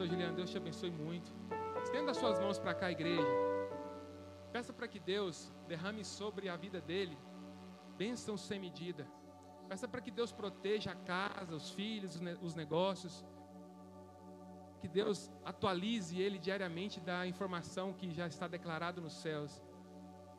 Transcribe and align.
Pastor 0.00 0.14
Juliano, 0.16 0.34
Deus 0.34 0.48
te 0.48 0.56
abençoe 0.56 0.90
muito. 0.90 1.30
Estenda 1.82 2.12
as 2.12 2.16
suas 2.16 2.40
mãos 2.40 2.58
para 2.58 2.72
cá, 2.72 2.90
igreja. 2.90 3.22
Peça 4.50 4.72
para 4.72 4.88
que 4.88 4.98
Deus 4.98 5.52
derrame 5.68 6.06
sobre 6.06 6.48
a 6.48 6.56
vida 6.56 6.80
dele 6.80 7.18
bênção 7.98 8.34
sem 8.34 8.58
medida. 8.58 9.06
Peça 9.68 9.86
para 9.86 10.00
que 10.00 10.10
Deus 10.10 10.32
proteja 10.32 10.92
a 10.92 10.94
casa, 10.94 11.54
os 11.54 11.70
filhos, 11.72 12.18
os 12.40 12.54
negócios. 12.54 13.26
Que 14.80 14.88
Deus 14.88 15.30
atualize 15.44 16.18
ele 16.18 16.38
diariamente 16.38 16.98
da 16.98 17.26
informação 17.26 17.92
que 17.92 18.10
já 18.10 18.26
está 18.26 18.48
declarado 18.48 19.02
nos 19.02 19.20
céus. 19.20 19.62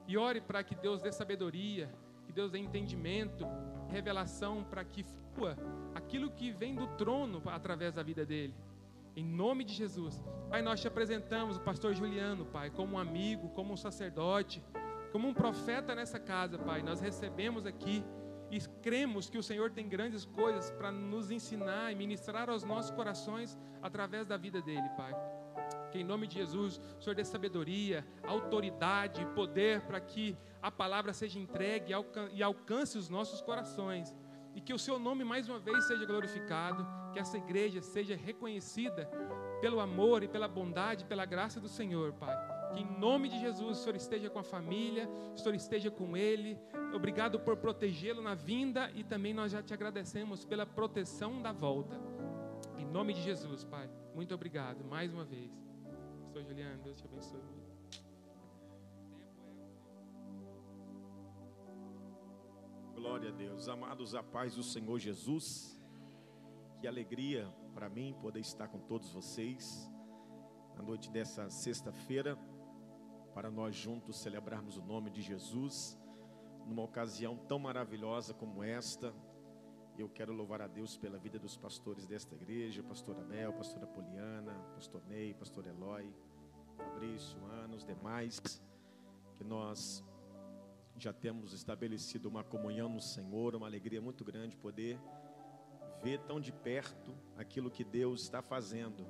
E 0.08 0.18
ore 0.18 0.42
para 0.42 0.64
que 0.64 0.74
Deus 0.74 1.04
dê 1.04 1.12
sabedoria, 1.12 1.94
que 2.26 2.34
Deus 2.34 2.50
dê 2.50 2.58
entendimento, 2.58 3.46
revelação 3.90 4.64
para 4.64 4.84
que 4.84 5.04
flua 5.04 5.56
aquilo 5.94 6.32
que 6.32 6.52
vem 6.52 6.74
do 6.74 6.88
trono 6.98 7.44
através 7.46 7.94
da 7.94 8.02
vida 8.02 8.26
dele. 8.26 8.56
Em 9.16 9.26
nome 9.26 9.66
de 9.66 9.74
Jesus. 9.74 10.24
Pai, 10.50 10.62
nós 10.62 10.80
te 10.80 10.88
apresentamos 10.88 11.58
o 11.58 11.62
pastor 11.62 11.94
Juliano, 11.94 12.46
Pai, 12.46 12.70
como 12.70 12.96
um 12.96 13.00
amigo, 13.00 13.50
como 13.50 13.74
um 13.74 13.78
sacerdote, 13.78 14.64
como 15.12 15.28
um 15.28 15.34
profeta 15.34 15.94
nessa 15.94 16.18
casa, 16.18 16.58
Pai. 16.58 16.82
Nós 16.82 17.02
recebemos 17.02 17.66
aqui 17.66 18.04
e 18.50 18.60
cremos 18.82 19.30
que 19.30 19.38
o 19.38 19.44
Senhor 19.44 19.72
tem 19.72 19.88
grandes 19.88 20.24
coisas 20.24 20.72
para 20.72 20.92
nos 20.92 21.30
ensinar 21.30 21.92
e 21.92 21.96
ministrar 21.96 22.50
aos 22.50 22.64
nossos 22.64 22.92
corações 22.92 23.58
através 23.82 24.26
da 24.26 24.38
vida 24.38 24.62
dele, 24.62 24.88
Pai. 24.96 25.14
Que 25.92 26.00
em 26.00 26.06
nome 26.06 26.26
de 26.26 26.36
Jesus, 26.36 26.80
o 26.98 27.02
Senhor 27.02 27.16
dê 27.16 27.26
sabedoria, 27.26 28.08
autoridade 28.24 29.26
poder 29.36 29.82
para 29.82 30.00
que 30.00 30.38
a 30.62 30.72
palavra 30.72 31.12
seja 31.12 31.38
entregue 31.38 31.94
e 32.32 32.42
alcance 32.42 32.98
os 32.98 33.10
nossos 33.10 33.42
corações. 33.42 34.16
E 34.56 34.62
que 34.62 34.74
o 34.74 34.80
seu 34.80 34.98
nome 34.98 35.26
mais 35.26 35.50
uma 35.50 35.60
vez 35.60 35.86
seja 35.86 36.06
glorificado, 36.06 36.86
que 37.12 37.20
essa 37.20 37.38
igreja 37.38 37.82
seja 37.82 38.16
reconhecida 38.16 39.10
pelo 39.60 39.80
amor 39.80 40.24
e 40.24 40.28
pela 40.28 40.48
bondade, 40.48 41.06
pela 41.06 41.26
graça 41.26 41.60
do 41.60 41.68
Senhor, 41.68 42.14
Pai. 42.14 42.36
Que 42.74 42.80
em 42.80 43.00
nome 43.00 43.30
de 43.30 43.40
Jesus 43.40 43.78
o 43.78 43.82
Senhor 43.82 43.96
esteja 43.96 44.30
com 44.30 44.40
a 44.40 44.44
família, 44.44 45.10
o 45.34 45.38
Senhor 45.38 45.56
esteja 45.56 45.92
com 45.92 46.16
ele. 46.16 46.58
Obrigado 46.94 47.40
por 47.40 47.58
protegê-lo 47.58 48.22
na 48.22 48.34
vinda 48.34 48.90
e 48.96 49.04
também 49.04 49.34
nós 49.34 49.52
já 49.52 49.62
te 49.62 49.74
agradecemos 49.74 50.46
pela 50.46 50.66
proteção 50.66 51.42
da 51.42 51.52
volta. 51.52 52.00
Em 52.78 52.86
nome 52.86 53.14
de 53.14 53.22
Jesus, 53.22 53.64
Pai. 53.64 53.90
Muito 54.16 54.34
obrigado 54.34 54.84
mais 54.84 55.14
uma 55.14 55.24
vez. 55.24 55.52
Pastor 56.22 56.44
Juliano, 56.44 56.82
Deus 56.84 56.98
te 56.98 57.06
abençoe. 57.06 57.40
Glória 62.96 63.30
a 63.30 63.32
Deus. 63.32 63.68
Amados, 63.68 64.14
a 64.14 64.22
paz 64.22 64.56
do 64.56 64.64
Senhor 64.64 65.00
Jesus. 65.00 65.81
Que 66.82 66.88
alegria 66.88 67.48
para 67.76 67.88
mim 67.88 68.18
poder 68.20 68.40
estar 68.40 68.68
com 68.68 68.80
todos 68.80 69.14
vocês 69.14 69.88
na 70.76 70.82
noite 70.82 71.12
dessa 71.12 71.48
sexta-feira, 71.48 72.36
para 73.36 73.52
nós 73.52 73.76
juntos 73.76 74.20
celebrarmos 74.20 74.78
o 74.78 74.82
nome 74.82 75.12
de 75.12 75.22
Jesus, 75.22 75.96
numa 76.66 76.82
ocasião 76.82 77.38
tão 77.38 77.60
maravilhosa 77.60 78.34
como 78.34 78.64
esta. 78.64 79.14
Eu 79.96 80.10
quero 80.10 80.34
louvar 80.34 80.60
a 80.60 80.68
Deus 80.68 80.98
pela 80.98 81.20
vida 81.20 81.38
dos 81.38 81.56
pastores 81.56 82.08
desta 82.08 82.34
igreja, 82.34 82.82
pastor 82.82 83.16
Abel, 83.20 83.54
pastora 83.54 83.86
Poliana, 83.86 84.54
pastor 84.74 85.06
Ney, 85.06 85.36
pastor 85.36 85.68
Eloy, 85.68 86.12
Fabrício, 86.78 87.38
Ana, 87.46 87.76
os 87.76 87.86
demais, 87.86 88.40
que 89.36 89.44
nós 89.44 90.04
já 90.98 91.14
temos 91.14 91.54
estabelecido 91.54 92.28
uma 92.28 92.44
comunhão 92.44 92.90
no 92.90 93.00
Senhor, 93.00 93.56
uma 93.56 93.68
alegria 93.68 94.02
muito 94.02 94.26
grande 94.26 94.58
poder 94.58 95.00
ver 96.02 96.20
tão 96.22 96.40
de 96.40 96.52
perto 96.52 97.16
aquilo 97.38 97.70
que 97.70 97.84
Deus 97.84 98.24
está 98.24 98.42
fazendo. 98.42 99.06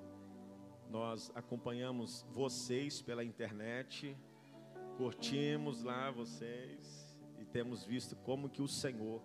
Nós 0.90 1.32
acompanhamos 1.34 2.26
vocês 2.32 3.02
pela 3.02 3.24
internet, 3.24 4.18
curtimos 4.98 5.84
lá 5.84 6.12
vocês 6.12 7.18
e 7.40 7.46
temos 7.46 7.86
visto 7.86 8.16
como 8.18 8.50
que 8.50 8.62
o 8.62 8.68
Senhor 8.68 9.22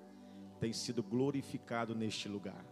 tem 0.60 0.72
sido 0.72 1.02
glorificado 1.02 1.94
neste 1.94 2.28
lugar. 2.28 2.64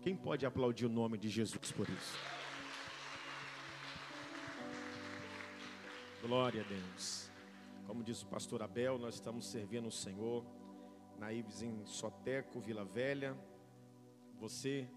Quem 0.00 0.16
pode 0.16 0.46
aplaudir 0.46 0.86
o 0.86 0.88
nome 0.88 1.18
de 1.18 1.28
Jesus 1.28 1.70
por 1.72 1.88
isso? 1.88 2.16
Glória 6.22 6.62
a 6.62 6.66
Deus. 6.66 7.30
Como 7.86 8.02
diz 8.02 8.22
o 8.22 8.26
pastor 8.26 8.62
Abel, 8.62 8.98
nós 8.98 9.14
estamos 9.14 9.46
servindo 9.46 9.88
o 9.88 9.92
Senhor 9.92 10.44
na 11.18 11.32
Ives 11.32 11.62
em 11.62 11.84
Soteco, 11.84 12.60
Vila 12.60 12.84
Velha. 12.84 13.36
Você 14.40 14.88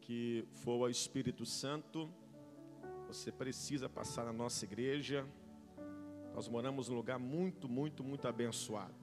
que 0.00 0.48
for 0.54 0.82
ao 0.82 0.88
Espírito 0.88 1.44
Santo, 1.44 2.10
você 3.06 3.30
precisa 3.30 3.88
passar 3.88 4.24
na 4.24 4.32
nossa 4.32 4.64
igreja. 4.64 5.26
Nós 6.34 6.48
moramos 6.48 6.88
num 6.88 6.96
lugar 6.96 7.18
muito, 7.18 7.68
muito, 7.68 8.02
muito 8.02 8.26
abençoado. 8.26 8.94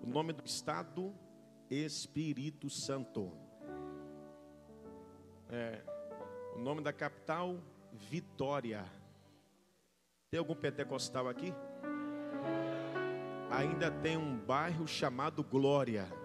O 0.00 0.06
nome 0.06 0.32
do 0.32 0.44
estado 0.44 1.12
Espírito 1.68 2.70
Santo. 2.70 3.32
É, 5.50 5.82
o 6.54 6.60
nome 6.60 6.80
da 6.80 6.92
capital 6.92 7.58
Vitória. 7.92 8.84
Tem 10.30 10.38
algum 10.38 10.54
pentecostal 10.54 11.28
aqui? 11.28 11.52
Ainda 13.50 13.90
tem 13.90 14.16
um 14.16 14.38
bairro 14.38 14.86
chamado 14.86 15.42
Glória. 15.42 16.21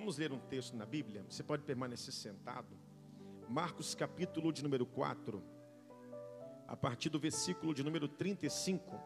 Vamos 0.00 0.16
ler 0.16 0.32
um 0.32 0.38
texto 0.38 0.74
na 0.74 0.86
Bíblia. 0.86 1.22
Você 1.28 1.42
pode 1.42 1.62
permanecer 1.62 2.14
sentado. 2.14 2.74
Marcos 3.46 3.94
capítulo 3.94 4.50
de 4.50 4.62
número 4.62 4.86
4, 4.86 5.42
a 6.66 6.74
partir 6.74 7.10
do 7.10 7.20
versículo 7.20 7.74
de 7.74 7.82
número 7.84 8.08
35. 8.08 8.98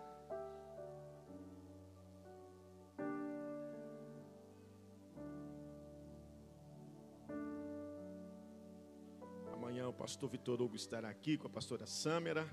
pastor 9.98 10.28
Vitor 10.28 10.60
Hugo 10.60 10.76
estará 10.76 11.08
aqui 11.08 11.38
com 11.38 11.46
a 11.46 11.50
pastora 11.50 11.86
Sâmera. 11.86 12.46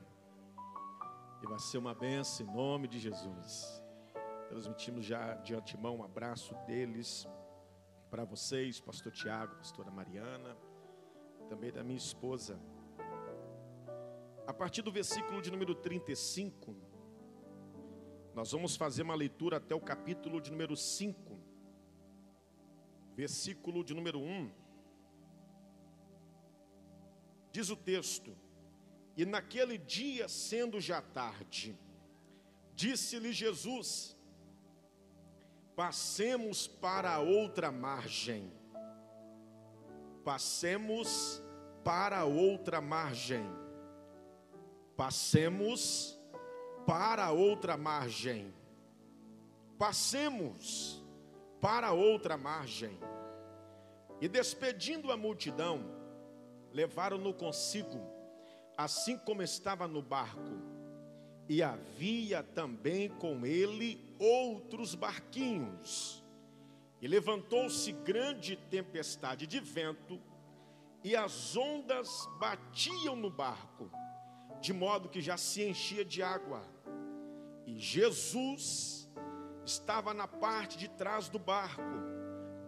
E 1.43 1.47
vai 1.47 1.59
ser 1.59 1.77
uma 1.77 1.93
benção 1.93 2.45
em 2.47 2.55
nome 2.55 2.87
de 2.87 2.97
Jesus. 2.97 3.83
Transmitimos 4.49 5.05
já 5.05 5.35
de 5.35 5.53
antemão 5.53 5.97
um 5.97 6.03
abraço 6.03 6.55
deles 6.65 7.27
para 8.11 8.25
vocês, 8.25 8.77
pastor 8.81 9.13
Tiago, 9.13 9.55
pastora 9.55 9.89
Mariana, 9.89 10.57
também 11.47 11.71
da 11.71 11.81
minha 11.81 11.97
esposa. 11.97 12.59
A 14.45 14.53
partir 14.53 14.81
do 14.81 14.91
versículo 14.91 15.41
de 15.41 15.49
número 15.49 15.73
35, 15.73 16.75
nós 18.35 18.51
vamos 18.51 18.75
fazer 18.75 19.03
uma 19.03 19.15
leitura 19.15 19.55
até 19.57 19.73
o 19.73 19.79
capítulo 19.79 20.41
de 20.41 20.51
número 20.51 20.75
5, 20.75 21.39
versículo 23.15 23.81
de 23.81 23.93
número 23.93 24.19
1. 24.19 24.51
Diz 27.53 27.69
o 27.69 27.77
texto: 27.77 28.37
E 29.15 29.25
naquele 29.25 29.77
dia, 29.77 30.27
sendo 30.27 30.81
já 30.81 31.01
tarde, 31.01 31.79
disse-lhe 32.75 33.31
Jesus: 33.31 34.17
Passemos 35.75 36.67
para 36.67 37.19
outra 37.19 37.71
margem. 37.71 38.51
Passemos 40.23 41.41
para 41.83 42.25
outra 42.25 42.81
margem. 42.81 43.45
Passemos 44.95 46.19
para 46.85 47.31
outra 47.31 47.77
margem. 47.77 48.53
Passemos 49.77 51.03
para 51.59 51.91
outra 51.91 52.37
margem. 52.37 52.97
E 54.19 54.27
despedindo 54.27 55.11
a 55.11 55.17
multidão, 55.17 55.83
levaram-no 56.71 57.33
consigo, 57.33 57.99
assim 58.77 59.17
como 59.17 59.41
estava 59.41 59.87
no 59.87 60.01
barco. 60.01 60.51
E 61.49 61.63
havia 61.63 62.43
também 62.43 63.09
com 63.09 63.45
ele 63.45 64.10
outros 64.21 64.93
barquinhos. 64.93 66.23
E 67.01 67.07
levantou-se 67.07 67.91
grande 67.91 68.55
tempestade 68.55 69.47
de 69.47 69.59
vento, 69.59 70.21
e 71.03 71.15
as 71.15 71.57
ondas 71.57 72.29
batiam 72.39 73.15
no 73.15 73.31
barco, 73.31 73.89
de 74.61 74.71
modo 74.71 75.09
que 75.09 75.19
já 75.19 75.35
se 75.35 75.63
enchia 75.63 76.05
de 76.05 76.21
água. 76.21 76.61
E 77.65 77.79
Jesus 77.79 79.11
estava 79.65 80.13
na 80.13 80.27
parte 80.27 80.77
de 80.77 80.87
trás 80.87 81.27
do 81.27 81.39
barco, 81.39 81.81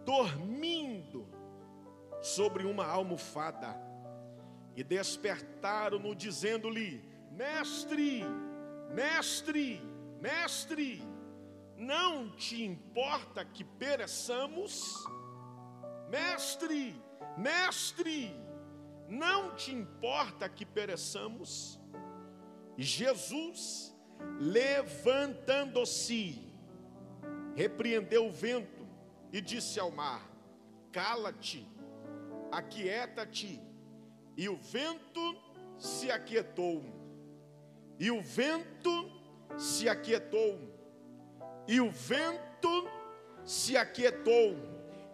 dormindo 0.04 1.28
sobre 2.20 2.66
uma 2.66 2.86
almofada 2.86 3.80
e 4.74 4.82
despertaram-no, 4.82 6.12
dizendo-lhe: 6.12 7.04
Mestre, 7.30 8.24
mestre, 8.92 9.80
mestre, 10.20 11.13
não 11.76 12.30
te 12.30 12.62
importa 12.62 13.44
que 13.44 13.64
pereçamos? 13.64 15.04
Mestre, 16.08 16.94
mestre, 17.36 18.32
não 19.08 19.54
te 19.54 19.72
importa 19.72 20.48
que 20.48 20.64
pereçamos? 20.64 21.80
Jesus, 22.76 23.94
levantando-se, 24.40 26.42
repreendeu 27.54 28.26
o 28.26 28.32
vento 28.32 28.86
e 29.32 29.40
disse 29.40 29.80
ao 29.80 29.90
mar: 29.90 30.30
Cala-te, 30.92 31.66
aquieta-te. 32.50 33.60
E 34.36 34.48
o 34.48 34.56
vento 34.56 35.20
se 35.78 36.10
aquietou. 36.10 36.82
E 37.98 38.10
o 38.10 38.20
vento 38.20 39.10
se 39.56 39.88
aquietou. 39.88 40.73
E 41.66 41.80
o 41.80 41.90
vento 41.90 42.88
se 43.44 43.76
aquietou. 43.76 44.56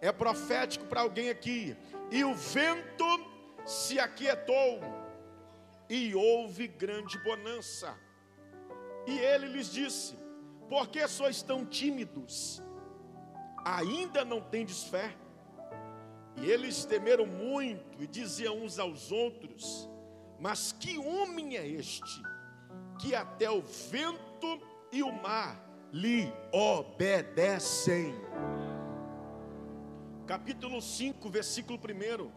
É 0.01 0.11
profético 0.11 0.85
para 0.85 1.01
alguém 1.01 1.29
aqui. 1.29 1.75
E 2.09 2.23
o 2.23 2.33
vento 2.33 3.05
se 3.65 3.99
aquietou. 3.99 4.79
E 5.89 6.13
houve 6.15 6.67
grande 6.67 7.17
bonança. 7.19 7.97
E 9.07 9.17
ele 9.19 9.47
lhes 9.47 9.71
disse: 9.71 10.15
Por 10.69 10.87
que 10.87 11.07
sois 11.07 11.41
tão 11.41 11.65
tímidos? 11.65 12.61
Ainda 13.63 14.25
não 14.25 14.41
tendes 14.41 14.83
fé? 14.83 15.15
E 16.37 16.49
eles 16.49 16.85
temeram 16.85 17.25
muito 17.25 18.01
e 18.01 18.07
diziam 18.07 18.61
uns 18.61 18.79
aos 18.79 19.11
outros: 19.11 19.89
Mas 20.39 20.71
que 20.71 20.97
homem 20.97 21.57
é 21.57 21.67
este, 21.67 22.21
que 22.99 23.13
até 23.13 23.49
o 23.49 23.61
vento 23.61 24.61
e 24.91 25.03
o 25.03 25.11
mar 25.11 25.70
lhe 25.91 26.31
obedecem? 26.51 28.15
Capítulo 30.25 30.81
5, 30.81 31.29
versículo 31.29 31.77
1. 31.77 32.31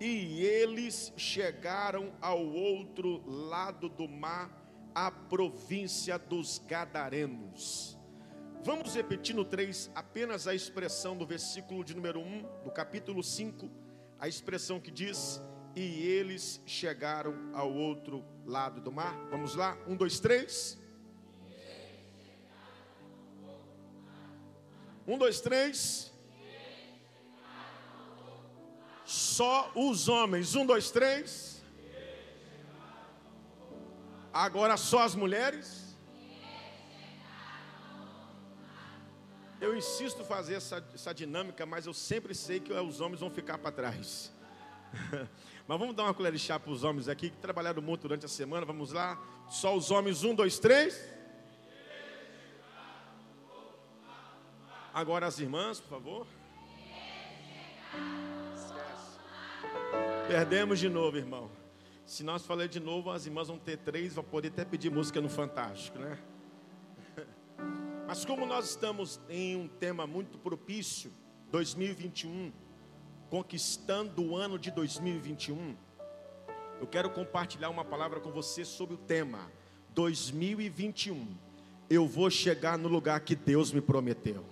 E 0.00 0.42
eles 0.42 1.12
chegaram 1.16 2.12
ao 2.22 2.42
outro 2.42 3.22
lado 3.26 3.88
do 3.90 4.08
mar, 4.08 4.50
a 4.94 5.10
província 5.10 6.18
dos 6.18 6.58
Gadarenos. 6.58 7.98
Vamos 8.64 8.94
repetir 8.94 9.34
no 9.34 9.44
3 9.44 9.90
apenas 9.94 10.46
a 10.46 10.54
expressão 10.54 11.16
do 11.16 11.26
versículo 11.26 11.84
de 11.84 11.94
número 11.94 12.20
1, 12.20 12.64
do 12.64 12.70
capítulo 12.70 13.22
5, 13.22 13.70
a 14.18 14.26
expressão 14.26 14.80
que 14.80 14.90
diz: 14.90 15.40
E 15.76 16.06
eles 16.06 16.62
chegaram 16.64 17.50
ao 17.52 17.72
outro 17.72 18.24
lado 18.46 18.80
do 18.80 18.90
mar. 18.90 19.28
Vamos 19.30 19.54
lá? 19.54 19.76
Um, 19.86 19.94
dois, 19.94 20.18
três. 20.18 20.79
Um, 25.10 25.18
dois, 25.18 25.40
três. 25.40 26.12
Só 29.04 29.72
os 29.74 30.08
homens. 30.08 30.54
Um, 30.54 30.64
dois, 30.64 30.92
três. 30.92 31.60
Agora 34.32 34.76
só 34.76 35.00
as 35.00 35.16
mulheres. 35.16 35.96
Eu 39.60 39.76
insisto 39.76 40.24
fazer 40.24 40.54
essa, 40.54 40.76
essa 40.94 41.12
dinâmica, 41.12 41.66
mas 41.66 41.86
eu 41.86 41.92
sempre 41.92 42.32
sei 42.32 42.60
que 42.60 42.72
os 42.72 43.00
homens 43.00 43.18
vão 43.18 43.30
ficar 43.32 43.58
para 43.58 43.72
trás. 43.72 44.32
mas 45.66 45.78
vamos 45.78 45.96
dar 45.96 46.04
uma 46.04 46.14
colher 46.14 46.30
de 46.30 46.38
chá 46.38 46.56
para 46.60 46.70
os 46.70 46.84
homens 46.84 47.08
aqui 47.08 47.30
que 47.30 47.36
trabalharam 47.38 47.82
muito 47.82 48.02
durante 48.02 48.26
a 48.26 48.28
semana. 48.28 48.64
Vamos 48.64 48.92
lá. 48.92 49.20
Só 49.48 49.76
os 49.76 49.90
homens, 49.90 50.22
um, 50.22 50.36
dois, 50.36 50.60
três. 50.60 51.19
Agora 54.92 55.26
as 55.26 55.38
irmãs, 55.38 55.80
por 55.80 55.88
favor. 55.88 56.26
Perdemos 60.26 60.78
de 60.78 60.88
novo, 60.88 61.16
irmão. 61.16 61.50
Se 62.04 62.24
nós 62.24 62.44
falar 62.44 62.66
de 62.66 62.80
novo, 62.80 63.10
as 63.10 63.26
irmãs 63.26 63.48
vão 63.48 63.58
ter 63.58 63.78
três, 63.78 64.14
vão 64.14 64.24
poder 64.24 64.48
até 64.48 64.64
pedir 64.64 64.90
música 64.90 65.20
no 65.20 65.28
Fantástico, 65.28 65.98
né? 65.98 66.18
Mas 68.06 68.24
como 68.24 68.44
nós 68.46 68.68
estamos 68.68 69.20
em 69.28 69.54
um 69.54 69.68
tema 69.68 70.06
muito 70.08 70.38
propício, 70.38 71.12
2021, 71.52 72.52
conquistando 73.28 74.24
o 74.24 74.36
ano 74.36 74.58
de 74.58 74.72
2021, 74.72 75.76
eu 76.80 76.86
quero 76.86 77.10
compartilhar 77.10 77.70
uma 77.70 77.84
palavra 77.84 78.18
com 78.18 78.32
você 78.32 78.64
sobre 78.64 78.94
o 78.94 78.98
tema 78.98 79.50
2021. 79.94 81.28
Eu 81.88 82.08
vou 82.08 82.28
chegar 82.28 82.76
no 82.76 82.88
lugar 82.88 83.20
que 83.20 83.36
Deus 83.36 83.70
me 83.72 83.80
prometeu. 83.80 84.44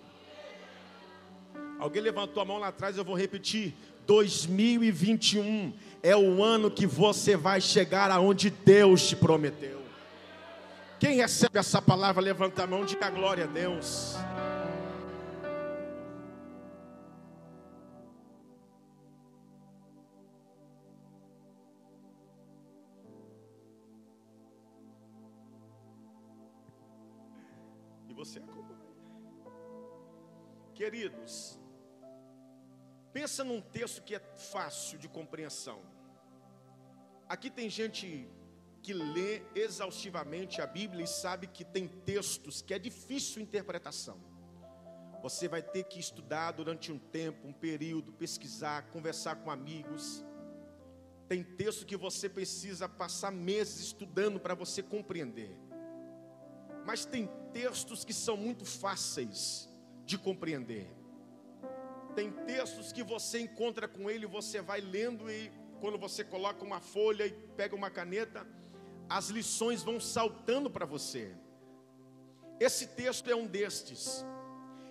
Alguém 1.79 2.03
levantou 2.03 2.43
a 2.43 2.47
mão 2.47 2.59
lá 2.59 2.69
atrás, 2.69 2.97
eu 2.97 3.05
vou 3.05 3.17
repetir. 3.17 3.75
2021 4.07 5.73
é 6.03 6.17
o 6.17 6.43
ano 6.43 6.71
que 6.71 6.87
você 6.87 7.37
vai 7.37 7.61
chegar 7.61 8.11
aonde 8.11 8.51
Deus 8.51 9.07
te 9.07 9.15
prometeu. 9.15 9.79
Quem 10.99 11.17
recebe 11.17 11.59
essa 11.59 11.81
palavra, 11.81 12.21
levanta 12.21 12.65
a 12.65 12.67
mão, 12.67 12.85
diga 12.85 13.09
glória 13.11 13.45
a 13.45 13.47
Deus. 13.47 14.17
E 28.09 28.13
você 28.13 28.41
acompanha. 28.41 28.79
Queridos, 30.75 31.61
pensa 33.19 33.43
num 33.43 33.61
texto 33.61 34.01
que 34.01 34.15
é 34.15 34.21
fácil 34.37 34.97
de 34.97 35.09
compreensão. 35.09 35.81
Aqui 37.29 37.51
tem 37.51 37.69
gente 37.69 38.31
que 38.81 38.93
lê 38.95 39.43
exaustivamente 39.57 40.61
a 40.61 40.67
Bíblia 40.69 41.03
e 41.03 41.09
sabe 41.09 41.49
que 41.49 41.65
tem 41.65 41.89
textos 41.89 42.63
que 42.63 42.73
é 42.73 42.79
difícil 42.79 43.43
interpretação. 43.43 44.21
Você 45.21 45.49
vai 45.49 45.61
ter 45.61 45.83
que 45.83 45.99
estudar 45.99 46.53
durante 46.53 46.93
um 46.93 46.99
tempo, 46.99 47.49
um 47.49 47.53
período, 47.53 48.13
pesquisar, 48.13 48.89
conversar 48.93 49.35
com 49.43 49.51
amigos. 49.51 50.25
Tem 51.27 51.43
texto 51.43 51.85
que 51.85 51.97
você 51.97 52.29
precisa 52.29 52.89
passar 52.89 53.33
meses 53.33 53.81
estudando 53.81 54.39
para 54.39 54.55
você 54.55 54.81
compreender. 54.81 55.59
Mas 56.87 57.05
tem 57.05 57.29
textos 57.53 58.05
que 58.05 58.15
são 58.15 58.37
muito 58.37 58.65
fáceis 58.65 59.69
de 60.05 60.17
compreender. 60.17 60.98
Tem 62.19 62.33
textos 62.33 62.91
que 62.91 63.05
você 63.05 63.39
encontra 63.39 63.87
com 63.87 64.11
ele, 64.11 64.27
você 64.27 64.61
vai 64.61 64.81
lendo 64.81 65.31
e 65.31 65.53
quando 65.81 65.97
você 65.97 66.25
coloca 66.25 66.65
uma 66.65 66.81
folha 66.81 67.25
e 67.25 67.31
pega 67.31 67.77
uma 67.77 67.91
caneta, 67.91 68.45
as 69.09 69.29
lições 69.29 69.85
vão 69.85 70.01
saltando 70.01 70.69
para 70.69 70.85
você. 70.85 71.33
Esse 72.59 72.89
texto 72.89 73.31
é 73.31 73.37
um 73.37 73.47
destes. 73.47 74.27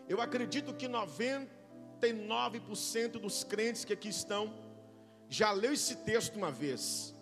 Eu 0.07 0.21
acredito 0.21 0.73
que 0.73 0.87
99% 0.87 3.19
dos 3.19 3.43
crentes 3.43 3.83
que 3.83 3.91
aqui 3.91 4.07
estão 4.07 4.53
já 5.27 5.51
leu 5.51 5.73
esse 5.73 5.97
texto 5.97 6.37
uma 6.37 6.49
vez. 6.49 7.13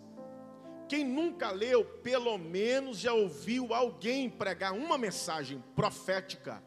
Quem 0.88 1.04
nunca 1.04 1.50
leu, 1.50 1.84
pelo 1.84 2.38
menos 2.38 2.96
já 2.96 3.12
ouviu 3.12 3.74
alguém 3.74 4.30
pregar 4.30 4.72
uma 4.72 4.96
mensagem 4.96 5.60
profética 5.74 6.62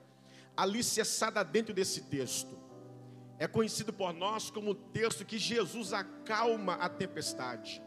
alicerçada 0.57 1.41
dentro 1.41 1.73
desse 1.73 2.01
texto. 2.01 2.58
É 3.39 3.47
conhecido 3.47 3.93
por 3.93 4.13
nós 4.13 4.51
como 4.51 4.71
o 4.71 4.75
texto 4.75 5.25
que 5.25 5.37
Jesus 5.37 5.93
acalma 5.93 6.73
a 6.73 6.89
tempestade. 6.89 7.81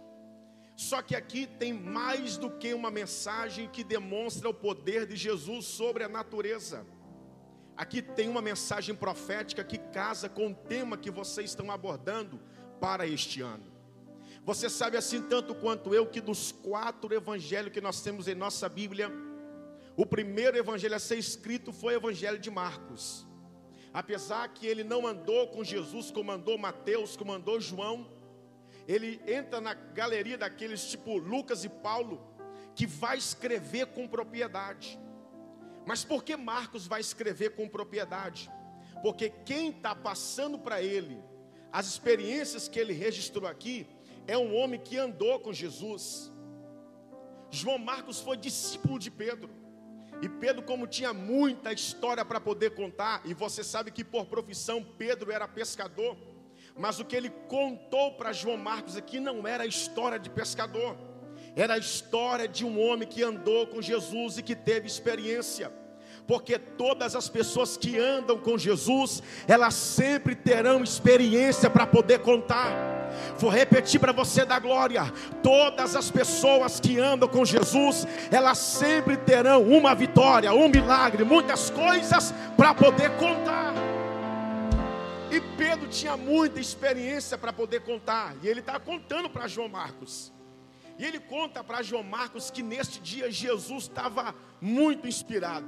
Só 0.74 1.02
que 1.02 1.14
aqui 1.14 1.46
tem 1.46 1.74
mais 1.74 2.38
do 2.38 2.50
que 2.50 2.72
uma 2.72 2.90
mensagem 2.90 3.68
que 3.68 3.84
demonstra 3.84 4.48
o 4.48 4.54
poder 4.54 5.06
de 5.06 5.14
Jesus 5.14 5.66
sobre 5.66 6.02
a 6.02 6.08
natureza. 6.08 6.86
Aqui 7.76 8.00
tem 8.00 8.30
uma 8.30 8.40
mensagem 8.40 8.94
profética 8.94 9.62
que 9.62 9.76
casa 9.76 10.26
com 10.26 10.48
o 10.48 10.54
tema 10.54 10.96
que 10.96 11.10
vocês 11.10 11.50
estão 11.50 11.70
abordando 11.70 12.40
para 12.80 13.06
este 13.06 13.42
ano. 13.42 13.70
Você 14.44 14.70
sabe 14.70 14.96
assim 14.96 15.20
tanto 15.22 15.54
quanto 15.54 15.94
eu 15.94 16.06
que 16.06 16.20
dos 16.20 16.50
quatro 16.50 17.14
evangelhos 17.14 17.72
que 17.72 17.80
nós 17.80 18.00
temos 18.00 18.26
em 18.26 18.34
nossa 18.34 18.68
Bíblia, 18.68 19.12
o 19.96 20.06
primeiro 20.06 20.56
evangelho 20.56 20.96
a 20.96 20.98
ser 20.98 21.16
escrito 21.16 21.72
foi 21.72 21.94
o 21.94 21.98
evangelho 21.98 22.38
de 22.38 22.50
Marcos. 22.50 23.26
Apesar 23.92 24.48
que 24.48 24.66
ele 24.66 24.82
não 24.82 25.06
andou 25.06 25.48
com 25.48 25.62
Jesus 25.62 26.10
como 26.10 26.32
andou 26.32 26.56
Mateus, 26.56 27.16
como 27.16 27.32
andou 27.32 27.60
João, 27.60 28.10
ele 28.88 29.20
entra 29.26 29.60
na 29.60 29.74
galeria 29.74 30.38
daqueles 30.38 30.84
tipo 30.90 31.18
Lucas 31.18 31.64
e 31.64 31.68
Paulo, 31.68 32.20
que 32.74 32.86
vai 32.86 33.18
escrever 33.18 33.86
com 33.88 34.08
propriedade. 34.08 34.98
Mas 35.86 36.04
por 36.04 36.24
que 36.24 36.36
Marcos 36.36 36.86
vai 36.86 37.00
escrever 37.00 37.54
com 37.54 37.68
propriedade? 37.68 38.50
Porque 39.02 39.30
quem 39.44 39.70
está 39.70 39.94
passando 39.94 40.58
para 40.58 40.80
ele 40.80 41.22
as 41.72 41.86
experiências 41.86 42.68
que 42.68 42.78
ele 42.78 42.92
registrou 42.92 43.48
aqui 43.48 43.86
é 44.26 44.36
um 44.36 44.54
homem 44.54 44.78
que 44.78 44.98
andou 44.98 45.40
com 45.40 45.52
Jesus. 45.52 46.30
João 47.50 47.78
Marcos 47.78 48.20
foi 48.20 48.36
discípulo 48.36 48.98
de 48.98 49.10
Pedro. 49.10 49.50
E 50.22 50.28
Pedro, 50.28 50.62
como 50.62 50.86
tinha 50.86 51.12
muita 51.12 51.72
história 51.72 52.24
para 52.24 52.40
poder 52.40 52.70
contar, 52.70 53.20
e 53.24 53.34
você 53.34 53.64
sabe 53.64 53.90
que 53.90 54.04
por 54.04 54.26
profissão 54.26 54.82
Pedro 54.96 55.32
era 55.32 55.48
pescador, 55.48 56.16
mas 56.78 57.00
o 57.00 57.04
que 57.04 57.16
ele 57.16 57.28
contou 57.48 58.12
para 58.12 58.32
João 58.32 58.56
Marcos 58.56 58.96
aqui 58.96 59.18
não 59.18 59.46
era 59.46 59.64
a 59.64 59.66
história 59.66 60.20
de 60.20 60.30
pescador, 60.30 60.96
era 61.56 61.74
a 61.74 61.78
história 61.78 62.46
de 62.46 62.64
um 62.64 62.80
homem 62.80 63.06
que 63.06 63.20
andou 63.20 63.66
com 63.66 63.82
Jesus 63.82 64.38
e 64.38 64.42
que 64.42 64.54
teve 64.54 64.86
experiência 64.86 65.72
porque 66.26 66.56
todas 66.58 67.16
as 67.16 67.28
pessoas 67.28 67.76
que 67.76 67.98
andam 67.98 68.38
com 68.38 68.56
Jesus, 68.56 69.22
elas 69.48 69.74
sempre 69.74 70.36
terão 70.36 70.82
experiência 70.82 71.68
para 71.68 71.84
poder 71.86 72.20
contar. 72.20 73.01
Vou 73.38 73.50
repetir 73.50 74.00
para 74.00 74.12
você 74.12 74.44
da 74.44 74.58
glória: 74.58 75.12
todas 75.42 75.96
as 75.96 76.10
pessoas 76.10 76.80
que 76.80 76.98
andam 76.98 77.28
com 77.28 77.44
Jesus, 77.44 78.06
elas 78.30 78.58
sempre 78.58 79.16
terão 79.16 79.62
uma 79.62 79.94
vitória, 79.94 80.52
um 80.52 80.68
milagre, 80.68 81.24
muitas 81.24 81.70
coisas 81.70 82.32
para 82.56 82.74
poder 82.74 83.10
contar. 83.16 83.72
E 85.30 85.40
Pedro 85.56 85.88
tinha 85.88 86.16
muita 86.16 86.60
experiência 86.60 87.38
para 87.38 87.52
poder 87.52 87.80
contar, 87.80 88.34
e 88.42 88.48
ele 88.48 88.60
está 88.60 88.78
contando 88.78 89.30
para 89.30 89.48
João 89.48 89.68
Marcos. 89.68 90.32
E 90.98 91.04
ele 91.04 91.18
conta 91.18 91.64
para 91.64 91.82
João 91.82 92.02
Marcos 92.02 92.50
que 92.50 92.62
neste 92.62 93.00
dia 93.00 93.30
Jesus 93.30 93.84
estava 93.84 94.34
muito 94.60 95.08
inspirado. 95.08 95.66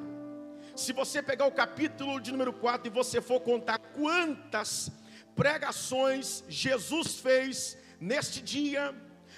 Se 0.76 0.92
você 0.92 1.22
pegar 1.22 1.46
o 1.46 1.52
capítulo 1.52 2.20
de 2.20 2.30
número 2.30 2.52
4 2.52 2.88
e 2.88 2.90
você 2.90 3.20
for 3.20 3.40
contar 3.40 3.78
quantas 3.78 4.90
pregações 5.34 6.44
Jesus 6.48 7.16
fez 7.20 7.76
neste 8.00 8.40
dia, 8.40 8.94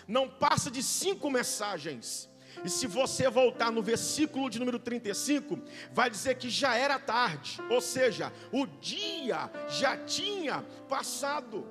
não 0.07 0.29
passa 0.29 0.71
de 0.71 0.83
cinco 0.83 1.31
mensagens. 1.31 2.29
E 2.65 2.71
se 2.71 2.87
você 2.87 3.29
voltar 3.29 3.71
no 3.71 3.83
versículo 3.83 4.49
de 4.49 4.59
número 4.59 4.79
35, 4.79 5.59
vai 5.93 6.09
dizer 6.09 6.37
que 6.37 6.49
já 6.49 6.75
era 6.75 6.99
tarde, 6.99 7.61
ou 7.71 7.81
seja, 7.81 8.33
o 8.51 8.67
dia 8.67 9.51
já 9.69 9.97
tinha 9.97 10.63
passado. 10.89 11.67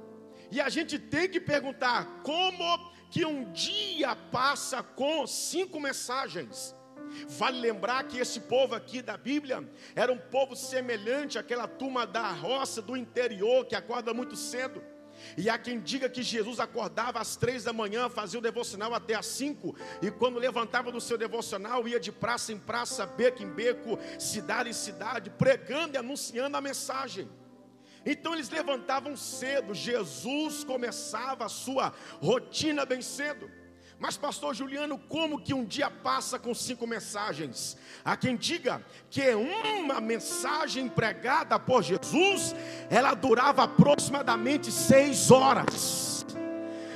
E 0.51 0.61
a 0.61 0.69
gente 0.69 0.99
tem 0.99 1.27
que 1.27 1.39
perguntar 1.39 2.21
como 2.23 2.93
que 3.09 3.25
um 3.25 3.51
dia 3.51 4.15
passa 4.15 4.83
com 4.83 5.25
cinco 5.25 5.79
mensagens. 5.79 6.75
Vale 7.27 7.59
lembrar 7.59 8.03
que 8.03 8.17
esse 8.17 8.41
povo 8.41 8.75
aqui 8.75 9.01
da 9.01 9.17
Bíblia 9.17 9.67
era 9.95 10.11
um 10.11 10.17
povo 10.17 10.55
semelhante 10.55 11.37
àquela 11.37 11.67
turma 11.67 12.05
da 12.05 12.29
roça 12.31 12.81
do 12.81 12.95
interior 12.95 13.65
que 13.65 13.75
acorda 13.75 14.13
muito 14.13 14.35
cedo. 14.35 14.81
E 15.37 15.49
há 15.49 15.57
quem 15.57 15.79
diga 15.79 16.09
que 16.09 16.21
Jesus 16.21 16.59
acordava 16.59 17.19
às 17.19 17.35
três 17.35 17.63
da 17.63 17.73
manhã, 17.73 18.09
fazia 18.09 18.39
o 18.39 18.43
devocional 18.43 18.93
até 18.93 19.15
às 19.15 19.25
cinco, 19.25 19.75
e 20.01 20.11
quando 20.11 20.39
levantava 20.39 20.91
do 20.91 20.99
seu 20.99 21.17
devocional, 21.17 21.87
ia 21.87 21.99
de 21.99 22.11
praça 22.11 22.51
em 22.51 22.59
praça, 22.59 23.05
beco 23.05 23.41
em 23.41 23.49
beco, 23.49 23.97
cidade 24.19 24.69
em 24.69 24.73
cidade, 24.73 25.29
pregando 25.29 25.95
e 25.95 25.97
anunciando 25.97 26.57
a 26.57 26.61
mensagem. 26.61 27.29
Então 28.05 28.33
eles 28.33 28.49
levantavam 28.49 29.17
cedo, 29.17 29.73
Jesus 29.73 30.63
começava 30.63 31.45
a 31.45 31.49
sua 31.49 31.91
rotina 32.21 32.85
bem 32.85 33.01
cedo. 33.01 33.49
Mas, 33.97 34.17
pastor 34.17 34.53
Juliano, 34.53 34.97
como 34.97 35.39
que 35.39 35.53
um 35.53 35.63
dia 35.63 35.89
passa 35.89 36.37
com 36.37 36.53
cinco 36.53 36.85
mensagens? 36.85 37.77
Há 38.03 38.17
quem 38.17 38.35
diga 38.35 38.85
que 39.09 39.33
uma 39.33 40.01
mensagem 40.01 40.89
pregada 40.89 41.57
por 41.57 41.81
Jesus, 41.81 42.53
ela 42.89 43.13
durava 43.13 43.63
aproximadamente 43.63 44.71
seis 44.71 45.31
horas. 45.31 46.25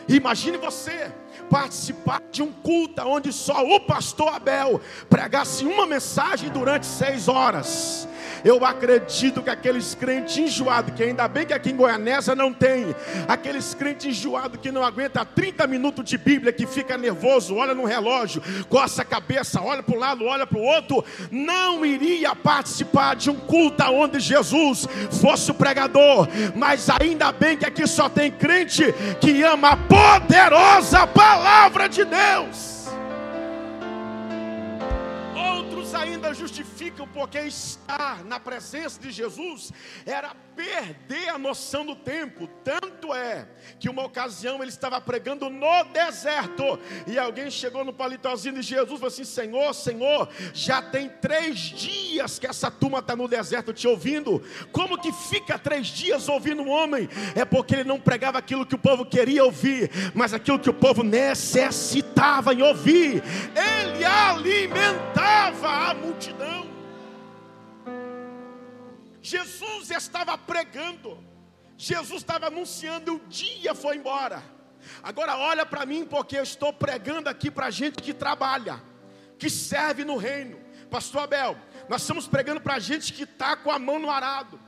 Imagine 0.09 0.57
você 0.57 1.13
participar 1.49 2.21
de 2.31 2.41
um 2.41 2.51
culto 2.51 3.01
onde 3.03 3.31
só 3.31 3.65
o 3.65 3.79
pastor 3.79 4.33
Abel 4.33 4.81
pregasse 5.09 5.65
uma 5.65 5.85
mensagem 5.85 6.49
durante 6.49 6.85
seis 6.85 7.27
horas. 7.27 8.07
Eu 8.43 8.63
acredito 8.63 9.41
que 9.41 9.49
aqueles 9.49 9.93
crentes 9.95 10.37
enjoados, 10.37 10.93
que 10.93 11.03
ainda 11.03 11.27
bem 11.27 11.45
que 11.45 11.53
aqui 11.53 11.71
em 11.71 11.75
Goianésia 11.75 12.35
não 12.35 12.53
tem, 12.53 12.95
aqueles 13.27 13.73
crentes 13.73 14.05
enjoados 14.05 14.59
que 14.61 14.71
não 14.71 14.83
aguenta 14.83 15.25
30 15.25 15.67
minutos 15.67 16.05
de 16.05 16.17
Bíblia, 16.17 16.53
que 16.53 16.65
fica 16.65 16.97
nervoso, 16.97 17.55
olha 17.55 17.73
no 17.73 17.83
relógio, 17.83 18.41
coça 18.69 19.01
a 19.01 19.05
cabeça, 19.05 19.61
olha 19.61 19.83
para 19.83 19.95
um 19.95 19.99
lado, 19.99 20.25
olha 20.25 20.47
para 20.47 20.57
o 20.57 20.63
outro, 20.63 21.03
não 21.29 21.85
iria 21.85 22.33
participar 22.35 23.15
de 23.15 23.29
um 23.29 23.35
culto 23.35 23.83
onde 23.91 24.19
Jesus 24.19 24.87
fosse 25.19 25.51
o 25.51 25.53
pregador, 25.53 26.27
mas 26.55 26.89
ainda 26.89 27.31
bem 27.31 27.57
que 27.57 27.65
aqui 27.65 27.85
só 27.87 28.07
tem 28.07 28.31
crente 28.31 28.93
que 29.19 29.43
ama 29.43 29.71
a 29.71 29.77
poderosa 29.77 31.05
palavra 31.07 31.28
de 31.97 32.05
Deus. 32.05 32.78
Outros 35.89 35.95
ainda 35.95 36.33
justificam 36.35 37.07
porque 37.07 37.39
estar 37.39 38.23
na 38.23 38.39
presença 38.39 38.99
de 38.99 39.09
Jesus 39.09 39.71
era 40.05 40.35
perder 40.55 41.29
a 41.29 41.37
noção 41.37 41.85
do 41.85 41.95
tempo. 41.95 42.47
Tanto 42.63 43.13
é 43.13 43.47
que 43.79 43.89
uma 43.89 44.03
ocasião 44.03 44.61
ele 44.61 44.69
estava 44.69 44.99
pregando 45.01 45.49
no 45.49 45.83
deserto 45.85 46.77
e 47.07 47.17
alguém 47.17 47.49
chegou 47.49 47.83
no 47.83 47.93
palitozinho 47.93 48.55
de 48.55 48.61
Jesus 48.61 48.97
e 48.97 48.99
falou 48.99 49.07
assim: 49.07 49.23
Senhor, 49.23 49.73
Senhor, 49.73 50.29
já 50.53 50.81
tem 50.81 51.09
três 51.09 51.57
dias 51.57 52.37
que 52.37 52.45
essa 52.45 52.69
turma 52.69 52.99
está 52.99 53.15
no 53.15 53.27
deserto 53.27 53.73
te 53.73 53.87
ouvindo. 53.87 54.43
Como 54.71 54.99
que 54.99 55.11
fica 55.11 55.57
três 55.57 55.87
dias 55.87 56.27
ouvindo 56.29 56.61
um 56.61 56.69
homem? 56.69 57.09
É 57.35 57.45
porque 57.45 57.75
ele 57.75 57.85
não 57.85 57.99
pregava 57.99 58.37
aquilo 58.37 58.65
que 58.65 58.75
o 58.75 58.79
povo 58.79 59.05
queria 59.05 59.43
ouvir, 59.43 59.89
mas 60.13 60.33
aquilo 60.33 60.59
que 60.59 60.69
o 60.69 60.73
povo 60.73 61.01
necessitava 61.03 62.53
em 62.53 62.61
ouvir. 62.61 63.23
Ele 63.55 64.05
alimentava 64.05 65.78
a 65.79 65.93
multidão. 65.93 66.67
Jesus 69.21 69.89
estava 69.91 70.37
pregando, 70.37 71.17
Jesus 71.77 72.21
estava 72.21 72.47
anunciando, 72.47 73.15
o 73.15 73.19
dia 73.27 73.73
foi 73.73 73.97
embora. 73.97 74.43
Agora 75.03 75.37
olha 75.37 75.65
para 75.65 75.85
mim, 75.85 76.05
porque 76.05 76.37
eu 76.37 76.43
estou 76.43 76.71
pregando 76.71 77.29
aqui 77.29 77.51
para 77.51 77.69
gente 77.69 78.01
que 78.01 78.13
trabalha, 78.13 78.81
que 79.37 79.49
serve 79.49 80.03
no 80.03 80.17
reino. 80.17 80.59
Pastor 80.89 81.23
Abel, 81.23 81.57
nós 81.87 82.01
estamos 82.01 82.27
pregando 82.27 82.61
para 82.61 82.79
gente 82.79 83.13
que 83.13 83.23
está 83.23 83.55
com 83.55 83.71
a 83.71 83.77
mão 83.77 83.99
no 83.99 84.09
arado, 84.09 84.59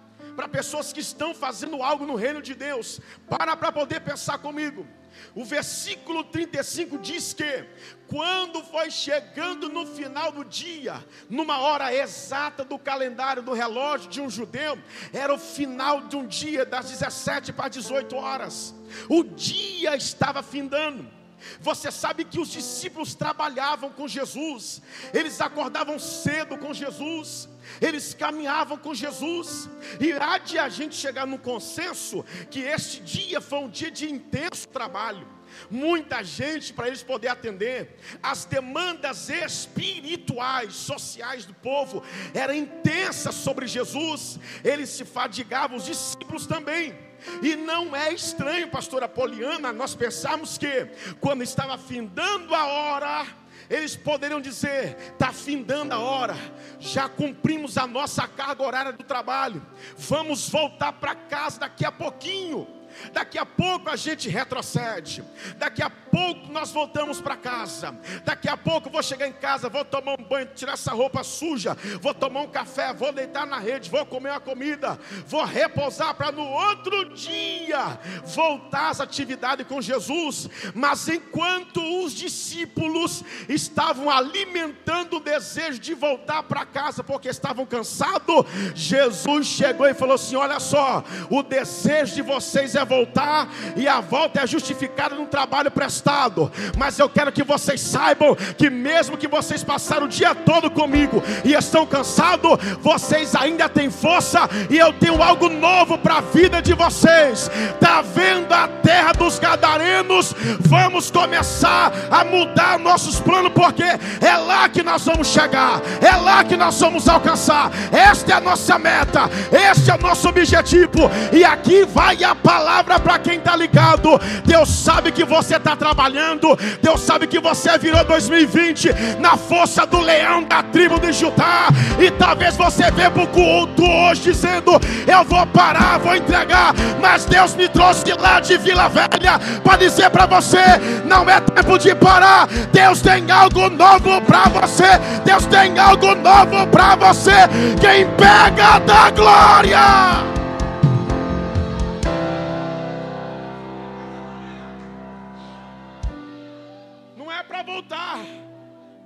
para 0.42 0.50
pessoas 0.50 0.92
que 0.92 1.00
estão 1.00 1.36
fazendo 1.36 1.84
algo 1.84 2.04
no 2.04 2.16
reino 2.16 2.42
de 2.42 2.56
Deus. 2.56 3.00
Para 3.30 3.56
para 3.56 3.72
poder 3.72 4.00
pensar 4.02 4.40
comigo. 4.40 4.88
O 5.36 5.46
versículo 5.46 6.24
35 6.24 6.98
diz 6.98 7.32
que, 7.32 7.64
quando 8.08 8.64
foi 8.64 8.90
chegando 8.90 9.70
no 9.70 9.86
final 9.86 10.32
do 10.32 10.44
dia, 10.44 11.06
numa 11.30 11.60
hora 11.60 11.94
exata 11.94 12.64
do 12.64 12.80
calendário 12.80 13.44
do 13.44 13.54
relógio 13.54 14.10
de 14.10 14.20
um 14.20 14.32
judeu, 14.32 14.80
era 15.14 15.32
o 15.32 15.38
final 15.38 16.08
de 16.08 16.16
um 16.16 16.26
dia, 16.26 16.66
das 16.66 16.90
17 16.90 17.54
para 17.54 17.70
18 17.70 18.16
horas, 18.16 18.74
o 19.08 19.24
dia 19.24 19.96
estava 19.96 20.42
findando. 20.42 21.21
Você 21.60 21.92
sabe 21.92 22.26
que 22.26 22.40
os 22.40 22.50
discípulos 22.50 23.16
trabalhavam 23.16 23.92
com 23.92 24.08
Jesus, 24.08 24.82
eles 25.14 25.40
acordavam 25.42 26.00
cedo 26.00 26.58
com 26.58 26.74
Jesus, 26.74 27.50
eles 27.80 28.14
caminhavam 28.14 28.78
com 28.78 28.94
Jesus, 28.94 29.70
e 30.00 30.12
há 30.14 30.38
de 30.38 30.58
a 30.58 30.70
gente 30.70 30.96
chegar 30.96 31.28
no 31.28 31.38
consenso 31.38 32.24
que 32.50 32.60
este 32.60 33.02
dia 33.02 33.42
foi 33.42 33.60
um 33.60 33.70
dia 33.70 33.92
de 33.92 34.10
intenso 34.10 34.68
trabalho. 34.68 35.28
Muita 35.70 36.24
gente 36.24 36.74
para 36.74 36.88
eles 36.88 37.04
poder 37.04 37.28
atender 37.28 37.98
as 38.24 38.46
demandas 38.46 39.30
espirituais, 39.30 40.74
sociais 40.74 41.46
do 41.46 41.54
povo, 41.54 42.04
era 42.34 42.56
intensa 42.56 43.32
sobre 43.32 43.68
Jesus. 43.68 44.40
Eles 44.64 44.90
se 44.90 45.04
fadigavam, 45.04 45.78
os 45.78 45.86
discípulos 45.86 46.46
também. 46.48 47.11
E 47.42 47.56
não 47.56 47.96
é 47.96 48.14
estranho, 48.14 48.70
pastora 48.70 49.08
Poliana, 49.08 49.72
nós 49.72 49.96
pensamos 49.96 50.58
que 50.58 50.88
quando 51.20 51.44
estava 51.44 51.78
findando 51.78 52.54
a 52.56 52.66
hora, 52.66 53.28
eles 53.70 53.96
poderiam 53.96 54.42
dizer: 54.42 54.98
está 55.14 55.32
findando 55.32 55.94
a 55.94 56.00
hora, 56.00 56.36
já 56.80 57.08
cumprimos 57.08 57.78
a 57.78 57.88
nossa 57.88 58.28
carga 58.28 58.64
horária 58.64 58.92
do 58.92 59.04
trabalho, 59.04 59.66
vamos 59.98 60.50
voltar 60.50 60.94
para 60.94 61.16
casa 61.16 61.62
daqui 61.62 61.86
a 61.86 61.92
pouquinho. 61.92 62.81
Daqui 63.14 63.38
a 63.38 63.46
pouco 63.46 63.90
a 63.90 63.96
gente 63.96 64.30
retrocede. 64.30 65.24
Daqui 65.58 65.82
a 65.82 65.90
pouco 65.90 66.52
nós 66.52 66.72
voltamos 66.72 67.22
para 67.22 67.36
casa. 67.36 67.96
Daqui 68.24 68.50
a 68.50 68.58
pouco 68.58 68.90
vou 68.90 69.02
chegar 69.02 69.28
em 69.28 69.34
casa, 69.34 69.70
vou 69.70 69.86
tomar 69.86 70.20
um 70.20 70.24
banho, 70.24 70.48
tirar 70.54 70.74
essa 70.74 70.92
roupa 70.92 71.24
suja, 71.24 71.76
vou 72.02 72.14
tomar 72.14 72.42
um 72.42 72.48
café, 72.48 72.94
vou 72.94 73.12
deitar 73.12 73.46
na 73.48 73.58
rede, 73.58 73.90
vou 73.90 74.06
comer 74.06 74.32
uma 74.32 74.40
comida, 74.40 75.00
vou 75.26 75.44
repousar 75.44 76.14
para 76.16 76.32
no 76.32 76.46
outro 76.46 77.14
dia 77.14 78.00
voltar 78.26 78.90
às 78.90 79.00
atividades 79.00 79.66
com 79.68 79.82
Jesus. 79.82 80.50
Mas 80.74 81.08
enquanto 81.08 81.82
os 82.04 82.14
discípulos 82.14 83.24
estavam 83.48 84.10
alimentando 84.10 85.18
o 85.18 85.20
desejo 85.20 85.80
de 85.80 85.94
voltar 85.94 86.44
para 86.44 86.66
casa 86.66 87.04
porque 87.04 87.30
estavam 87.30 87.66
cansados, 87.66 88.46
Jesus 88.76 89.48
chegou 89.48 89.88
e 89.88 89.94
falou 89.94 90.16
assim: 90.16 90.36
Olha 90.36 90.60
só, 90.60 91.04
o 91.30 91.44
desejo 91.44 92.16
de 92.16 92.22
vocês 92.22 92.76
é 92.76 92.81
voltar 92.86 93.48
e 93.76 93.88
a 93.88 94.00
volta 94.00 94.42
é 94.42 94.48
justificada 94.48 95.16
num 95.16 95.26
trabalho 95.26 95.72
prestado. 95.72 96.52
Mas 96.78 96.98
eu 97.00 97.10
quero 97.10 97.32
que 97.32 97.44
vocês 97.44 97.82
saibam 97.82 98.36
que 98.58 98.70
mesmo 98.70 99.18
que 99.18 99.28
vocês 99.28 99.64
passaram 99.64 100.06
o 100.06 100.10
dia 100.10 100.34
todo 100.34 100.70
comigo 100.70 101.24
e 101.44 101.54
estão 101.54 101.86
cansados, 101.86 102.58
vocês 102.80 103.36
ainda 103.36 103.70
têm 103.70 103.90
força 103.90 104.50
e 104.70 104.78
eu 104.78 104.94
tenho 104.94 105.22
algo 105.22 105.50
novo 105.50 105.98
para 105.98 106.18
a 106.18 106.22
vida 106.22 106.62
de 106.62 106.74
vocês. 106.74 107.50
Tá 107.80 108.02
vendo 108.02 108.52
a 108.54 108.68
terra 108.68 109.14
dos 109.14 109.40
gadarenos? 109.40 110.34
Vamos 110.62 111.12
começar 111.12 111.92
a 112.10 112.24
mudar 112.24 112.80
nossos 112.80 113.20
planos 113.20 113.52
porque 113.54 113.84
é 113.84 114.38
lá 114.38 114.68
que 114.70 114.84
nós 114.84 115.06
vamos 115.06 115.28
chegar. 115.28 115.82
É 116.02 116.16
lá 116.16 116.44
que 116.44 116.58
nós 116.58 116.80
vamos 116.80 117.08
alcançar. 117.08 117.72
Esta 117.92 118.34
é 118.34 118.36
a 118.36 118.42
nossa 118.42 118.80
meta. 118.80 119.30
Este 119.52 119.92
é 119.92 119.96
o 119.96 120.02
nosso 120.02 120.28
objetivo. 120.28 121.10
E 121.32 121.44
aqui 121.44 121.86
vai 121.86 122.24
a 122.24 122.36
palavra 122.36 122.71
para 122.84 123.20
quem 123.20 123.38
está 123.38 123.56
ligado. 123.56 124.20
Deus 124.46 124.70
sabe 124.70 125.12
que 125.12 125.24
você 125.26 125.58
está 125.58 125.76
trabalhando. 125.76 126.58
Deus 126.82 127.02
sabe 127.02 127.28
que 127.28 127.40
você 127.40 127.78
virou 127.78 128.04
2020 128.06 129.20
na 129.20 129.38
força 129.38 129.86
do 129.86 130.00
leão 130.00 130.44
da 130.44 130.64
tribo 130.64 131.00
de 131.00 131.12
Judá. 131.12 131.68
E 132.00 132.10
talvez 132.12 132.56
você 132.56 132.90
venha 132.92 133.12
para 133.12 133.24
o 133.24 133.28
culto 133.28 133.84
hoje 133.84 134.22
dizendo: 134.22 134.80
Eu 135.08 135.24
vou 135.24 135.46
parar, 135.48 136.00
vou 136.00 136.16
entregar. 136.16 136.74
Mas 137.02 137.26
Deus 137.26 137.56
me 137.56 137.68
trouxe 137.68 138.06
de 138.06 138.14
lá 138.14 138.40
de 138.40 138.58
Vila 138.58 138.88
Velha 138.90 139.40
para 139.64 139.78
dizer 139.78 140.10
para 140.10 140.26
você: 140.26 140.64
Não 141.06 141.30
é 141.30 141.40
tempo 141.40 141.78
de 141.78 141.94
parar. 141.96 142.48
Deus 142.72 143.02
tem 143.02 143.30
algo 143.30 143.70
novo 143.70 144.22
para 144.22 144.44
você. 144.50 145.00
Deus 145.26 145.46
tem 145.46 145.78
algo 145.78 146.16
novo 146.16 146.68
para 146.68 146.96
você. 146.96 147.48
Quem 147.80 148.06
pega 148.16 148.80
da 148.80 149.10
glória. 149.12 150.31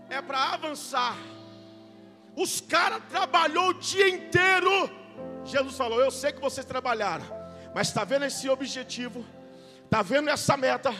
É 0.10 0.22
para 0.22 0.54
avançar. 0.54 1.16
Os 2.36 2.60
caras 2.60 3.02
trabalhou 3.10 3.70
o 3.70 3.74
dia 3.74 4.10
inteiro. 4.10 4.90
Jesus 5.44 5.78
falou: 5.78 6.00
Eu 6.00 6.12
sei 6.12 6.32
que 6.32 6.42
vocês 6.42 6.66
trabalharam, 6.66 7.26
mas 7.74 7.88
está 7.88 8.04
vendo 8.04 8.26
esse 8.26 8.50
objetivo? 8.50 9.26
Está 9.86 10.02
vendo 10.02 10.30
essa 10.30 10.58
meta? 10.58 10.94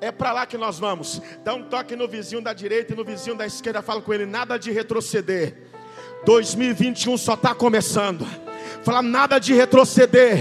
É 0.00 0.12
para 0.12 0.32
lá 0.32 0.46
que 0.46 0.56
nós 0.56 0.78
vamos. 0.78 1.20
Dá 1.42 1.54
um 1.54 1.68
toque 1.68 1.96
no 1.96 2.06
vizinho 2.06 2.40
da 2.40 2.52
direita 2.52 2.92
e 2.92 2.96
no 2.96 3.04
vizinho 3.04 3.36
da 3.36 3.46
esquerda. 3.46 3.82
Fala 3.82 4.00
com 4.00 4.14
ele: 4.14 4.26
nada 4.26 4.58
de 4.58 4.70
retroceder. 4.70 5.68
2021 6.24 7.16
só 7.16 7.34
está 7.34 7.54
começando. 7.54 8.26
Fala 8.88 9.02
nada 9.02 9.38
de 9.38 9.52
retroceder. 9.52 10.38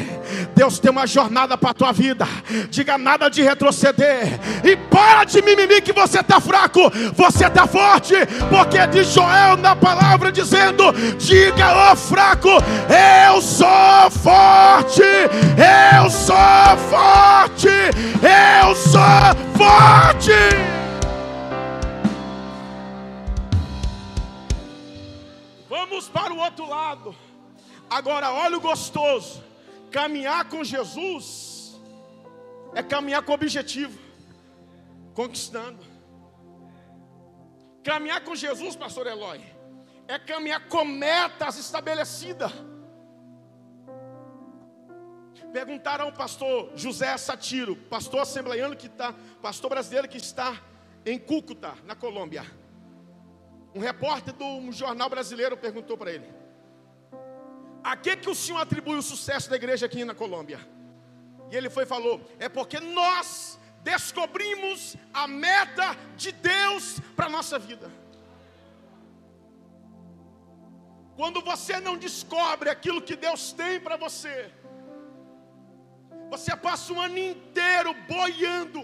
Deus 0.55 0.79
tem 0.79 0.89
uma 0.89 1.05
jornada 1.05 1.57
para 1.57 1.71
a 1.71 1.73
tua 1.73 1.91
vida. 1.91 2.25
Diga 2.69 2.97
nada 2.97 3.27
de 3.27 3.41
retroceder. 3.41 4.39
E 4.63 4.77
para 4.77 5.25
de 5.25 5.41
mimimi 5.41 5.81
que 5.81 5.91
você 5.91 6.21
está 6.21 6.39
fraco. 6.39 6.89
Você 7.13 7.45
está 7.45 7.67
forte. 7.67 8.13
Porque 8.49 8.87
de 8.87 9.03
Joel 9.03 9.57
na 9.57 9.75
palavra 9.75 10.31
dizendo: 10.31 10.93
Diga, 11.17 11.73
ó 11.75 11.91
oh, 11.91 11.95
fraco, 11.97 12.47
eu 13.27 13.41
sou 13.41 14.09
forte. 14.11 15.03
Eu 15.03 16.09
sou 16.09 16.77
forte. 16.89 17.67
Eu 17.67 18.75
sou 18.77 19.57
forte. 19.57 20.31
Vamos 25.69 26.07
para 26.07 26.31
o 26.31 26.37
outro 26.37 26.69
lado. 26.69 27.26
Agora, 27.89 28.31
olha 28.31 28.57
o 28.57 28.61
gostoso: 28.61 29.43
caminhar 29.91 30.49
com 30.49 30.63
Jesus 30.63 31.79
é 32.73 32.83
caminhar 32.83 33.23
com 33.23 33.33
objetivo, 33.33 33.97
conquistando. 35.13 35.83
Caminhar 37.83 38.23
com 38.23 38.35
Jesus, 38.35 38.75
pastor 38.75 39.07
Eloy, 39.07 39.41
é 40.07 40.19
caminhar 40.19 40.67
com 40.67 40.83
metas 40.83 41.57
estabelecidas. 41.57 42.51
Perguntaram 45.53 46.05
ao 46.05 46.11
pastor 46.11 46.71
José 46.75 47.17
Satiro, 47.17 47.75
pastor 47.75 48.19
assembleiano 48.19 48.75
que 48.75 48.87
está, 48.87 49.13
pastor 49.41 49.69
brasileiro 49.69 50.07
que 50.07 50.17
está 50.17 50.61
em 51.05 51.17
Cúcuta, 51.17 51.73
na 51.85 51.95
Colômbia. 51.95 52.45
Um 53.73 53.79
repórter 53.79 54.33
do 54.33 54.71
jornal 54.71 55.09
brasileiro 55.09 55.55
perguntou 55.55 55.97
para 55.97 56.11
ele: 56.11 56.27
a 57.83 57.95
que, 57.95 58.15
que 58.17 58.29
o 58.29 58.35
senhor 58.35 58.59
atribui 58.59 58.97
o 58.97 59.01
sucesso 59.01 59.49
da 59.49 59.55
igreja 59.55 59.85
aqui 59.85 60.03
na 60.03 60.15
Colômbia? 60.15 60.59
E 61.51 61.55
ele 61.55 61.69
foi 61.69 61.83
e 61.83 61.87
falou: 61.87 62.21
é 62.39 62.49
porque 62.49 62.79
nós 62.79 63.59
descobrimos 63.83 64.95
a 65.13 65.27
meta 65.27 65.95
de 66.15 66.31
Deus 66.31 66.99
para 67.15 67.27
a 67.27 67.29
nossa 67.29 67.57
vida. 67.57 67.91
Quando 71.15 71.41
você 71.41 71.79
não 71.79 71.97
descobre 71.97 72.69
aquilo 72.69 73.01
que 73.01 73.15
Deus 73.15 73.51
tem 73.51 73.79
para 73.79 73.97
você, 73.97 74.51
você 76.29 76.55
passa 76.55 76.93
um 76.93 77.01
ano 77.01 77.17
inteiro 77.17 77.93
boiando, 78.07 78.81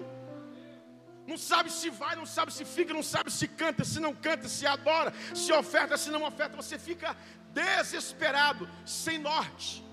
não 1.27 1.38
sabe 1.38 1.71
se 1.71 1.89
vai, 1.89 2.15
não 2.15 2.25
sabe 2.25 2.51
se 2.51 2.65
fica, 2.65 2.93
não 2.93 3.03
sabe 3.03 3.32
se 3.32 3.47
canta, 3.47 3.84
se 3.86 3.99
não 3.99 4.13
canta, 4.15 4.47
se 4.47 4.65
adora, 4.65 5.13
se 5.34 5.53
oferta, 5.53 5.95
se 5.95 6.10
não 6.10 6.23
oferta, 6.23 6.56
você 6.56 6.79
fica 6.79 7.15
desesperado, 7.53 8.67
sem 8.85 9.17
norte. 9.17 9.83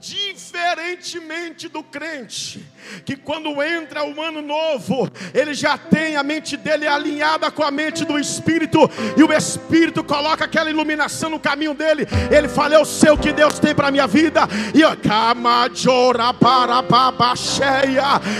Diferentemente 0.00 1.68
do 1.68 1.82
crente, 1.82 2.66
que 3.04 3.14
quando 3.16 3.62
entra 3.62 4.02
o 4.02 4.22
ano 4.22 4.40
novo, 4.40 5.06
ele 5.34 5.52
já 5.52 5.76
tem 5.76 6.16
a 6.16 6.22
mente 6.22 6.56
dele 6.56 6.86
alinhada 6.86 7.50
com 7.50 7.62
a 7.62 7.70
mente 7.70 8.06
do 8.06 8.18
Espírito, 8.18 8.90
e 9.14 9.22
o 9.22 9.30
Espírito 9.30 10.02
coloca 10.02 10.46
aquela 10.46 10.70
iluminação 10.70 11.28
no 11.28 11.38
caminho 11.38 11.74
dele. 11.74 12.08
Ele 12.30 12.48
fala: 12.48 12.76
Eu 12.76 12.86
sei 12.86 13.10
o 13.10 13.18
que 13.18 13.30
Deus 13.30 13.58
tem 13.58 13.74
para 13.74 13.88
a 13.88 13.90
minha 13.90 14.06
vida, 14.06 14.48
e 14.74 14.80
eu, 14.80 14.92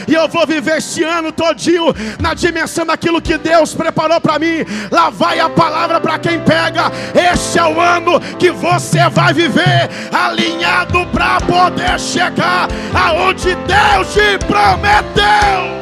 e 0.09 0.15
eu 0.15 0.29
vou 0.29 0.47
viver 0.47 0.79
esse 0.79 1.05
ano 1.05 1.31
todinho 1.31 1.95
na 2.19 2.33
dimensão 2.33 2.87
daquilo 2.87 3.21
que 3.21 3.37
Deus 3.37 3.75
preparou 3.75 4.19
para 4.19 4.39
mim. 4.39 4.65
Lá 4.91 5.11
vai 5.11 5.39
a 5.39 5.51
palavra 5.51 6.01
para 6.01 6.19
quem 6.19 6.41
pega. 6.43 6.85
Este 7.33 7.59
é 7.59 7.65
o 7.65 7.79
ano 7.79 8.19
que 8.39 8.51
você 8.51 9.11
vai 9.11 9.35
viver 9.35 9.91
alinhado 10.11 11.07
para 11.09 11.30
poder 11.41 12.01
chegar 12.01 12.69
aonde 12.95 13.55
Deus 13.55 14.15
te 14.15 14.39
prometeu. 14.47 15.81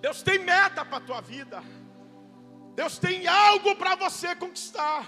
Deus 0.00 0.22
tem 0.22 0.38
meta 0.38 0.84
para 0.84 0.96
a 0.96 1.00
tua 1.00 1.20
vida. 1.20 1.62
Deus 2.74 2.98
tem 2.98 3.26
algo 3.26 3.76
para 3.76 3.94
você 3.96 4.34
conquistar. 4.34 5.06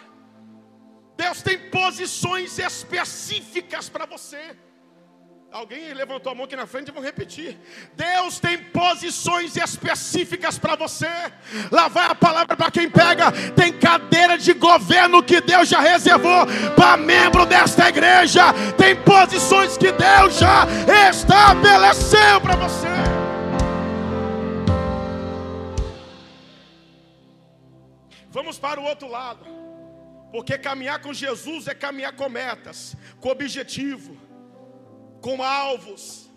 Deus 1.17 1.41
tem 1.43 1.71
posições 1.71 2.59
específicas 2.59 3.89
para 3.89 4.07
você. 4.07 4.57
Alguém 5.53 5.93
levantou 5.93 6.31
a 6.31 6.35
mão 6.35 6.45
aqui 6.45 6.55
na 6.55 6.65
frente 6.65 6.93
vou 6.93 7.03
repetir. 7.03 7.59
Deus 7.97 8.39
tem 8.39 8.57
posições 8.57 9.57
específicas 9.57 10.57
para 10.57 10.77
você. 10.77 11.09
Lá 11.73 11.89
vai 11.89 12.07
a 12.07 12.15
palavra 12.15 12.57
para 12.57 12.71
quem 12.71 12.89
pega. 12.89 13.33
Tem 13.57 13.73
cadeira 13.73 14.39
de 14.39 14.53
governo 14.53 15.25
que 15.25 15.41
Deus 15.41 15.69
já 15.69 15.81
reservou 15.81 16.47
para 16.77 16.97
membro 16.97 17.45
desta 17.47 17.89
igreja. 17.89 18.53
Tem 18.79 18.95
posições 18.95 19.77
que 19.77 19.91
Deus 19.91 20.39
já 20.39 20.69
estabeleceu 21.11 22.41
para 22.41 22.55
você. 22.55 22.87
Vamos 28.31 28.57
para 28.57 28.79
o 28.79 28.85
outro 28.85 29.09
lado. 29.09 29.45
Porque 30.31 30.57
caminhar 30.57 31.01
com 31.01 31.13
Jesus 31.13 31.67
é 31.67 31.75
caminhar 31.75 32.13
com 32.13 32.29
metas, 32.29 32.95
com 33.19 33.31
objetivo 33.31 34.30
com 35.21 35.43
alvos. 35.43 36.29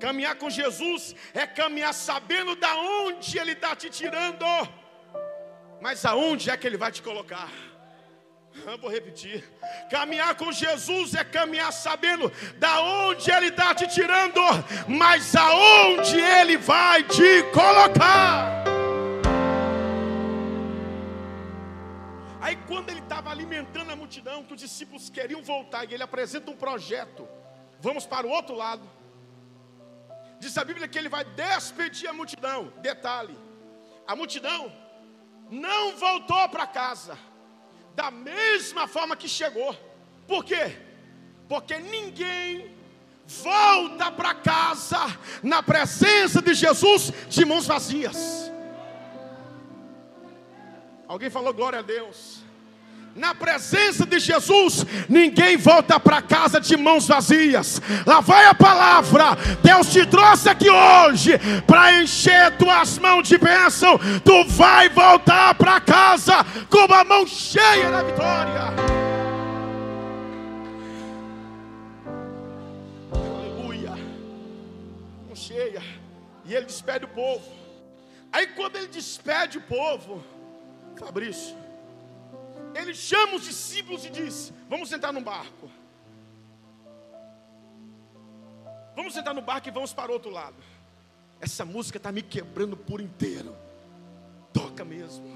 Caminhar 0.00 0.36
com 0.36 0.50
Jesus 0.50 1.14
é 1.32 1.46
caminhar 1.46 1.94
sabendo 1.94 2.54
da 2.56 2.76
onde 2.76 3.38
Ele 3.38 3.52
está 3.52 3.74
te 3.74 3.88
tirando, 3.88 4.44
mas 5.80 6.04
aonde 6.04 6.50
é 6.50 6.56
que 6.56 6.66
Ele 6.66 6.76
vai 6.76 6.92
te 6.92 7.02
colocar. 7.02 7.48
Eu 8.66 8.78
vou 8.78 8.90
repetir. 8.90 9.42
Caminhar 9.90 10.34
com 10.36 10.52
Jesus 10.52 11.14
é 11.14 11.24
caminhar 11.24 11.72
sabendo 11.72 12.30
da 12.56 12.80
onde 12.80 13.30
Ele 13.30 13.48
está 13.48 13.74
te 13.74 13.86
tirando, 13.88 14.40
mas 14.86 15.34
aonde 15.34 16.20
Ele 16.20 16.56
vai 16.56 17.02
te 17.02 17.42
colocar. 17.52 18.63
Aí 22.44 22.56
quando 22.68 22.90
ele 22.90 23.00
estava 23.00 23.30
alimentando 23.30 23.90
a 23.90 23.96
multidão, 23.96 24.44
que 24.44 24.52
os 24.52 24.60
discípulos 24.60 25.08
queriam 25.08 25.42
voltar, 25.42 25.86
e 25.86 25.94
ele 25.94 26.02
apresenta 26.02 26.50
um 26.50 26.56
projeto. 26.64 27.26
Vamos 27.80 28.04
para 28.04 28.26
o 28.26 28.30
outro 28.30 28.54
lado. 28.54 28.86
Diz 30.38 30.58
a 30.58 30.62
Bíblia 30.62 30.86
que 30.86 30.98
ele 30.98 31.08
vai 31.08 31.24
despedir 31.24 32.06
a 32.06 32.12
multidão. 32.12 32.70
Detalhe: 32.82 33.34
a 34.06 34.14
multidão 34.14 34.70
não 35.50 35.96
voltou 35.96 36.46
para 36.50 36.66
casa 36.66 37.18
da 37.94 38.10
mesma 38.10 38.86
forma 38.86 39.16
que 39.16 39.26
chegou. 39.26 39.74
Por 40.28 40.44
quê? 40.44 40.76
Porque 41.48 41.78
ninguém 41.78 42.76
volta 43.26 44.12
para 44.12 44.34
casa 44.34 45.00
na 45.42 45.62
presença 45.62 46.42
de 46.42 46.52
Jesus 46.52 47.10
de 47.26 47.42
mãos 47.46 47.66
vazias. 47.66 48.52
Alguém 51.06 51.30
falou 51.30 51.52
glória 51.52 51.80
a 51.80 51.82
Deus. 51.82 52.42
Na 53.14 53.32
presença 53.32 54.04
de 54.04 54.18
Jesus, 54.18 54.84
ninguém 55.08 55.56
volta 55.56 56.00
para 56.00 56.20
casa 56.20 56.60
de 56.60 56.76
mãos 56.76 57.06
vazias. 57.06 57.80
Lá 58.04 58.20
vai 58.20 58.46
a 58.46 58.54
palavra. 58.54 59.36
Deus 59.62 59.92
te 59.92 60.04
trouxe 60.04 60.48
aqui 60.48 60.68
hoje 60.68 61.38
para 61.64 62.02
encher 62.02 62.56
tuas 62.56 62.98
mãos 62.98 63.28
de 63.28 63.38
bênção. 63.38 63.98
Tu 64.24 64.44
vai 64.48 64.88
voltar 64.88 65.54
para 65.54 65.80
casa 65.80 66.44
com 66.68 66.92
a 66.92 67.04
mão 67.04 67.24
cheia 67.24 67.88
da 67.88 68.02
vitória. 68.02 68.74
Aleluia. 73.12 73.90
Mão 75.26 75.36
cheia. 75.36 75.82
E 76.44 76.52
ele 76.52 76.66
despede 76.66 77.04
o 77.04 77.08
povo. 77.08 77.44
Aí 78.32 78.48
quando 78.48 78.74
ele 78.74 78.88
despede 78.88 79.58
o 79.58 79.60
povo, 79.60 80.20
Fabrício, 80.96 81.56
ele 82.74 82.94
chama 82.94 83.36
os 83.36 83.44
discípulos 83.44 84.04
e 84.04 84.10
diz: 84.10 84.52
Vamos 84.68 84.88
sentar 84.88 85.12
no 85.12 85.20
barco. 85.20 85.70
Vamos 88.96 89.14
sentar 89.14 89.34
no 89.34 89.42
barco 89.42 89.68
e 89.68 89.70
vamos 89.70 89.92
para 89.92 90.10
o 90.10 90.14
outro 90.14 90.30
lado. 90.30 90.56
Essa 91.40 91.64
música 91.64 91.98
está 91.98 92.10
me 92.12 92.22
quebrando 92.22 92.76
por 92.76 93.00
inteiro. 93.00 93.54
Toca 94.52 94.84
mesmo. 94.84 95.26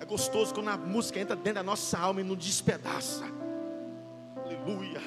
É 0.00 0.04
gostoso 0.04 0.54
quando 0.54 0.68
a 0.68 0.76
música 0.76 1.18
entra 1.18 1.34
dentro 1.34 1.54
da 1.54 1.62
nossa 1.62 1.98
alma 1.98 2.20
e 2.20 2.24
não 2.24 2.34
despedaça. 2.34 3.24
Aleluia. 4.44 5.00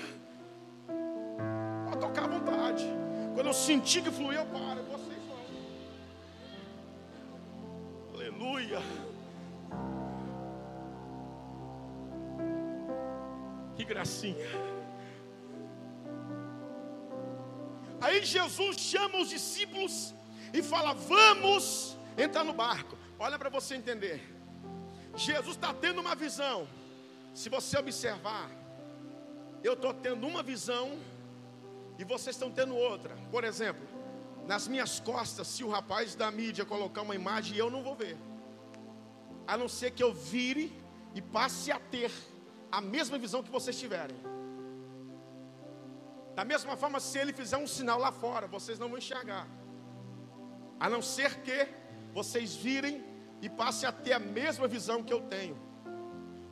Pode 1.86 2.00
tocar 2.00 2.24
à 2.24 2.28
vontade. 2.28 2.86
Quando 3.34 3.48
eu 3.48 3.54
sentir 3.54 4.02
que 4.02 4.12
fluiu, 4.12 4.40
eu 4.40 4.46
paro. 4.46 4.82
Vocês 4.84 5.20
vão. 5.28 5.38
Aleluia. 8.16 8.82
Que 13.76 13.84
gracinha. 13.84 14.46
Aí 18.02 18.24
Jesus 18.24 18.78
chama 18.78 19.20
os 19.20 19.30
discípulos 19.30 20.14
e 20.54 20.62
fala: 20.62 20.94
Vamos 20.94 21.98
entrar 22.18 22.44
no 22.44 22.54
barco. 22.54 22.98
Olha 23.18 23.38
para 23.38 23.50
você 23.50 23.76
entender. 23.76 24.22
Jesus 25.16 25.56
está 25.56 25.74
tendo 25.74 26.02
uma 26.02 26.16
visão. 26.16 26.68
Se 27.34 27.50
você 27.50 27.78
observar, 27.78 28.50
eu 29.64 29.74
estou 29.74 29.94
tendo 29.94 30.28
uma 30.28 30.44
visão 30.44 30.98
e 31.98 32.04
vocês 32.04 32.36
estão 32.36 32.52
tendo 32.52 32.76
outra. 32.76 33.16
Por 33.32 33.44
exemplo, 33.44 33.86
nas 34.48 34.68
minhas 34.68 35.00
costas, 35.00 35.48
se 35.48 35.64
o 35.64 35.70
rapaz 35.70 36.16
da 36.16 36.30
mídia 36.30 36.66
colocar 36.66 37.02
uma 37.02 37.16
imagem, 37.16 37.58
eu 37.58 37.70
não 37.70 37.82
vou 37.82 37.96
ver. 37.96 38.18
A 39.48 39.58
não 39.58 39.68
ser 39.68 39.92
que 39.92 40.04
eu 40.04 40.14
vire 40.14 40.72
e 41.14 41.22
passe 41.22 41.72
a 41.72 41.80
ter 41.80 42.12
a 42.72 42.82
mesma 42.82 43.18
visão 43.18 43.44
que 43.44 43.52
vocês 43.52 43.80
tiverem. 43.80 44.18
Da 46.36 46.44
mesma 46.44 46.76
forma, 46.76 47.00
se 47.00 47.18
ele 47.18 47.34
fizer 47.34 47.58
um 47.58 47.68
sinal 47.68 47.98
lá 47.98 48.12
fora, 48.12 48.48
vocês 48.48 48.78
não 48.78 48.90
vão 48.90 48.98
enxergar. 48.98 49.48
A 50.80 50.90
não 50.90 51.02
ser 51.02 51.42
que 51.42 51.68
vocês 52.14 52.56
virem 52.56 53.04
e 53.42 53.50
passem 53.50 53.88
a 53.88 53.92
ter 53.92 54.14
a 54.14 54.20
mesma 54.20 54.68
visão 54.68 55.04
que 55.04 55.14
eu 55.14 55.22
tenho. 55.22 55.58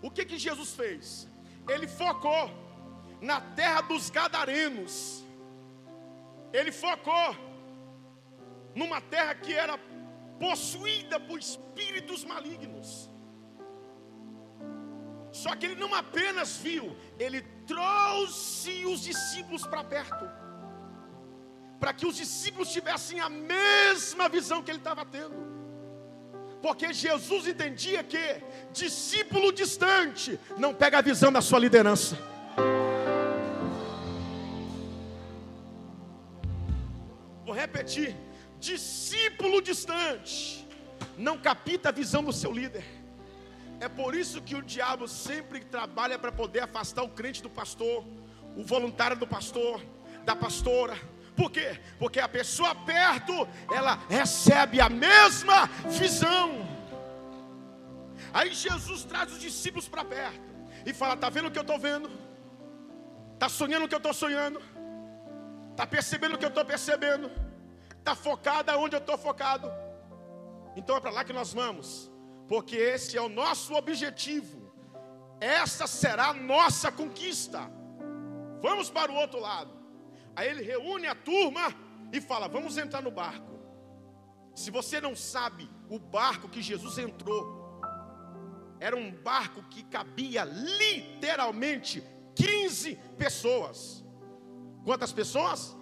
O 0.02 0.10
que 0.10 0.26
que 0.26 0.38
Jesus 0.38 0.71
fez? 0.73 1.28
Ele 1.67 1.88
focou 1.88 2.49
na 3.21 3.39
terra 3.41 3.82
dos 3.82 4.10
gadarenos. 4.10 5.23
Ele 6.52 6.71
focou 6.71 7.36
numa 8.76 8.99
terra 9.02 9.36
que 9.36 9.54
era 9.54 9.78
possuída 10.39 11.19
por 11.19 11.39
espíritos 11.39 12.23
malignos. 12.23 13.10
Só 15.34 15.56
que 15.56 15.65
ele 15.65 15.76
não 15.76 15.91
apenas 15.96 16.58
viu, 16.58 16.96
ele 17.17 17.41
trouxe 17.65 18.86
os 18.86 19.02
discípulos 19.02 19.65
para 19.65 19.84
perto, 19.84 20.30
para 21.80 21.91
que 21.91 22.06
os 22.06 22.15
discípulos 22.15 22.72
tivessem 22.72 23.19
a 23.19 23.28
mesma 23.30 24.30
visão 24.30 24.62
que 24.62 24.69
ele 24.69 24.78
estava 24.78 25.04
tendo. 25.04 25.36
Porque 26.62 26.93
Jesus 26.93 27.48
entendia 27.48 28.04
que 28.04 28.43
discípulo 28.72 29.52
distante 29.52 30.39
não 30.56 30.72
pega 30.72 31.00
a 31.00 31.02
visão 31.02 31.32
da 31.34 31.41
sua 31.41 31.58
liderança. 31.58 32.15
Vou 37.43 37.56
repetir: 37.56 38.15
discípulo 38.60 39.63
distante 39.63 40.65
não 41.17 41.39
capta 41.39 41.89
a 41.89 41.91
visão 41.91 42.24
do 42.24 42.32
seu 42.32 42.52
líder. 42.52 43.03
É 43.84 43.89
por 43.89 44.15
isso 44.15 44.41
que 44.41 44.56
o 44.56 44.62
diabo 44.62 45.10
sempre 45.10 45.60
trabalha 45.60 46.17
para 46.17 46.32
poder 46.32 46.62
afastar 46.62 47.04
o 47.04 47.10
crente 47.10 47.43
do 47.43 47.50
pastor, 47.50 48.06
o 48.56 48.63
voluntário 48.63 49.17
do 49.17 49.28
pastor, 49.28 49.84
da 50.24 50.34
pastora. 50.34 50.98
Por 51.36 51.52
quê? 51.52 51.82
Porque 52.00 52.22
a 52.22 52.30
pessoa 52.30 52.74
perto, 52.74 53.46
ela 53.69 54.00
recebe 54.10 54.80
a 54.80 54.88
mesma 54.88 55.65
visão. 56.00 56.65
Aí 58.34 58.54
Jesus 58.54 59.04
traz 59.04 59.34
os 59.34 59.41
discípulos 59.41 59.89
para 59.89 60.06
perto 60.06 60.39
e 60.86 60.93
fala: 60.93 61.15
Está 61.15 61.30
vendo 61.30 61.50
o 61.50 61.52
que 61.52 61.60
eu 61.60 61.67
estou 61.67 61.78
vendo? 61.78 62.10
Está 63.34 63.50
sonhando 63.50 63.84
o 63.86 63.89
que 63.89 63.96
eu 63.96 64.04
estou 64.06 64.13
sonhando? 64.13 64.62
Está 65.72 65.86
percebendo 65.86 66.36
o 66.36 66.38
que 66.38 66.46
eu 66.46 66.54
estou 66.56 66.63
percebendo? 66.63 67.30
Está 68.00 68.15
focado 68.15 68.72
aonde 68.72 68.96
eu 68.96 69.02
estou 69.02 69.17
focado? 69.17 69.69
Então 70.74 70.96
é 70.96 71.02
para 71.02 71.12
lá 71.12 71.26
que 71.26 71.34
nós 71.34 71.52
vamos 71.52 72.12
porque 72.54 72.76
esse 72.76 73.18
é 73.18 73.22
o 73.22 73.28
nosso 73.28 73.74
objetivo, 73.74 74.72
essa 75.42 75.88
será 75.88 76.28
a 76.28 76.34
nossa 76.36 76.92
conquista. 76.92 77.62
Vamos 78.62 78.92
para 78.92 79.12
o 79.12 79.16
outro 79.16 79.39
lado. 79.39 79.74
Aí 80.36 80.50
ele 80.50 80.62
reúne 80.62 81.08
a 81.08 81.16
turma 81.16 81.74
e 82.12 82.22
fala: 82.22 82.48
Vamos 82.48 82.78
entrar 82.78 83.02
no 83.02 83.10
barco. 83.10 83.60
Se 84.54 84.70
você 84.70 85.02
não 85.02 85.16
sabe, 85.16 85.68
o 85.89 85.98
barco 85.98 86.48
que 86.48 86.62
Jesus 86.62 87.00
entrou 87.00 87.82
era 88.80 88.96
um 88.96 89.10
barco 89.10 89.63
que 89.63 89.82
cabia 89.82 90.44
literalmente 90.44 92.04
15 92.36 92.96
pessoas. 93.18 94.06
Quantas 94.86 95.12
pessoas? 95.12 95.76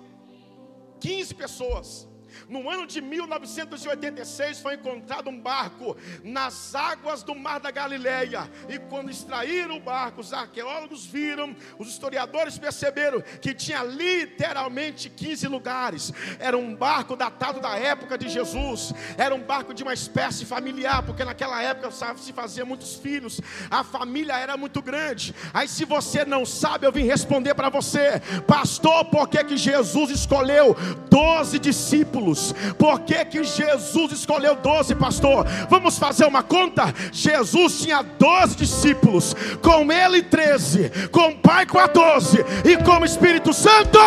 15 1.01 1.35
pessoas. 1.35 2.07
No 2.47 2.69
ano 2.69 2.85
de 2.85 3.01
1986 3.01 4.59
foi 4.59 4.75
encontrado 4.75 5.29
um 5.29 5.39
barco 5.39 5.95
nas 6.23 6.75
águas 6.75 7.23
do 7.23 7.35
Mar 7.35 7.59
da 7.59 7.71
Galileia. 7.71 8.49
E 8.69 8.79
quando 8.79 9.09
extraíram 9.09 9.77
o 9.77 9.79
barco, 9.79 10.21
os 10.21 10.33
arqueólogos 10.33 11.05
viram, 11.05 11.55
os 11.77 11.87
historiadores 11.87 12.57
perceberam 12.57 13.21
que 13.41 13.53
tinha 13.53 13.83
literalmente 13.83 15.09
15 15.09 15.47
lugares. 15.47 16.13
Era 16.39 16.57
um 16.57 16.75
barco 16.75 17.15
datado 17.15 17.59
da 17.59 17.77
época 17.77 18.17
de 18.17 18.29
Jesus. 18.29 18.93
Era 19.17 19.33
um 19.35 19.41
barco 19.41 19.73
de 19.73 19.83
uma 19.83 19.93
espécie 19.93 20.45
familiar, 20.45 21.03
porque 21.03 21.23
naquela 21.23 21.61
época 21.61 21.91
se 22.17 22.33
fazia 22.33 22.65
muitos 22.65 22.95
filhos. 22.95 23.39
A 23.69 23.83
família 23.83 24.37
era 24.37 24.57
muito 24.57 24.81
grande. 24.81 25.33
Aí 25.53 25.67
se 25.67 25.85
você 25.85 26.25
não 26.25 26.45
sabe, 26.45 26.85
eu 26.85 26.91
vim 26.91 27.03
responder 27.03 27.53
para 27.53 27.69
você, 27.69 28.21
pastor, 28.47 29.05
por 29.05 29.27
que 29.27 29.43
que 29.43 29.57
Jesus 29.57 30.09
escolheu 30.09 30.75
12 31.09 31.59
discípulos? 31.59 32.20
Discípulos. 32.21 32.53
Por 32.77 32.99
que, 33.01 33.25
que 33.25 33.43
Jesus 33.43 34.11
escolheu 34.11 34.55
12, 34.55 34.95
pastor? 34.95 35.45
Vamos 35.69 35.97
fazer 35.97 36.25
uma 36.25 36.43
conta? 36.43 36.93
Jesus 37.11 37.81
tinha 37.81 38.01
12 38.01 38.55
discípulos, 38.55 39.35
com 39.61 39.91
ele 39.91 40.21
13, 40.21 41.09
com 41.11 41.29
o 41.29 41.37
Pai 41.37 41.65
14 41.65 42.45
e 42.63 42.77
com 42.77 42.99
o 42.99 43.05
Espírito 43.05 43.53
Santo. 43.53 43.99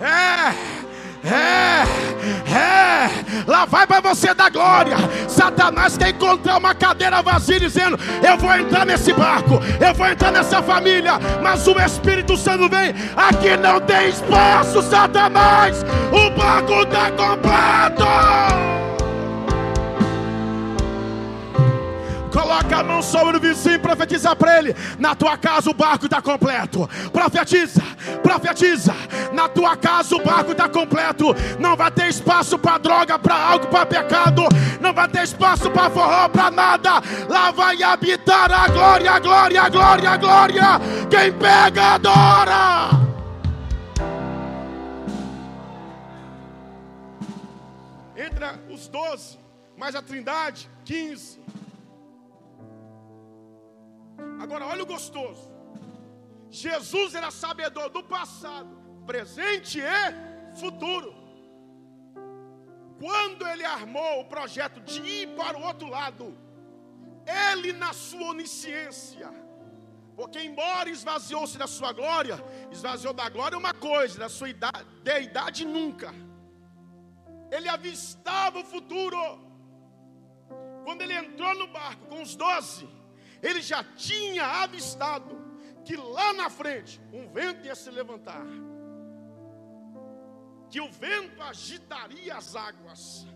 É, 0.00 0.04
é, 0.04 0.54
é, 1.24 1.84
é. 2.52 2.92
Lá 3.46 3.64
vai 3.64 3.86
para 3.86 4.00
você 4.00 4.32
dar 4.34 4.50
glória. 4.50 4.96
Satanás 5.32 5.96
quer 5.96 6.10
encontrar 6.10 6.58
uma 6.58 6.74
cadeira 6.74 7.22
vazia 7.22 7.58
dizendo: 7.58 7.98
Eu 8.22 8.36
vou 8.36 8.54
entrar 8.54 8.84
nesse 8.86 9.12
barco, 9.12 9.60
eu 9.80 9.94
vou 9.94 10.06
entrar 10.06 10.30
nessa 10.30 10.62
família. 10.62 11.18
Mas 11.42 11.66
o 11.66 11.78
Espírito 11.80 12.36
Santo 12.36 12.68
vem. 12.68 12.94
Aqui 13.16 13.56
não 13.56 13.80
tem 13.80 14.08
espaço, 14.08 14.82
Satanás. 14.82 15.84
O 16.12 16.30
barco 16.38 16.82
está 16.82 17.10
completo. 17.10 18.91
Coloca 22.32 22.78
a 22.78 22.82
mão 22.82 23.02
sobre 23.02 23.36
o 23.36 23.40
vizinho 23.40 23.78
profetiza 23.78 24.34
para 24.34 24.58
ele: 24.58 24.74
na 24.98 25.14
tua 25.14 25.36
casa 25.36 25.70
o 25.70 25.74
barco 25.74 26.06
está 26.06 26.22
completo. 26.22 26.88
Profetiza, 27.12 27.82
profetiza. 28.22 28.94
Na 29.32 29.48
tua 29.48 29.76
casa 29.76 30.16
o 30.16 30.24
barco 30.24 30.52
está 30.52 30.66
completo. 30.66 31.34
Não 31.58 31.76
vai 31.76 31.90
ter 31.90 32.08
espaço 32.08 32.58
para 32.58 32.78
droga, 32.78 33.18
para 33.18 33.34
álcool, 33.34 33.68
para 33.68 33.84
pecado. 33.84 34.42
Não 34.80 34.94
vai 34.94 35.08
ter 35.08 35.24
espaço 35.24 35.70
para 35.70 35.90
forró, 35.90 36.28
para 36.30 36.50
nada. 36.50 37.02
Lá 37.28 37.50
vai 37.50 37.82
habitar 37.82 38.50
a 38.50 38.66
glória, 38.68 39.12
a 39.12 39.18
glória, 39.18 39.62
a 39.62 39.68
glória, 39.68 40.10
a 40.10 40.16
glória. 40.16 40.80
Quem 41.10 41.32
pega, 41.32 41.94
adora. 41.94 43.02
Entra 48.16 48.58
os 48.70 48.88
doze, 48.88 49.38
mais 49.76 49.94
a 49.94 50.00
trindade, 50.00 50.70
quinze. 50.84 51.42
Agora, 54.40 54.66
olha 54.66 54.82
o 54.82 54.86
gostoso. 54.86 55.50
Jesus 56.50 57.14
era 57.14 57.30
sabedor 57.30 57.88
do 57.90 58.02
passado, 58.02 58.76
presente 59.06 59.80
e 59.80 60.58
futuro. 60.60 61.14
Quando 63.00 63.46
ele 63.46 63.64
armou 63.64 64.20
o 64.20 64.24
projeto 64.26 64.80
de 64.80 65.00
ir 65.00 65.28
para 65.34 65.58
o 65.58 65.62
outro 65.62 65.88
lado, 65.88 66.36
ele, 67.52 67.72
na 67.72 67.92
sua 67.92 68.28
onisciência, 68.30 69.28
porque 70.16 70.40
embora 70.40 70.90
esvaziou-se 70.90 71.56
da 71.56 71.66
sua 71.66 71.92
glória, 71.92 72.36
esvaziou 72.70 73.14
da 73.14 73.28
glória 73.28 73.56
uma 73.56 73.72
coisa, 73.72 74.18
da 74.18 74.28
sua 74.28 74.50
idade, 74.50 74.84
deidade 75.02 75.64
nunca. 75.64 76.14
Ele 77.50 77.68
avistava 77.68 78.58
o 78.60 78.64
futuro. 78.64 79.18
Quando 80.84 81.02
ele 81.02 81.14
entrou 81.14 81.54
no 81.54 81.66
barco 81.68 82.06
com 82.06 82.22
os 82.22 82.34
doze, 82.36 82.88
ele 83.42 83.60
já 83.60 83.82
tinha 83.82 84.44
avistado 84.62 85.42
que 85.84 85.96
lá 85.96 86.32
na 86.32 86.48
frente 86.48 87.00
um 87.12 87.28
vento 87.28 87.66
ia 87.66 87.74
se 87.74 87.90
levantar, 87.90 88.46
que 90.70 90.80
o 90.80 90.90
vento 90.90 91.42
agitaria 91.42 92.36
as 92.36 92.54
águas, 92.54 93.26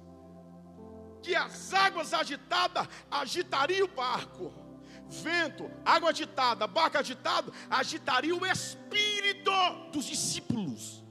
que 1.23 1.35
as 1.35 1.75
águas 1.75 2.15
agitadas 2.15 2.89
agitariam 3.11 3.87
o 3.87 3.89
barco, 3.89 4.55
vento, 5.09 5.69
água 5.85 6.11
agitada, 6.11 6.67
barco 6.67 6.99
agitado, 6.99 7.53
agitaria 7.69 8.35
o 8.35 8.47
espírito 8.47 9.51
dos 9.93 10.05
discípulos 10.05 11.06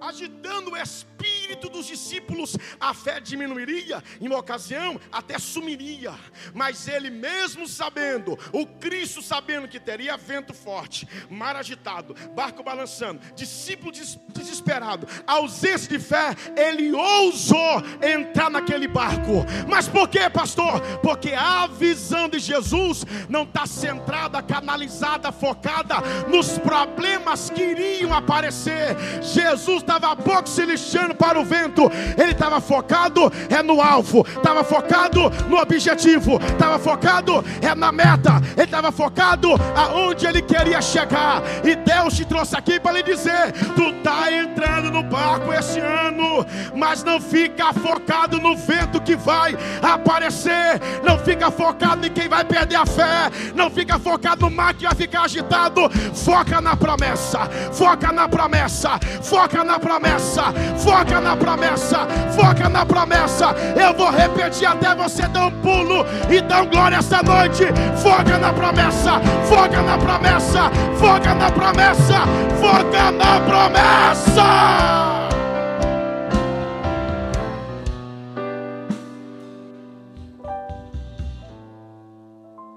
agitando 0.00 0.72
o 0.72 0.76
espírito 0.76 1.68
dos 1.68 1.86
discípulos, 1.86 2.56
a 2.78 2.92
fé 2.92 3.20
diminuiria, 3.20 4.02
em 4.20 4.26
uma 4.26 4.38
ocasião 4.38 5.00
até 5.10 5.38
sumiria, 5.38 6.14
mas 6.54 6.86
ele 6.86 7.10
mesmo 7.10 7.66
sabendo, 7.66 8.38
o 8.52 8.66
Cristo 8.66 9.22
sabendo 9.22 9.68
que 9.68 9.80
teria 9.80 10.16
vento 10.16 10.52
forte, 10.52 11.08
mar 11.30 11.56
agitado, 11.56 12.14
barco 12.34 12.62
balançando, 12.62 13.20
discípulo 13.34 13.92
desesperado, 13.92 15.06
ausência 15.26 15.88
de 15.88 15.98
fé, 15.98 16.34
ele 16.56 16.92
ousou 16.92 17.82
entrar 18.02 18.50
naquele 18.50 18.86
barco, 18.86 19.44
mas 19.68 19.88
por 19.88 20.08
que, 20.08 20.28
pastor? 20.30 20.80
Porque 21.02 21.32
a 21.32 21.66
visão 21.66 22.28
de 22.28 22.38
Jesus 22.38 23.04
não 23.28 23.44
está 23.44 23.66
centrada, 23.66 24.42
canalizada, 24.42 25.32
focada 25.32 25.96
nos 26.28 26.58
problemas 26.58 27.50
que 27.50 27.62
iriam 27.62 28.12
aparecer, 28.12 28.96
Jesus 29.22 29.82
estava 29.86 30.16
pouco 30.16 30.48
se 30.48 30.64
lixando 30.64 31.14
para 31.14 31.38
o 31.38 31.44
vento, 31.44 31.90
ele 32.18 32.32
estava 32.32 32.60
focado 32.60 33.32
é 33.48 33.62
no 33.62 33.80
alvo, 33.80 34.26
estava 34.26 34.64
focado 34.64 35.30
no 35.48 35.58
objetivo, 35.58 36.38
estava 36.52 36.78
focado 36.78 37.44
é 37.62 37.74
na 37.74 37.92
meta, 37.92 38.42
ele 38.56 38.64
estava 38.64 38.90
focado 38.90 39.50
aonde 39.76 40.26
ele 40.26 40.42
queria 40.42 40.82
chegar. 40.82 41.42
E 41.64 41.76
Deus 41.76 42.14
te 42.14 42.24
trouxe 42.24 42.56
aqui 42.56 42.80
para 42.80 42.92
lhe 42.92 43.02
dizer: 43.02 43.52
tu 43.74 43.82
está 43.90 44.32
entrando 44.32 44.90
no 44.90 45.02
barco 45.02 45.52
esse 45.52 45.78
ano, 45.78 46.44
mas 46.74 47.04
não 47.04 47.20
fica 47.20 47.72
focado 47.72 48.40
no 48.40 48.56
vento 48.56 49.00
que 49.00 49.14
vai 49.14 49.56
aparecer, 49.80 50.80
não 51.04 51.18
fica 51.18 51.50
focado 51.50 52.06
em 52.06 52.10
quem 52.10 52.28
vai 52.28 52.44
perder 52.44 52.76
a 52.76 52.86
fé, 52.86 53.30
não 53.54 53.70
fica 53.70 53.98
focado 53.98 54.48
no 54.48 54.50
mar 54.50 54.74
que 54.74 54.84
vai 54.84 54.94
ficar 54.94 55.22
agitado. 55.22 55.88
Foca 56.14 56.60
na 56.60 56.76
promessa, 56.76 57.48
foca 57.72 58.10
na 58.10 58.28
promessa, 58.28 58.98
foca 59.22 59.62
na 59.62 59.75
promessa, 59.78 60.44
foca 60.78 61.20
na 61.20 61.36
promessa, 61.36 62.06
foca 62.34 62.68
na 62.68 62.84
promessa. 62.84 63.54
Eu 63.80 63.94
vou 63.94 64.10
repetir 64.10 64.66
até 64.66 64.94
você 64.94 65.26
dar 65.28 65.46
um 65.46 65.60
pulo 65.60 66.04
e 66.30 66.40
dar 66.40 66.62
um 66.62 66.70
glória 66.70 66.96
essa 66.96 67.22
noite. 67.22 67.64
Foca 68.02 68.38
na 68.38 68.52
promessa, 68.52 69.20
foca 69.48 69.82
na 69.82 69.98
promessa, 69.98 70.70
foca 70.98 71.34
na 71.34 71.50
promessa, 71.50 72.20
foca 72.60 73.10
na 73.10 73.40
promessa. 73.40 74.46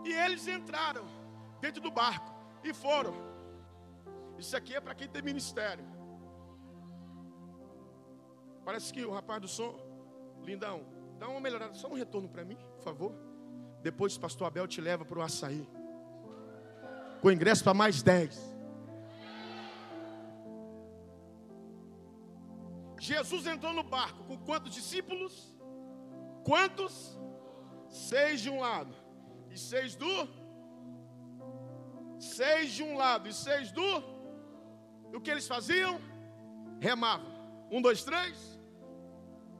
E 0.05 0.13
eles 0.13 0.47
entraram 0.47 1.03
dentro 1.62 1.81
do 1.81 1.91
barco 1.91 2.33
e 2.63 2.73
foram. 2.73 3.13
Isso 4.38 4.55
aqui 4.55 4.73
é 4.73 4.79
para 4.79 4.95
quem 4.95 5.07
tem 5.07 5.21
ministério. 5.21 5.98
Parece 8.63 8.93
que 8.93 9.06
o 9.06 9.12
rapaz 9.12 9.41
do 9.41 9.48
som, 9.48 9.80
lindão, 10.43 10.86
dá 11.17 11.28
uma 11.28 11.39
melhorada, 11.39 11.74
só 11.74 11.88
um 11.88 11.95
retorno 11.95 12.30
para 12.30 12.45
mim, 12.45 12.58
por 12.76 12.84
favor. 12.84 13.13
Depois 13.82 14.15
o 14.15 14.19
pastor 14.19 14.48
Abel 14.48 14.67
te 14.67 14.82
leva 14.82 15.06
para 15.06 15.19
o 15.19 15.22
açaí. 15.22 15.67
Com 17.22 17.32
ingresso 17.32 17.63
para 17.63 17.74
mais 17.74 18.02
dez. 18.02 18.39
Jesus 23.00 23.48
entrou 23.48 23.74
no 23.74 23.84
barco 23.84 24.24
com 24.26 24.38
quantos 24.38 24.74
discípulos? 24.74 25.56
Quantos? 26.43 27.17
Seis 27.89 28.41
de 28.41 28.50
um 28.50 28.60
lado 28.60 28.93
e 29.50 29.58
seis 29.58 29.95
do. 29.95 30.30
Seis 32.19 32.74
de 32.74 32.84
um 32.84 32.98
lado 32.98 33.28
e 33.28 33.34
seis 33.34 33.72
do. 33.72 34.04
E 35.12 35.15
o 35.15 35.22
que 35.22 35.32
eles 35.32 35.48
faziam? 35.48 36.00
Remavam. 36.80 37.29
Um, 37.71 37.82
dois, 37.82 38.03
três. 38.03 38.38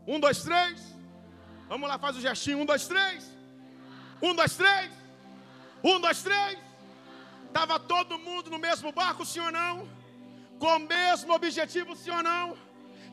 Um, 0.08 0.20
dois, 0.20 0.42
três. 0.42 0.82
Vamos 1.68 1.88
lá, 1.88 2.00
faz 2.00 2.18
o 2.18 2.22
gestinho. 2.22 2.60
Um, 2.60 2.66
dois, 2.66 2.88
três. 2.88 3.30
Um, 4.22 4.34
dois, 4.34 4.56
três. 4.56 4.92
Um, 5.84 6.00
dois, 6.00 6.24
três. 6.24 6.58
Estava 7.48 7.80
todo 7.80 8.20
mundo 8.20 8.50
no 8.50 8.60
mesmo 8.60 8.92
barco, 8.92 9.26
sim 9.26 9.40
ou 9.40 9.52
não? 9.52 9.88
Com 10.60 10.76
o 10.76 10.80
mesmo 10.80 11.34
objetivo, 11.34 11.96
sim 11.96 12.12
ou 12.12 12.22
não? 12.22 12.58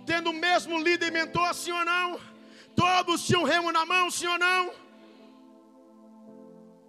Tendo 0.04 0.30
o 0.30 0.32
mesmo 0.32 0.78
líder 0.78 1.09
e 1.09 1.11
mentor, 1.11 1.54
sim 1.54 1.72
ou 1.72 1.85
não? 1.85 2.20
Todos 2.74 3.26
tinham 3.26 3.44
remo 3.44 3.72
na 3.72 3.87
mão, 3.87 4.11
sim 4.11 4.26
ou 4.26 4.38
não? 4.38 4.72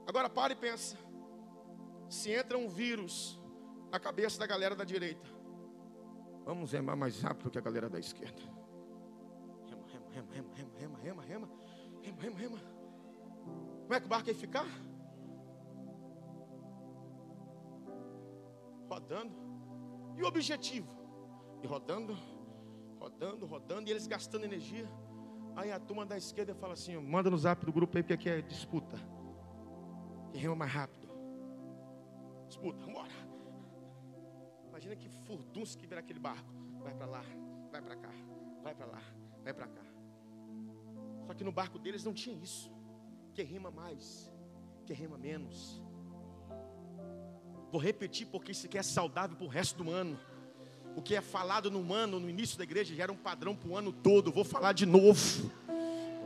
Agora 0.06 0.30
para 0.30 0.54
e 0.54 0.56
pensa. 0.56 0.98
Se 2.10 2.32
entra 2.32 2.58
um 2.58 2.70
vírus 2.70 3.40
na 3.92 4.00
cabeça 4.00 4.40
da 4.40 4.48
galera 4.48 4.76
da 4.76 4.84
direita, 4.84 5.30
vamos 6.48 6.72
remar 6.72 6.96
mais 6.96 7.22
rápido 7.22 7.52
que 7.52 7.58
a 7.60 7.62
galera 7.62 7.90
da 7.90 8.00
esquerda 8.00 8.42
rema, 10.18 10.34
rema, 10.34 10.54
rema, 10.56 10.74
rema, 10.76 10.98
rema, 10.98 11.22
rema, 11.24 11.50
rema, 12.02 12.22
rema, 12.22 12.38
rema. 12.38 12.60
Como 13.84 13.94
é 13.94 14.00
que 14.00 14.06
o 14.06 14.10
barco 14.10 14.30
ia 14.30 14.36
ficar? 14.36 14.66
Rodando. 18.90 19.36
E 20.16 20.24
o 20.24 20.28
objetivo? 20.28 20.88
E 21.62 21.68
rodando, 21.68 22.18
rodando, 23.00 23.46
rodando, 23.46 23.88
e 23.88 23.92
eles 23.92 24.08
gastando 24.08 24.46
energia. 24.46 24.90
Aí 25.56 25.72
a 25.72 25.80
turma 25.80 26.06
da 26.06 26.18
esquerda 26.18 26.56
fala 26.56 26.74
assim: 26.74 26.98
manda 26.98 27.30
no 27.30 27.38
zap 27.38 27.66
do 27.66 27.72
grupo 27.72 27.98
aí, 27.98 28.04
porque 28.04 28.14
aqui 28.14 28.30
é 28.30 28.42
disputa. 28.42 28.98
Quem 30.32 30.42
rema 30.42 30.56
mais 30.56 30.72
rápido? 30.72 31.08
Disputa, 32.48 32.84
vambora. 32.86 33.12
Imagina 34.78 34.96
que 34.96 35.10
furdunço 35.26 35.76
que 35.76 35.88
vira 35.88 36.02
aquele 36.02 36.20
barco. 36.20 36.54
Vai 36.84 36.94
para 36.94 37.08
lá, 37.08 37.24
vai 37.72 37.82
para 37.82 37.96
cá, 37.96 38.12
vai 38.62 38.76
para 38.76 38.86
lá, 38.86 39.02
vai 39.44 39.52
para 39.52 39.66
cá. 39.66 39.82
Só 41.26 41.34
que 41.34 41.44
no 41.44 41.52
barco 41.52 41.80
deles 41.80 42.04
não 42.04 42.14
tinha 42.14 42.36
isso. 42.36 42.72
Quem 43.34 43.44
rima 43.44 43.72
mais, 43.72 44.32
quem 44.86 44.96
rima 44.96 45.18
menos. 45.18 45.82
Vou 47.72 47.82
repetir 47.82 48.28
porque 48.28 48.52
isso 48.52 48.68
aqui 48.68 48.78
é 48.78 48.84
saudável 48.84 49.36
para 49.36 49.48
o 49.48 49.50
resto 49.50 49.84
do 49.84 49.90
ano. 49.90 50.20
O 50.96 51.02
que 51.02 51.16
é 51.16 51.22
falado 51.22 51.72
no 51.72 51.92
ano, 51.92 52.20
no 52.20 52.30
início 52.30 52.56
da 52.56 52.64
igreja, 52.64 52.94
já 52.94 53.02
era 53.02 53.12
um 53.12 53.18
padrão 53.18 53.56
para 53.56 53.70
o 53.70 53.76
ano 53.76 53.92
todo. 53.92 54.32
Vou 54.32 54.44
falar 54.44 54.74
de 54.74 54.86
novo. 54.86 55.52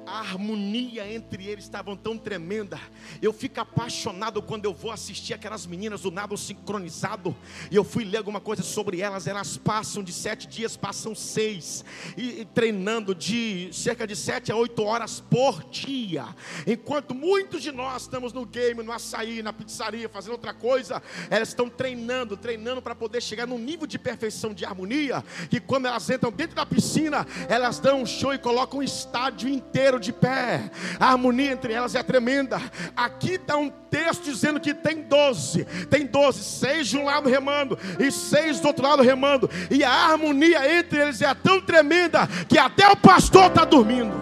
A 0.06 0.20
harmonia 0.20 1.12
entre 1.12 1.48
eles 1.48 1.64
estava 1.64 1.96
tão 1.96 2.18
tremenda. 2.18 2.80
Eu 3.22 3.32
fico 3.32 3.60
apaixonado 3.60 4.42
quando 4.42 4.66
eu 4.66 4.74
vou 4.74 4.92
assistir 4.92 5.34
aquelas 5.34 5.66
meninas 5.66 6.02
do 6.02 6.12
nado 6.12 6.38
sincronizado. 6.38 7.36
E 7.70 7.76
eu 7.76 7.84
fui 7.84 8.04
ler 8.04 8.18
alguma 8.18 8.40
coisa 8.40 8.64
sobre 8.64 9.02
elas. 9.02 9.28
Elas 9.28 9.58
passam 9.58 10.04
de 10.04 10.12
sete 10.12 10.48
dias, 10.48 10.76
passam 10.76 11.14
seis, 11.14 11.86
e, 12.18 12.42
e 12.42 12.46
treinando 12.46 13.14
de 13.14 13.70
cerca 13.72 14.08
de 14.08 14.16
sete 14.16 14.52
a 14.52 14.56
oito 14.56 14.84
horas 14.84 15.20
por 15.20 15.64
dia. 15.66 16.26
Enquanto 16.66 17.14
muitos 17.14 17.62
de 17.62 17.72
nós 17.72 18.04
estamos 18.04 18.34
no 18.34 18.46
game, 18.46 18.84
no 18.84 18.92
açaí, 18.92 19.42
na 19.42 19.54
pizzaria, 19.54 20.10
fazendo 20.10 20.34
outra 20.34 20.54
coisa, 20.54 21.02
elas 21.30 21.50
estão 21.50 21.70
treinando, 21.70 22.36
treinando 22.36 22.82
para 22.82 22.96
poder 22.96 23.22
chegar 23.22 23.46
num 23.48 23.60
nível 23.60 23.88
de 23.88 24.00
perfeição 24.00 24.54
de 24.54 24.66
harmonia. 24.66 25.24
Que 25.50 25.60
quando 25.60 25.86
elas 25.86 26.10
entram 26.10 26.32
dentro 26.32 26.56
da 26.56 26.66
piscina, 26.66 27.26
elas 27.48 27.80
dão 27.80 28.02
um 28.02 28.06
show 28.06 28.34
e 28.34 28.38
colocam 28.38 28.80
um 28.80 28.84
estádio 28.84 29.48
inteiro 29.50 29.91
de 30.00 30.12
pé. 30.14 30.72
A 31.00 31.12
harmonia 31.12 31.52
entre 31.52 31.74
elas 31.74 31.96
é 31.96 32.04
tremenda. 32.04 32.62
Aqui 32.96 33.34
está 33.34 33.58
um 33.58 33.70
texto 33.70 34.24
dizendo 34.24 34.60
que 34.60 34.74
tem 34.74 35.02
doze. 35.04 35.66
Tem 35.90 36.06
doze, 36.06 36.44
seis 36.44 36.88
de 36.88 36.98
um 36.98 37.06
lado 37.06 37.30
remando 37.30 37.78
e 38.00 38.12
seis 38.12 38.60
do 38.60 38.68
outro 38.68 38.84
lado 38.84 39.02
remando. 39.02 39.50
E 39.70 39.84
a 39.84 39.92
harmonia 39.92 40.80
entre 40.80 41.02
eles 41.02 41.22
é 41.22 41.34
tão 41.34 41.62
tremenda 41.62 42.28
que 42.48 42.58
até 42.58 42.88
o 42.90 42.96
pastor 42.96 43.48
está 43.48 43.66
dormindo. 43.66 44.14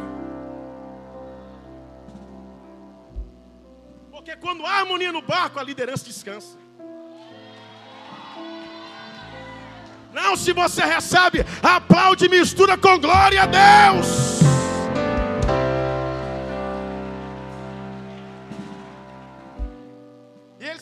Porque 4.12 4.36
quando 4.36 4.66
há 4.66 4.80
harmonia 4.80 5.12
no 5.12 5.22
barco, 5.22 5.60
a 5.60 5.64
liderança 5.64 6.06
descansa. 6.06 6.58
Não, 10.14 10.36
se 10.36 10.54
você 10.54 10.84
recebe, 10.84 11.46
aplaude 11.62 12.26
e 12.26 12.30
mistura 12.30 12.78
com 12.78 13.00
glória 13.00 13.44
a 13.44 13.46
Deus. 13.46 14.49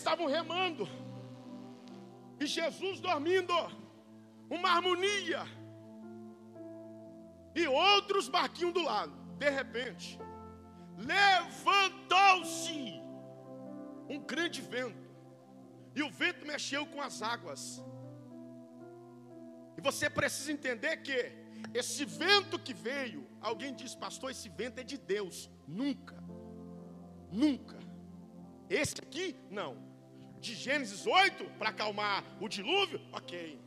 Estavam 0.07 0.25
remando, 0.25 0.87
e 2.39 2.45
Jesus 2.45 3.01
dormindo, 3.01 3.53
uma 4.49 4.69
harmonia, 4.69 5.41
e 7.53 7.67
outros 7.67 8.29
barquinhos 8.29 8.73
do 8.73 8.83
lado. 8.83 9.11
De 9.37 9.49
repente, 9.49 10.17
levantou-se 10.97 12.93
um 14.07 14.19
grande 14.19 14.61
vento, 14.61 15.09
e 15.93 16.01
o 16.01 16.09
vento 16.09 16.47
mexeu 16.47 16.85
com 16.85 17.01
as 17.01 17.21
águas. 17.21 17.83
E 19.77 19.81
você 19.81 20.09
precisa 20.09 20.53
entender 20.53 20.95
que 21.07 21.33
esse 21.73 22.05
vento 22.05 22.57
que 22.57 22.73
veio, 22.73 23.27
alguém 23.41 23.75
diz, 23.75 23.93
pastor, 23.93 24.31
esse 24.31 24.47
vento 24.47 24.79
é 24.79 24.85
de 24.85 24.97
Deus. 24.97 25.49
Nunca, 25.67 26.15
nunca. 27.29 27.77
Esse 28.69 29.01
aqui, 29.01 29.35
não 29.49 29.86
de 30.39 30.55
Gênesis 30.55 31.05
8 31.05 31.45
para 31.57 31.69
acalmar 31.69 32.23
o 32.39 32.47
dilúvio, 32.47 33.01
ok. 33.11 33.59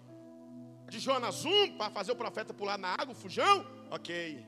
De 0.88 0.98
Jonas 0.98 1.44
1 1.44 1.76
para 1.76 1.90
fazer 1.90 2.12
o 2.12 2.16
profeta 2.16 2.52
pular 2.52 2.78
na 2.78 2.92
água, 2.92 3.12
o 3.12 3.14
fujão, 3.14 3.66
ok. 3.90 4.44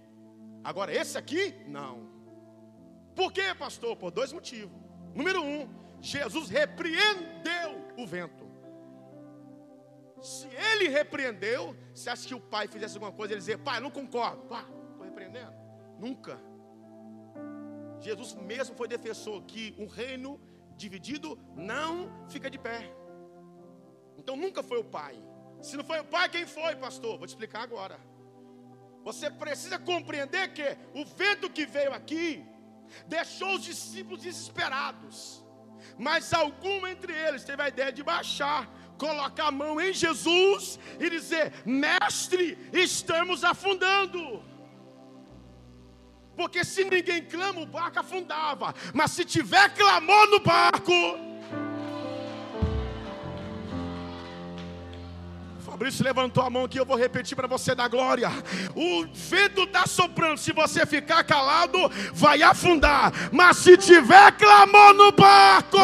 Agora 0.65 0.95
esse 0.95 1.17
aqui, 1.19 1.55
não. 1.67 2.11
Por 3.15 3.33
quê, 3.33 3.55
pastor? 3.55 3.97
Por 3.97 4.11
dois 4.11 4.33
motivos. 4.33 4.77
Número 5.15 5.43
um, 5.43 5.69
Jesus 6.01 6.49
repreendeu 6.49 7.85
o 7.97 8.07
vento. 8.07 8.51
Se 10.23 10.47
ele 10.47 10.89
repreendeu, 10.89 11.77
você 11.93 12.09
acha 12.09 12.27
que 12.27 12.35
o 12.35 12.41
pai 12.41 12.69
fizesse 12.69 12.95
alguma 12.95 13.13
coisa, 13.13 13.35
ele 13.35 13.41
dizer, 13.41 13.59
pai, 13.59 13.81
não 13.81 13.91
concordo, 13.91 14.45
pá, 14.45 14.65
estou 14.91 15.05
repreendendo? 15.05 15.53
Nunca. 15.99 16.41
Jesus 18.01 18.35
mesmo 18.35 18.75
foi 18.77 18.89
defensor 18.89 19.43
que 19.43 19.75
um 19.79 19.87
reino 19.87 20.41
dividido 20.77 21.39
não 21.57 22.11
fica 22.29 22.51
de 22.51 22.59
pé. 22.59 22.93
Então 24.17 24.37
nunca 24.37 24.63
foi 24.63 24.79
o 24.79 24.85
pai. 24.85 25.17
Se 25.61 25.77
não 25.77 25.85
foi 25.85 26.01
o 26.01 26.05
pai, 26.05 26.29
quem 26.29 26.47
foi, 26.47 26.75
pastor? 26.77 27.19
Vou 27.19 27.27
te 27.27 27.31
explicar 27.31 27.63
agora. 27.63 27.99
Você 29.05 29.31
precisa 29.31 29.79
compreender 29.79 30.53
que 30.53 30.77
o 30.95 31.05
vento 31.05 31.51
que 31.51 31.67
veio 31.67 31.93
aqui 31.93 32.45
deixou 33.07 33.55
os 33.55 33.65
discípulos 33.65 34.23
desesperados. 34.23 35.45
Mas 35.99 36.33
algum 36.33 36.87
entre 36.87 37.13
eles 37.13 37.45
teve 37.45 37.63
a 37.63 37.69
ideia 37.69 37.93
de 37.93 38.03
baixar, 38.03 38.71
colocar 38.99 39.49
a 39.49 39.51
mão 39.51 39.81
em 39.81 39.93
Jesus 39.93 40.79
e 41.01 41.11
dizer: 41.11 41.53
Mestre, 41.67 42.59
estamos 42.73 43.43
afundando. 43.43 44.43
Porque 46.37 46.65
se 46.65 46.85
ninguém 46.85 47.23
clama, 47.23 47.61
o 47.61 47.67
barco 47.67 48.01
afundava. 48.01 48.75
Mas 48.95 49.11
se 49.13 49.25
tiver 49.25 49.69
clamor 49.75 50.29
no 50.29 50.41
barco. 50.41 50.93
Fabrício 55.83 56.05
levantou 56.05 56.45
a 56.45 56.51
mão 56.51 56.65
aqui, 56.65 56.79
eu 56.79 56.85
vou 56.85 56.99
repetir 56.99 57.35
para 57.35 57.49
você 57.49 57.75
da 57.75 57.89
glória. 57.89 58.29
O 58.77 59.07
vento 59.13 59.63
está 59.63 59.87
soprando, 59.87 60.37
se 60.37 60.53
você 60.53 60.85
ficar 60.85 61.25
calado, 61.25 61.79
vai 62.13 62.43
afundar. 62.43 63.11
Mas 63.33 63.57
se 63.57 63.77
tiver 63.79 64.33
clamor 64.37 64.93
no 64.93 65.11
barco, 65.13 65.79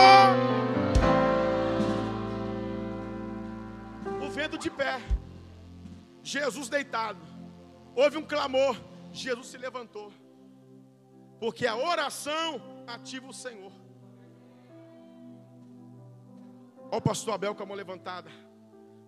o 4.21 4.31
vento 4.31 4.59
de 4.59 4.69
pé, 4.71 5.01
Jesus 6.23 6.69
deitado, 6.69 7.19
houve 7.97 8.19
um 8.19 8.23
clamor, 8.23 8.77
Jesus 9.11 9.47
se 9.47 9.57
levantou. 9.57 10.13
Porque 11.39 11.67
a 11.67 11.77
oração 11.77 12.61
ativa 12.87 13.29
o 13.29 13.33
Senhor. 13.33 13.73
Olha 16.91 16.99
o 16.99 17.01
pastor 17.01 17.35
Abel 17.35 17.55
com 17.55 17.63
a 17.63 17.67
mão 17.67 17.77
levantada. 17.77 18.31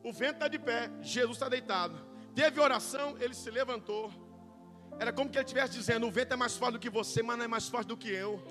O 0.03 0.13
vento 0.13 0.35
está 0.35 0.49
de 0.49 0.59
pé, 0.59 0.91
Jesus 1.01 1.37
está 1.37 1.49
deitado. 1.49 1.99
Teve 2.35 2.61
oração, 2.61 3.17
ele 3.19 3.35
se 3.35 3.51
levantou. 3.51 4.11
Era 4.99 5.13
como 5.13 5.31
que 5.31 5.39
ele 5.39 5.45
estivesse 5.45 5.75
dizendo: 5.75 6.07
O 6.07 6.11
vento 6.11 6.33
é 6.33 6.37
mais 6.37 6.57
forte 6.57 6.75
do 6.75 6.79
que 6.79 6.91
você, 6.91 7.23
mas 7.23 7.37
não 7.39 7.45
é 7.45 7.49
mais 7.49 7.69
forte 7.69 7.89
do 7.89 7.97
que 7.97 8.09
eu. 8.09 8.43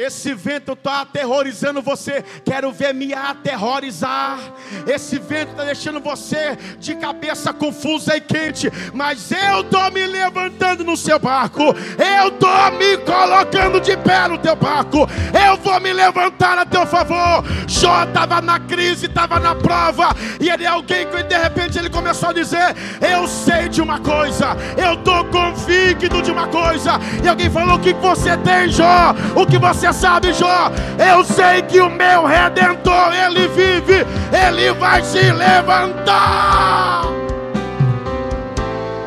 Esse 0.00 0.32
vento 0.32 0.72
está 0.72 1.02
aterrorizando 1.02 1.82
você. 1.82 2.24
Quero 2.42 2.72
ver 2.72 2.94
me 2.94 3.12
aterrorizar. 3.12 4.38
Esse 4.86 5.18
vento 5.18 5.50
está 5.50 5.64
deixando 5.64 6.00
você 6.00 6.56
de 6.78 6.94
cabeça 6.94 7.52
confusa 7.52 8.16
e 8.16 8.20
quente. 8.22 8.72
Mas 8.94 9.30
eu 9.30 9.60
estou 9.60 9.90
me 9.92 10.06
levantando 10.06 10.82
no 10.84 10.96
seu 10.96 11.18
barco. 11.18 11.60
Eu 11.62 12.28
estou 12.28 12.70
me 12.78 12.96
colocando 12.96 13.78
de 13.78 13.94
pé 13.98 14.26
no 14.26 14.38
teu 14.38 14.56
barco. 14.56 15.06
Eu 15.46 15.58
vou 15.58 15.78
me 15.80 15.92
levantar 15.92 16.56
a 16.56 16.64
teu 16.64 16.86
favor. 16.86 17.44
Jó 17.68 18.04
estava 18.04 18.40
na 18.40 18.58
crise, 18.58 19.04
estava 19.04 19.38
na 19.38 19.54
prova. 19.54 20.16
E 20.40 20.48
ele 20.48 20.64
é 20.64 20.68
alguém 20.68 21.06
que 21.08 21.22
de 21.24 21.36
repente 21.36 21.78
ele 21.78 21.90
começou 21.90 22.30
a 22.30 22.32
dizer: 22.32 22.74
Eu 23.02 23.28
sei 23.28 23.68
de 23.68 23.82
uma 23.82 24.00
coisa. 24.00 24.56
Eu 24.78 24.94
estou 24.94 25.26
convicto 25.26 26.22
de 26.22 26.30
uma 26.30 26.46
coisa. 26.48 26.92
E 27.22 27.28
alguém 27.28 27.50
falou: 27.50 27.74
O 27.74 27.80
que 27.80 27.92
você 27.92 28.34
tem, 28.38 28.70
Jó? 28.70 29.14
O 29.36 29.46
que 29.46 29.58
você 29.58 29.89
sabe, 29.92 30.32
Jó, 30.32 30.70
eu 30.98 31.24
sei 31.24 31.62
que 31.62 31.80
o 31.80 31.90
meu 31.90 32.24
redentor, 32.24 33.12
ele 33.12 33.48
vive, 33.48 34.06
ele 34.32 34.72
vai 34.72 35.02
se 35.02 35.32
levantar. 35.32 37.02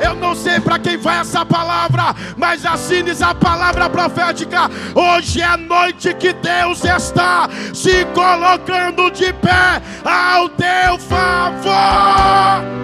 Eu 0.01 0.15
não 0.15 0.35
sei 0.35 0.59
para 0.59 0.77
quem 0.77 0.97
vai 0.97 1.21
essa 1.21 1.45
palavra, 1.45 2.13
mas 2.35 2.65
assim 2.65 3.03
diz 3.03 3.21
a 3.21 3.33
palavra 3.33 3.89
profética. 3.89 4.69
Hoje 4.93 5.41
é 5.41 5.55
noite 5.55 6.13
que 6.15 6.33
Deus 6.33 6.83
está 6.83 7.49
se 7.73 8.05
colocando 8.13 9.09
de 9.11 9.31
pé 9.33 9.81
ao 10.03 10.49
teu 10.49 10.99
favor. 10.99 12.83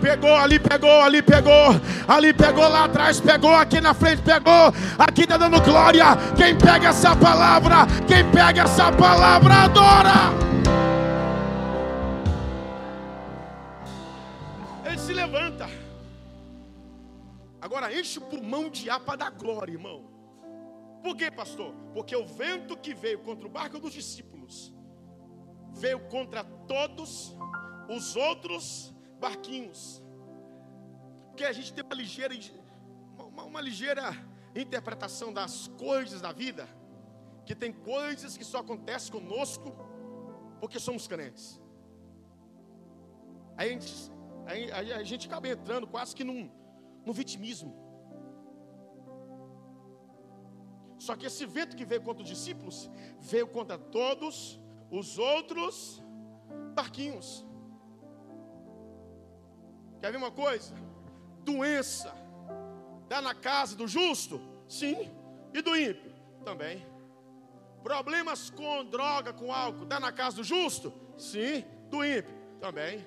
Pegou, 0.00 0.34
ali 0.36 0.58
pegou, 0.58 1.02
ali 1.02 1.22
pegou, 1.22 1.80
ali 2.06 2.32
pegou 2.32 2.68
lá 2.68 2.84
atrás, 2.84 3.20
pegou, 3.20 3.54
aqui 3.54 3.80
na 3.80 3.92
frente 3.92 4.22
pegou, 4.22 4.72
aqui 4.98 5.22
está 5.22 5.36
dando 5.36 5.60
glória. 5.60 6.04
Quem 6.36 6.56
pega 6.56 6.88
essa 6.88 7.16
palavra, 7.16 7.86
quem 8.06 8.30
pega 8.30 8.62
essa 8.62 8.92
palavra, 8.92 9.54
adora. 9.64 10.32
Ele 14.84 14.98
se 14.98 15.12
levanta. 15.12 15.68
Agora 17.60 17.92
enche 17.92 18.18
o 18.18 18.22
pulmão 18.22 18.70
de 18.70 18.88
ar 18.88 19.00
para 19.00 19.16
dar 19.16 19.30
glória, 19.32 19.72
irmão. 19.72 20.04
Por 21.02 21.16
quê, 21.16 21.30
pastor? 21.30 21.74
Porque 21.92 22.14
o 22.14 22.26
vento 22.26 22.76
que 22.76 22.94
veio 22.94 23.18
contra 23.18 23.46
o 23.46 23.50
barco 23.50 23.78
dos 23.78 23.92
discípulos 23.92 24.72
veio 25.74 26.00
contra 26.08 26.44
todos 26.44 27.36
os 27.88 28.16
outros 28.16 28.94
barquinhos. 29.18 30.02
Porque 31.28 31.44
a 31.44 31.52
gente 31.52 31.72
tem 31.72 31.84
uma 31.84 31.94
ligeira, 31.94 32.34
uma, 33.18 33.44
uma 33.44 33.60
ligeira 33.60 34.10
interpretação 34.54 35.32
das 35.32 35.68
coisas 35.78 36.20
da 36.20 36.32
vida, 36.32 36.68
que 37.46 37.54
tem 37.54 37.72
coisas 37.72 38.36
que 38.36 38.44
só 38.44 38.58
acontecem 38.58 39.12
conosco 39.12 39.74
porque 40.60 40.78
somos 40.78 41.06
crentes. 41.06 41.60
Aí 43.56 43.70
a 43.70 43.72
gente, 43.72 44.92
a 44.92 45.02
gente 45.02 45.26
acaba 45.26 45.48
entrando 45.48 45.86
quase 45.86 46.14
que 46.14 46.24
num, 46.24 46.50
num 47.04 47.12
vitimismo. 47.12 47.88
Só 50.98 51.14
que 51.16 51.26
esse 51.26 51.46
vento 51.46 51.76
que 51.76 51.84
veio 51.84 52.02
contra 52.02 52.22
os 52.22 52.28
discípulos 52.28 52.90
veio 53.20 53.46
contra 53.46 53.78
todos 53.78 54.60
os 54.90 55.18
outros 55.18 56.02
barquinhos. 56.74 57.46
Quer 60.00 60.12
ver 60.12 60.18
uma 60.18 60.30
coisa? 60.30 60.74
Doença 61.44 62.12
dá 63.08 63.22
na 63.22 63.34
casa 63.34 63.74
do 63.74 63.88
justo? 63.88 64.40
Sim. 64.68 65.10
E 65.52 65.62
do 65.62 65.74
ímpio? 65.76 66.12
Também. 66.44 66.86
Problemas 67.82 68.50
com 68.50 68.84
droga, 68.84 69.32
com 69.32 69.52
álcool, 69.52 69.86
dá 69.86 69.98
na 69.98 70.12
casa 70.12 70.36
do 70.36 70.44
justo? 70.44 70.92
Sim. 71.16 71.64
Do 71.88 72.04
ímpio? 72.04 72.34
Também. 72.60 73.06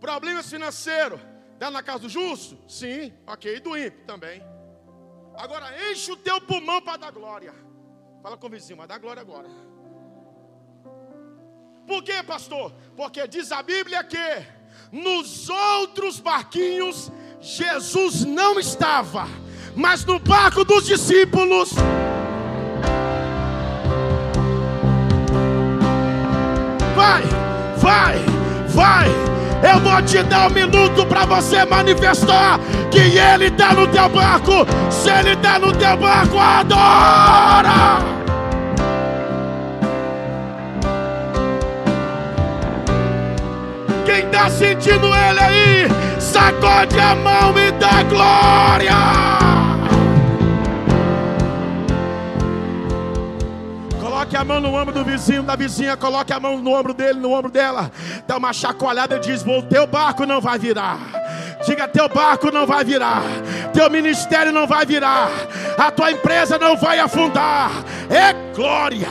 Problemas 0.00 0.50
financeiros, 0.50 1.20
dá 1.58 1.70
na 1.70 1.82
casa 1.82 2.00
do 2.00 2.08
justo? 2.08 2.58
Sim. 2.68 3.12
Ok. 3.26 3.60
Do 3.60 3.76
ímpio? 3.76 4.04
Também. 4.04 4.42
Agora 5.36 5.66
enche 5.90 6.10
o 6.10 6.16
teu 6.16 6.40
pulmão 6.40 6.82
para 6.82 6.98
dar 6.98 7.12
glória. 7.12 7.54
Fala 8.22 8.36
com 8.36 8.48
o 8.48 8.50
vizinho, 8.50 8.76
mas 8.76 8.88
dá 8.88 8.98
glória 8.98 9.22
agora. 9.22 9.48
Por 11.86 12.02
quê, 12.02 12.22
pastor? 12.22 12.72
Porque 12.96 13.26
diz 13.28 13.50
a 13.52 13.62
Bíblia 13.62 14.02
que 14.04 14.18
nos 14.92 15.48
outros 15.48 16.18
barquinhos 16.18 17.10
Jesus 17.40 18.24
não 18.24 18.58
estava, 18.58 19.28
mas 19.76 20.04
no 20.04 20.18
barco 20.18 20.64
dos 20.64 20.86
discípulos. 20.86 21.70
Vai, 26.96 27.22
vai, 27.78 28.18
vai. 28.68 29.08
Eu 29.72 29.80
vou 29.80 30.02
te 30.02 30.22
dar 30.24 30.50
um 30.50 30.54
minuto 30.54 31.06
para 31.06 31.24
você 31.26 31.64
manifestar 31.64 32.58
que 32.90 32.98
Ele 32.98 33.46
está 33.46 33.72
no 33.72 33.86
teu 33.88 34.08
barco. 34.08 34.66
Se 34.90 35.10
Ele 35.10 35.30
está 35.30 35.58
no 35.58 35.72
teu 35.72 35.96
barco, 35.96 36.38
adora. 36.38 38.17
Quem 44.08 44.24
está 44.24 44.48
sentindo 44.48 45.06
Ele 45.14 45.38
aí, 45.38 45.88
sacode 46.18 46.98
a 46.98 47.14
mão 47.14 47.52
e 47.58 47.70
dá 47.72 48.02
glória. 48.04 48.94
Coloque 54.00 54.34
a 54.34 54.44
mão 54.46 54.62
no 54.62 54.74
ombro 54.74 54.94
do 54.94 55.04
vizinho, 55.04 55.42
da 55.42 55.54
vizinha, 55.56 55.94
coloque 55.94 56.32
a 56.32 56.40
mão 56.40 56.56
no 56.56 56.72
ombro 56.72 56.94
dele, 56.94 57.20
no 57.20 57.32
ombro 57.32 57.50
dela. 57.50 57.92
Dá 58.26 58.38
uma 58.38 58.50
chacoalhada 58.50 59.16
e 59.16 59.20
diz: 59.20 59.44
O 59.46 59.60
teu 59.60 59.86
barco 59.86 60.24
não 60.24 60.40
vai 60.40 60.58
virar. 60.58 60.98
Diga: 61.66 61.86
Teu 61.86 62.08
barco 62.08 62.50
não 62.50 62.66
vai 62.66 62.82
virar. 62.84 63.20
Teu 63.74 63.90
ministério 63.90 64.52
não 64.52 64.66
vai 64.66 64.86
virar. 64.86 65.28
A 65.76 65.90
tua 65.90 66.12
empresa 66.12 66.56
não 66.56 66.78
vai 66.78 66.98
afundar. 66.98 67.70
É 68.08 68.32
glória. 68.54 69.08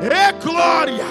É 0.00 0.32
glória. 0.32 1.04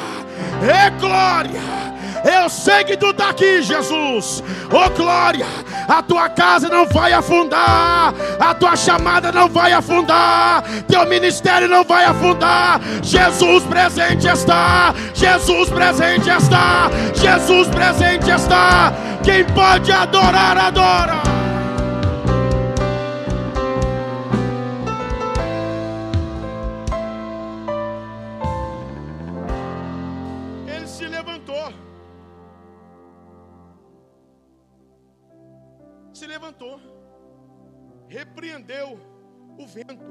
É 0.64 0.90
glória. 1.00 1.89
Eu 2.24 2.50
sei 2.50 2.84
que 2.84 2.98
tu 2.98 3.12
está 3.12 3.30
aqui, 3.30 3.62
Jesus. 3.62 4.44
Oh 4.72 4.90
glória, 4.90 5.46
a 5.88 6.02
tua 6.02 6.30
casa 6.30 6.70
não 6.70 6.86
vai 6.88 7.14
afundar, 7.14 8.14
a 8.40 8.54
tua 8.54 8.76
chamada 8.76 9.32
não 9.32 9.48
vai 9.50 9.74
afundar, 9.74 10.64
teu 10.88 11.06
ministério 11.08 11.68
não 11.68 11.84
vai 11.84 12.06
afundar. 12.06 12.80
Jesus 13.02 13.64
presente 13.64 14.28
está, 14.28 14.94
Jesus 15.14 15.70
presente 15.70 16.30
está, 16.30 16.90
Jesus 17.16 17.68
presente 17.68 18.30
está. 18.30 18.94
Quem 19.24 19.44
pode 19.46 19.92
adorar, 19.92 20.58
adora. 20.58 21.39
Repreendeu 38.08 39.00
o 39.58 39.68
vento. 39.68 40.04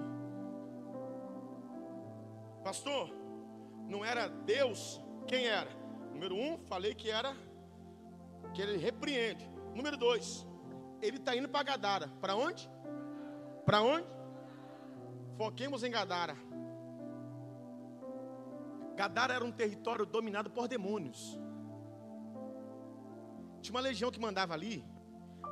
Pastor, 2.62 3.11
não 3.86 4.05
era 4.05 4.28
Deus, 4.28 5.01
quem 5.26 5.46
era? 5.46 5.70
Número 6.12 6.34
um, 6.34 6.59
falei 6.66 6.94
que 6.94 7.11
era 7.11 7.34
que 8.55 8.62
ele 8.62 8.76
repreende. 8.78 9.49
Número 9.74 9.96
dois, 9.96 10.46
ele 11.01 11.16
está 11.16 11.36
indo 11.36 11.49
para 11.49 11.62
Gadara. 11.62 12.09
Para 12.20 12.34
onde? 12.34 12.68
Para 13.64 13.82
onde? 13.82 14.07
Foquemos 15.36 15.82
em 15.84 15.90
Gadara. 15.90 16.36
Gadara 18.96 19.34
era 19.34 19.44
um 19.44 19.53
território 19.53 20.05
dominado 20.05 20.51
por 20.51 20.66
demônios. 20.66 21.38
Tinha 23.61 23.74
uma 23.74 23.80
legião 23.80 24.11
que 24.11 24.18
mandava 24.18 24.55
ali, 24.55 24.84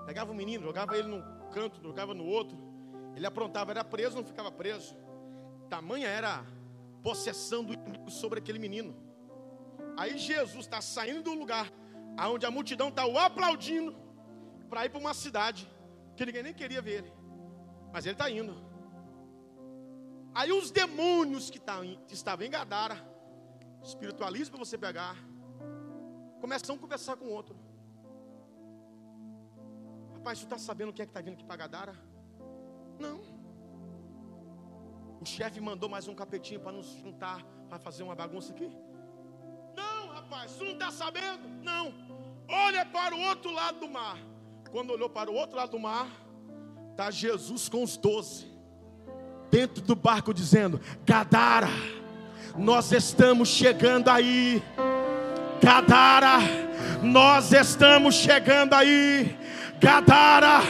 pegava 0.07 0.30
o 0.30 0.34
um 0.34 0.36
menino, 0.36 0.62
jogava 0.64 0.96
ele 0.96 1.09
num 1.09 1.22
canto, 1.50 1.82
jogava 1.82 2.14
no 2.14 2.24
outro. 2.24 2.57
Ele 3.16 3.26
aprontava, 3.26 3.72
era 3.72 3.82
preso, 3.82 4.16
não 4.16 4.24
ficava 4.24 4.52
preso. 4.52 4.96
Tamanha 5.68 6.09
era 6.09 6.40
a 6.40 6.44
possessão 7.02 7.64
do 7.64 7.72
inimigo 7.72 8.11
sobre 8.11 8.38
aquele 8.38 8.59
menino. 8.59 8.94
Aí 9.96 10.16
Jesus 10.16 10.66
está 10.66 10.80
saindo 10.80 11.22
do 11.22 11.34
lugar 11.34 11.72
aonde 12.16 12.46
a 12.46 12.50
multidão 12.50 12.88
está 12.88 13.04
o 13.04 13.18
aplaudindo 13.18 13.96
para 14.70 14.84
ir 14.84 14.90
para 14.90 15.00
uma 15.00 15.14
cidade 15.14 15.68
que 16.14 16.24
ninguém 16.24 16.42
nem 16.42 16.54
queria 16.54 16.80
ver 16.80 16.98
ele. 16.98 17.12
Mas 17.92 18.07
ele 18.07 18.14
está 18.14 18.30
indo. 18.30 18.54
Aí 20.34 20.52
os 20.52 20.70
demônios 20.70 21.50
que, 21.50 21.59
tá, 21.59 21.80
estavam 22.11 22.46
em 22.46 22.50
Gadara, 22.50 22.96
espiritualismo 23.82 24.57
para 24.57 24.64
você 24.64 24.76
pegar, 24.76 25.16
começam 26.40 26.76
a 26.76 26.78
conversar 26.78 27.16
com 27.16 27.24
o 27.24 27.30
outro. 27.30 27.66
Rapaz, 30.27 30.41
tu 30.41 30.45
está 30.47 30.59
sabendo 30.59 30.93
quem 30.93 31.05
é 31.05 31.07
que 31.07 31.11
está 31.11 31.20
vindo 31.20 31.35
aqui 31.35 31.45
para 31.45 31.55
Gadara? 31.55 31.95
Não. 32.99 33.20
O 35.20 35.24
chefe 35.24 35.61
mandou 35.61 35.89
mais 35.89 36.09
um 36.09 36.16
capetinho 36.16 36.59
para 36.59 36.72
nos 36.72 36.89
juntar, 37.01 37.45
para 37.68 37.79
fazer 37.79 38.03
uma 38.03 38.16
bagunça 38.16 38.53
aqui? 38.53 38.68
Não, 39.77 40.09
rapaz, 40.09 40.57
tu 40.57 40.64
não 40.64 40.72
está 40.72 40.91
sabendo? 40.91 41.47
Não. 41.62 41.95
Olha 42.49 42.85
para 42.85 43.14
o 43.14 43.20
outro 43.20 43.53
lado 43.53 43.79
do 43.79 43.89
mar. 43.89 44.18
Quando 44.72 44.91
olhou 44.91 45.09
para 45.09 45.31
o 45.31 45.35
outro 45.35 45.57
lado 45.57 45.70
do 45.70 45.79
mar, 45.79 46.11
está 46.91 47.09
Jesus 47.09 47.68
com 47.68 47.85
os 47.85 47.97
doze, 47.97 48.47
dentro 49.49 49.81
do 49.81 49.95
barco, 49.95 50.35
dizendo: 50.35 50.81
Gadara, 51.05 51.70
nós 52.59 52.91
estamos 52.91 53.49
chegando 53.49 54.09
aí. 54.09 54.61
Gadara, 55.62 56.39
nós 57.01 57.53
estamos 57.53 58.16
chegando 58.16 58.74
aí. 58.74 59.45
Gadara, 59.79 60.62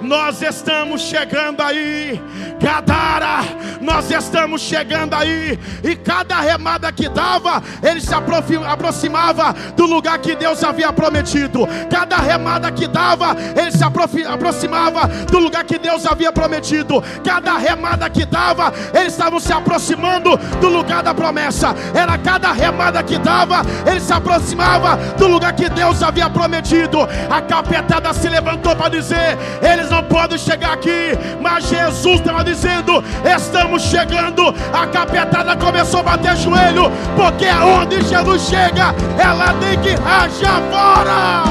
nós 0.00 0.40
estamos 0.40 1.02
chegando 1.02 1.60
aí. 1.60 2.20
Gadara, 2.60 3.40
nós 3.80 4.10
estamos 4.10 4.62
chegando 4.62 5.14
aí. 5.14 5.58
E 5.82 5.94
cada 5.94 6.40
remada 6.40 6.90
que 6.90 7.08
dava, 7.08 7.62
ele 7.82 8.00
se 8.00 8.14
aproximava 8.14 9.54
do 9.76 9.84
lugar 9.84 10.18
que 10.18 10.34
Deus 10.34 10.64
havia 10.64 10.90
prometido. 10.92 11.68
Cada 11.90 12.16
remada 12.16 12.70
que 12.72 12.86
dava, 12.86 13.36
ele 13.54 13.70
se 13.70 13.84
aproximava 13.84 15.08
do 15.30 15.38
lugar 15.38 15.64
que 15.64 15.78
Deus 15.78 16.06
havia 16.06 16.32
prometido. 16.32 17.02
Cada 17.22 17.58
remada 17.58 18.08
que 18.08 18.24
dava, 18.24 18.72
eles 18.94 19.12
estavam 19.12 19.38
se 19.38 19.52
aproximando 19.52 20.38
do 20.60 20.68
lugar 20.68 21.02
da 21.02 21.12
promessa. 21.12 21.74
Era 21.94 22.16
cada 22.16 22.50
remada 22.52 23.02
que 23.02 23.18
dava, 23.18 23.62
ele 23.86 24.00
se 24.00 24.12
aproximava 24.12 24.96
do 25.18 25.26
lugar 25.26 25.52
que 25.52 25.68
Deus 25.68 26.02
havia 26.02 26.30
prometido. 26.30 27.00
A 27.30 27.42
capetada 27.42 28.12
se 28.14 28.28
levantou 28.54 28.76
para 28.76 28.88
dizer: 28.88 29.36
eles 29.62 29.90
não 29.90 30.02
podem 30.04 30.38
chegar 30.38 30.74
aqui, 30.74 31.12
mas 31.40 31.68
Jesus 31.68 32.20
estava 32.20 32.44
dizendo: 32.44 33.02
estamos 33.24 33.82
chegando. 33.82 34.42
A 34.72 34.86
capetada 34.86 35.56
começou 35.56 36.00
a 36.00 36.02
bater 36.02 36.36
joelho, 36.36 36.84
porque 37.16 37.46
aonde 37.46 38.02
Jesus 38.02 38.42
chega, 38.42 38.94
ela 39.18 39.54
tem 39.54 39.80
que 39.80 39.94
rachar 39.94 40.60
fora. 40.70 41.44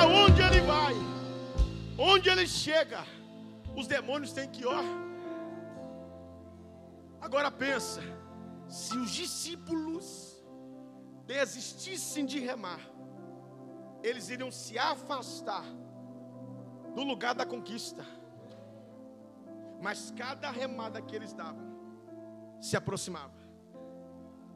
Aonde 0.00 0.42
ele 0.42 0.60
vai, 0.62 0.94
onde 1.98 2.28
ele 2.28 2.46
chega, 2.46 3.00
os 3.76 3.86
demônios 3.86 4.32
têm 4.32 4.48
que 4.48 4.66
ó. 4.66 4.82
Agora 7.20 7.50
pensa, 7.50 8.00
se 8.66 8.96
os 8.96 9.10
discípulos 9.10 10.19
desistissem 11.30 12.26
de 12.26 12.40
remar, 12.40 12.80
eles 14.02 14.30
iriam 14.30 14.50
se 14.50 14.76
afastar 14.76 15.64
do 16.94 17.02
lugar 17.04 17.34
da 17.34 17.46
conquista. 17.46 18.04
Mas 19.80 20.10
cada 20.10 20.50
remada 20.50 21.00
que 21.00 21.14
eles 21.14 21.32
davam 21.32 21.68
se 22.60 22.76
aproximava. 22.76 23.38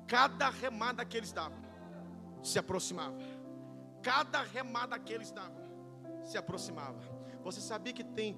Cada 0.07 0.51
remada 0.51 1.05
que 1.05 1.17
eles 1.17 1.33
davam 1.33 1.63
se 2.43 2.59
aproximava. 2.59 3.17
Cada 4.03 4.43
remada 4.43 4.99
que 4.99 5.13
eles 5.13 5.31
davam 5.31 5.65
se 6.25 6.37
aproximava. 6.37 7.01
Você 7.43 7.61
sabia 7.61 7.93
que 7.93 8.05
tem 8.05 8.37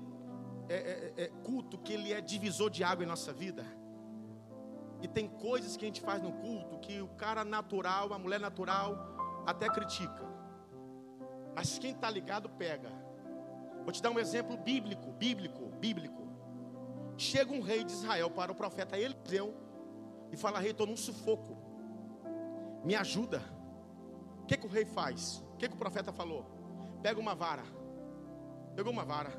é, 0.69 0.75
é, 0.75 1.25
é, 1.25 1.29
culto 1.43 1.79
que 1.79 1.93
ele 1.93 2.13
é 2.13 2.21
divisor 2.21 2.69
de 2.71 2.85
água 2.85 3.05
em 3.05 3.09
nossa 3.09 3.33
vida? 3.33 3.65
E 5.03 5.09
tem 5.09 5.29
coisas 5.29 5.77
que 5.77 5.85
a 5.85 5.89
gente 5.89 6.01
faz 6.01 6.23
no 6.23 6.33
culto 6.33 6.79
que 6.79 7.01
o 7.01 7.09
cara 7.09 7.45
natural, 7.45 8.13
a 8.13 8.19
mulher 8.19 8.41
natural, 8.41 8.97
até 9.47 9.69
critica. 9.69 10.25
Mas 11.55 11.79
quem 11.79 11.93
está 11.93 12.11
ligado 12.11 12.49
pega. 12.49 12.91
Vou 13.83 13.93
te 13.93 14.03
dar 14.03 14.11
um 14.11 14.19
exemplo 14.19 14.57
bíblico, 14.57 15.13
bíblico, 15.13 15.67
bíblico. 15.79 16.27
Chega 17.17 17.53
um 17.53 17.61
rei 17.61 17.85
de 17.85 17.93
Israel 17.93 18.31
para 18.31 18.53
o 18.53 18.55
profeta 18.55 18.99
Eliseu 18.99 19.55
e 20.33 20.37
fala: 20.37 20.59
Rei, 20.59 20.73
estou 20.73 20.87
num 20.87 20.97
sufoco. 20.97 21.57
Me 22.85 22.95
ajuda. 22.95 23.43
O 24.43 24.47
que, 24.47 24.57
que 24.57 24.67
o 24.67 24.71
rei 24.71 24.85
faz? 24.85 25.43
O 25.55 25.57
que, 25.57 25.69
que 25.69 25.75
o 25.75 25.79
profeta 25.79 26.13
falou? 26.13 26.45
Pega 27.03 27.21
uma 27.21 27.35
vara. 27.35 27.65
Pegou 28.75 28.93
uma 28.93 29.05
vara. 29.05 29.31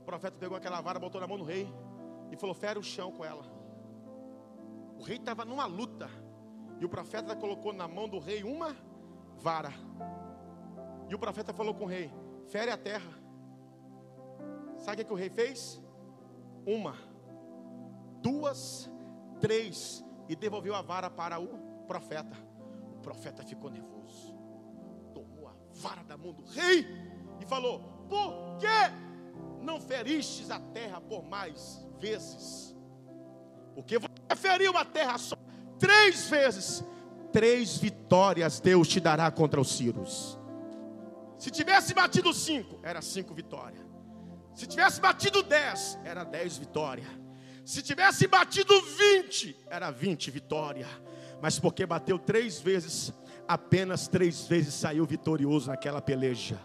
O 0.00 0.04
profeta 0.04 0.36
pegou 0.38 0.56
aquela 0.56 0.80
vara, 0.80 0.98
botou 0.98 1.20
na 1.20 1.26
mão 1.26 1.38
do 1.38 1.44
rei 1.44 1.72
e 2.30 2.36
falou: 2.36 2.54
Fere 2.54 2.78
o 2.78 2.82
chão 2.82 3.10
com 3.12 3.24
ela. 3.24 3.44
O 4.98 5.02
rei 5.02 5.16
estava 5.16 5.44
numa 5.44 5.66
luta. 5.66 6.08
E 6.78 6.84
o 6.84 6.88
profeta 6.88 7.36
colocou 7.36 7.72
na 7.72 7.86
mão 7.86 8.08
do 8.08 8.18
rei 8.18 8.42
uma 8.42 8.76
vara. 9.36 9.72
E 11.08 11.14
o 11.14 11.18
profeta 11.18 11.52
falou 11.52 11.74
com 11.74 11.84
o 11.84 11.88
rei: 11.88 12.10
Fere 12.48 12.70
a 12.70 12.76
terra. 12.76 13.12
Sabe 14.78 15.02
o 15.02 15.04
que 15.04 15.12
o 15.12 15.16
rei 15.16 15.28
fez? 15.28 15.80
Uma, 16.66 16.94
duas, 18.22 18.90
três. 19.40 20.04
E 20.28 20.36
devolveu 20.36 20.74
a 20.74 20.82
vara 20.82 21.10
para 21.10 21.40
o 21.40 21.84
profeta. 21.86 22.36
O 22.96 23.00
profeta 23.00 23.42
ficou 23.42 23.68
nervoso. 23.68 24.34
Tomou 25.12 25.48
a 25.48 25.54
vara 25.74 26.04
da 26.04 26.16
mão 26.16 26.32
do 26.32 26.44
rei 26.44 26.86
e 27.40 27.44
falou: 27.46 27.80
Por 28.08 28.58
que 28.58 29.60
não 29.60 29.80
feristes 29.80 30.50
a 30.50 30.60
terra 30.60 31.00
por 31.00 31.24
mais 31.24 31.89
vezes? 32.00 32.74
Porque 33.74 33.98
você 33.98 34.36
feriu 34.36 34.76
a 34.76 34.84
terra 34.84 35.18
só 35.18 35.36
três 35.78 36.28
vezes. 36.28 36.84
Três 37.32 37.76
vitórias 37.76 38.58
Deus 38.58 38.88
te 38.88 38.98
dará 38.98 39.30
contra 39.30 39.60
os 39.60 39.70
Círios. 39.76 40.38
Se 41.38 41.50
tivesse 41.50 41.94
batido 41.94 42.32
cinco, 42.34 42.80
era 42.82 43.00
cinco 43.00 43.32
vitórias. 43.32 43.90
Se 44.54 44.66
tivesse 44.66 45.00
batido 45.00 45.42
10, 45.42 46.00
era 46.04 46.24
10 46.24 46.58
vitória. 46.58 47.06
Se 47.64 47.80
tivesse 47.80 48.26
batido 48.26 48.74
20, 48.82 49.56
era 49.70 49.90
20 49.90 50.30
vitória. 50.30 50.86
Mas 51.40 51.58
porque 51.58 51.86
bateu 51.86 52.18
três 52.18 52.60
vezes, 52.60 53.12
apenas 53.48 54.06
três 54.06 54.46
vezes 54.46 54.74
saiu 54.74 55.06
vitorioso 55.06 55.68
naquela 55.70 56.02
peleja. 56.02 56.60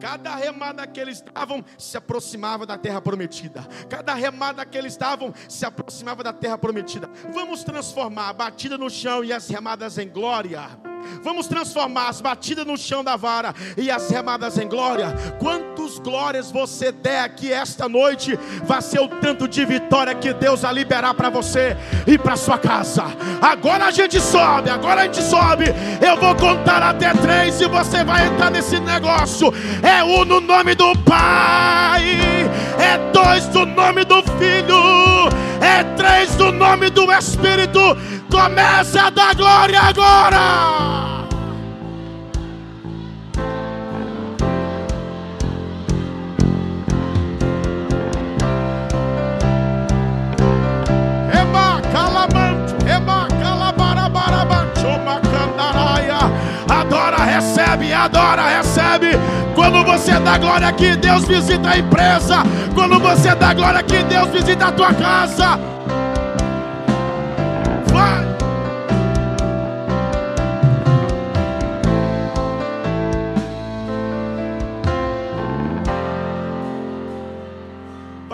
Cada 0.00 0.34
remada 0.34 0.86
que 0.86 1.00
eles 1.00 1.20
davam 1.20 1.64
se 1.78 1.96
aproximava 1.96 2.66
da 2.66 2.76
terra 2.76 3.00
prometida. 3.00 3.66
Cada 3.88 4.14
remada 4.14 4.64
que 4.64 4.76
eles 4.76 4.96
davam 4.96 5.32
se 5.48 5.64
aproximava 5.64 6.22
da 6.22 6.32
terra 6.32 6.58
prometida. 6.58 7.08
Vamos 7.32 7.64
transformar 7.64 8.28
a 8.28 8.32
batida 8.32 8.76
no 8.76 8.90
chão 8.90 9.24
e 9.24 9.32
as 9.32 9.48
remadas 9.48 9.98
em 9.98 10.08
glória. 10.08 10.91
Vamos 11.22 11.46
transformar 11.46 12.08
as 12.08 12.20
batidas 12.20 12.66
no 12.66 12.76
chão 12.76 13.02
da 13.02 13.16
vara 13.16 13.54
e 13.76 13.90
as 13.90 14.10
remadas 14.10 14.58
em 14.58 14.68
glória. 14.68 15.14
Quantos 15.38 15.98
glórias 15.98 16.50
você 16.50 16.90
der 16.92 17.24
aqui 17.24 17.52
esta 17.52 17.88
noite, 17.88 18.38
vai 18.64 18.82
ser 18.82 19.00
o 19.00 19.08
tanto 19.08 19.46
de 19.46 19.64
vitória 19.64 20.14
que 20.14 20.32
Deus 20.32 20.62
vai 20.62 20.74
liberar 20.74 21.14
para 21.14 21.30
você 21.30 21.76
e 22.06 22.18
para 22.18 22.36
sua 22.36 22.58
casa. 22.58 23.04
Agora 23.40 23.86
a 23.86 23.90
gente 23.90 24.20
sobe, 24.20 24.70
agora 24.70 25.02
a 25.02 25.04
gente 25.04 25.22
sobe. 25.22 25.66
Eu 26.00 26.16
vou 26.16 26.34
contar 26.36 26.82
até 26.82 27.12
três 27.14 27.60
e 27.60 27.66
você 27.66 28.04
vai 28.04 28.26
entrar 28.26 28.50
nesse 28.50 28.78
negócio. 28.80 29.52
É 29.82 30.02
um 30.02 30.24
no 30.24 30.40
nome 30.40 30.74
do 30.74 30.96
Pai, 31.00 32.02
é 32.78 33.12
dois 33.12 33.48
no 33.48 33.66
nome 33.66 34.04
do 34.04 34.22
Filho, 34.22 35.28
é 35.62 35.84
três 35.96 36.36
no 36.36 36.50
nome 36.50 36.90
do 36.90 37.10
Espírito. 37.12 37.80
Comece 38.30 38.98
a 38.98 39.10
dar 39.10 39.34
glória 39.34 39.80
agora. 39.80 41.28
Recebe, 57.42 57.92
adora, 57.92 58.58
recebe. 58.58 59.10
Quando 59.54 59.84
você 59.84 60.18
dá 60.20 60.38
glória 60.38 60.68
aqui, 60.68 60.96
Deus 60.96 61.24
visita 61.24 61.70
a 61.70 61.78
empresa. 61.78 62.36
Quando 62.74 62.98
você 63.00 63.34
dá 63.34 63.52
glória 63.52 63.80
aqui, 63.80 64.02
Deus 64.04 64.28
visita 64.28 64.66
a 64.66 64.72
tua 64.72 64.94
casa. 64.94 65.58
Vai. 67.88 68.31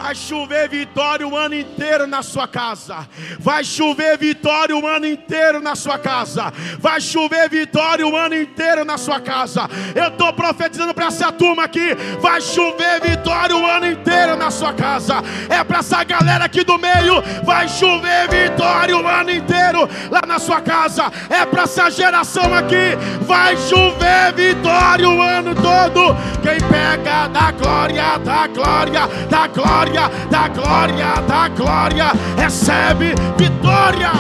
Vai 0.09 0.14
chover 0.14 0.70
vitória 0.70 1.28
o 1.28 1.36
ano 1.36 1.54
inteiro 1.54 2.06
na 2.06 2.22
sua 2.22 2.48
casa. 2.48 3.06
Vai 3.38 3.62
chover 3.62 4.16
vitória 4.16 4.74
o 4.74 4.86
ano 4.86 5.06
inteiro 5.06 5.61
na 5.61 5.76
sua 5.76 5.98
casa. 5.98 6.50
Vai 6.78 6.98
chover 6.98 7.50
vitória 7.50 8.06
o 8.06 8.16
ano 8.16 8.34
inteiro 8.34 8.86
na 8.86 8.96
sua 8.96 9.20
casa. 9.20 9.68
Eu 9.94 10.09
estou 10.09 10.32
profetizando 10.32 10.94
para 10.94 11.09
essa 11.09 11.30
turma 11.30 11.64
aqui. 11.64 11.94
Vai 12.22 12.40
chover 12.40 13.02
vitória 13.02 13.54
o 13.54 13.66
ano 13.66 13.86
inteiro 13.86 14.34
na 14.34 14.50
sua 14.50 14.72
casa. 14.72 15.22
É 15.46 15.62
para 15.62 15.80
essa 15.80 16.02
galera 16.04 16.46
aqui 16.46 16.64
do 16.64 16.78
meio. 16.78 17.22
Vai 17.44 17.68
chover 17.68 18.30
vitória 18.30 18.96
o 18.96 19.06
ano 19.06 19.30
inteiro 19.30 19.86
lá 20.11 20.22
na 20.26 20.38
sua 20.38 20.62
casa. 20.62 21.12
É 21.28 21.44
para 21.44 21.64
essa 21.64 21.90
geração 21.90 22.54
aqui. 22.54 22.96
Vai 23.26 23.59
chover 23.59 24.32
vitória 24.34 25.06
o 25.06 25.20
ano 25.20 25.54
todo. 25.54 26.16
Quem 26.40 26.59
pega 26.66 27.28
da 27.28 27.50
glória, 27.50 28.16
da 28.16 28.46
glória, 28.46 29.06
da 29.28 29.46
glória 29.48 29.97
glória, 29.99 30.28
da 30.30 30.49
glória, 30.49 31.20
da 31.26 31.49
glória, 31.49 32.05
recebe 32.36 33.14
vitória. 33.36 34.12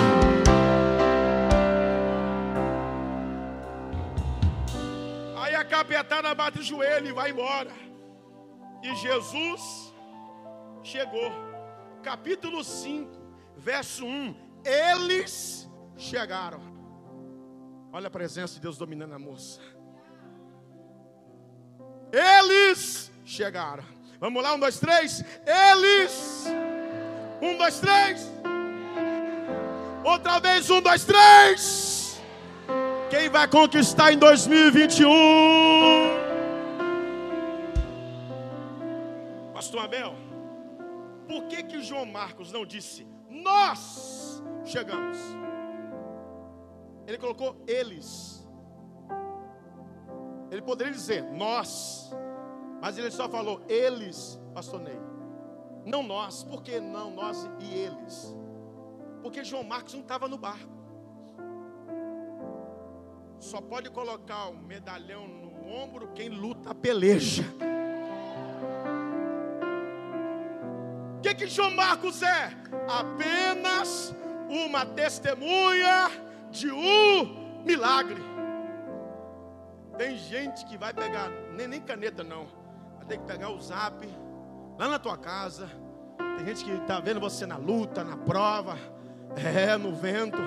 Aí 5.36 5.54
a 5.54 5.64
capetada 5.64 6.34
bate 6.34 6.58
o 6.58 6.62
joelho 6.62 7.08
e 7.08 7.12
vai 7.12 7.30
embora. 7.30 7.70
E 8.82 8.94
Jesus 8.96 9.94
chegou. 10.82 11.30
Capítulo 12.02 12.64
5, 12.64 13.10
verso 13.56 14.04
1. 14.04 14.34
Eles 14.64 15.68
chegaram. 15.96 16.60
Olha 17.92 18.08
a 18.08 18.10
presença 18.10 18.54
de 18.54 18.60
Deus 18.60 18.76
dominando 18.76 19.14
a 19.14 19.18
moça. 19.18 19.60
Eles 22.12 23.12
chegaram. 23.24 23.97
Vamos 24.20 24.42
lá, 24.42 24.54
um, 24.54 24.58
dois, 24.58 24.80
três. 24.80 25.24
Eles. 25.46 26.46
Um, 27.40 27.56
dois, 27.56 27.78
três. 27.78 28.32
Outra 30.04 30.40
vez, 30.40 30.68
um, 30.70 30.80
dois, 30.80 31.04
três. 31.04 32.20
Quem 33.10 33.28
vai 33.28 33.46
conquistar 33.46 34.12
em 34.12 34.18
2021? 34.18 35.08
Pastor 39.54 39.84
Abel, 39.84 40.14
por 41.28 41.44
que 41.44 41.62
que 41.62 41.82
João 41.82 42.04
Marcos 42.04 42.52
não 42.52 42.66
disse 42.66 43.06
nós 43.30 44.42
chegamos? 44.64 45.16
Ele 47.06 47.18
colocou 47.18 47.56
eles. 47.66 48.46
Ele 50.50 50.62
poderia 50.62 50.92
dizer 50.92 51.22
nós. 51.22 52.10
Mas 52.80 52.96
ele 52.96 53.10
só 53.10 53.28
falou 53.28 53.60
eles, 53.68 54.38
pastor 54.54 54.80
Ney. 54.80 54.98
Não 55.84 56.02
nós. 56.02 56.44
Por 56.44 56.62
que 56.62 56.78
não 56.80 57.10
nós 57.10 57.48
e 57.58 57.74
eles? 57.74 58.34
Porque 59.22 59.42
João 59.42 59.64
Marcos 59.64 59.94
não 59.94 60.02
estava 60.02 60.28
no 60.28 60.38
barco. 60.38 60.78
Só 63.40 63.60
pode 63.60 63.90
colocar 63.90 64.48
o 64.48 64.56
medalhão 64.56 65.26
no 65.26 65.68
ombro 65.68 66.12
quem 66.14 66.28
luta 66.28 66.70
a 66.70 66.74
peleja. 66.74 67.44
O 71.16 71.20
que, 71.20 71.34
que 71.34 71.46
João 71.46 71.72
Marcos 71.72 72.22
é? 72.22 72.52
Apenas 72.88 74.14
uma 74.48 74.86
testemunha 74.86 76.10
de 76.50 76.70
um 76.70 77.64
milagre. 77.64 78.22
Tem 79.96 80.16
gente 80.16 80.64
que 80.66 80.78
vai 80.78 80.94
pegar, 80.94 81.28
nem, 81.52 81.66
nem 81.66 81.80
caneta 81.80 82.22
não 82.22 82.57
tem 83.08 83.18
que 83.18 83.24
pegar 83.24 83.50
o 83.50 83.60
zap 83.60 84.06
lá 84.78 84.86
na 84.86 84.98
tua 84.98 85.16
casa. 85.16 85.68
Tem 86.36 86.46
gente 86.46 86.64
que 86.64 86.70
está 86.70 87.00
vendo 87.00 87.18
você 87.18 87.46
na 87.46 87.56
luta, 87.56 88.04
na 88.04 88.16
prova, 88.16 88.78
é, 89.34 89.76
no 89.76 89.94
vento. 89.94 90.38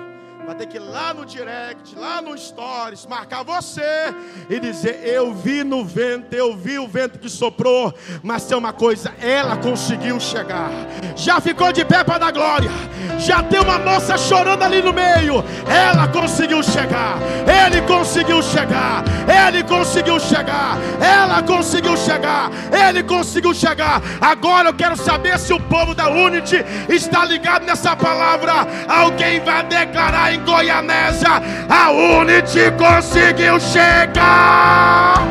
Vai 0.44 0.56
ter 0.56 0.66
que 0.66 0.76
ir 0.76 0.80
lá 0.80 1.14
no 1.14 1.24
direct, 1.24 1.94
lá 1.96 2.20
no 2.20 2.36
stories, 2.36 3.06
marcar 3.06 3.44
você 3.44 4.12
e 4.50 4.58
dizer: 4.58 5.00
Eu 5.04 5.32
vi 5.32 5.62
no 5.62 5.84
vento, 5.84 6.34
eu 6.34 6.56
vi 6.56 6.80
o 6.80 6.88
vento 6.88 7.18
que 7.18 7.28
soprou. 7.28 7.94
Mas 8.24 8.44
tem 8.44 8.58
uma 8.58 8.72
coisa, 8.72 9.14
ela 9.20 9.56
conseguiu 9.56 10.18
chegar. 10.18 10.70
Já 11.14 11.40
ficou 11.40 11.72
de 11.72 11.84
pé 11.84 12.02
para 12.02 12.18
dar 12.18 12.32
glória. 12.32 12.70
Já 13.18 13.42
tem 13.42 13.60
uma 13.60 13.78
moça 13.78 14.18
chorando 14.18 14.62
ali 14.62 14.82
no 14.82 14.92
meio. 14.92 15.44
Ela 15.68 16.08
conseguiu 16.08 16.60
chegar. 16.62 17.18
Ele 17.46 17.80
conseguiu 17.82 18.42
chegar. 18.42 19.04
Ele 19.46 19.62
conseguiu 19.62 20.18
chegar. 20.18 20.76
Ela 21.00 21.42
conseguiu 21.42 21.96
chegar. 21.96 22.50
Ele 22.88 23.02
conseguiu 23.04 23.54
chegar. 23.54 24.02
Agora 24.20 24.70
eu 24.70 24.74
quero 24.74 24.96
saber 24.96 25.38
se 25.38 25.52
o 25.52 25.60
povo 25.60 25.94
da 25.94 26.08
Unity 26.08 26.64
está 26.88 27.24
ligado 27.24 27.64
nessa 27.64 27.94
palavra. 27.94 28.66
Alguém 28.88 29.40
vai 29.40 29.62
declarar 29.64 30.31
em 30.32 30.40
Goianésia, 30.40 31.42
a 31.68 31.90
Unity 31.90 32.70
conseguiu 32.78 33.60
chegar. 33.60 35.22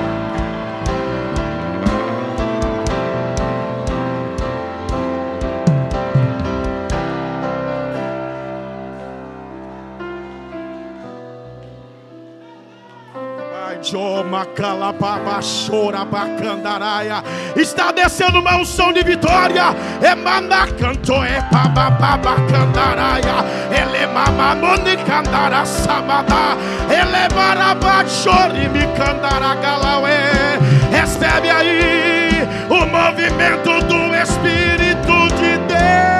Está 17.55 17.91
descendo 17.91 18.39
uma 18.39 18.57
unção 18.57 18.93
de 18.93 19.03
vitória. 19.03 19.75
Emana 20.01 20.67
canto 20.79 21.13
é 21.23 21.41
babababacandaraia. 21.51 23.45
Ele 23.71 24.07
mamamoni 24.07 24.97
candara 25.05 25.65
sabada. 25.65 26.57
Ele 26.89 27.27
barabachori 27.33 28.69
me 28.69 28.87
candara 28.97 29.55
galaué. 29.55 30.59
Recebe 30.91 31.49
aí 31.49 32.47
o 32.69 32.85
movimento 32.85 33.81
do 33.87 34.15
Espírito 34.15 35.27
de 35.37 35.57
Deus. 35.67 36.10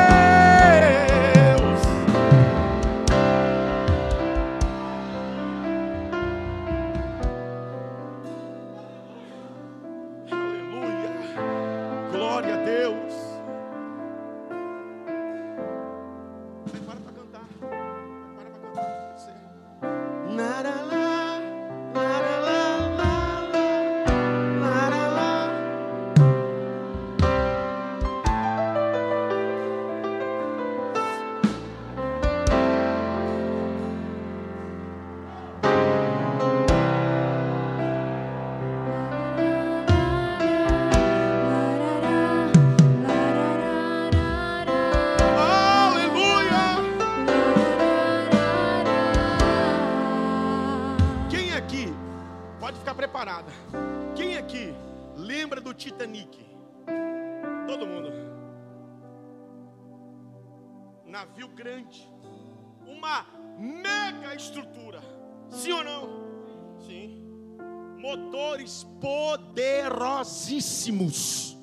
Poderosíssimos. 70.21 71.57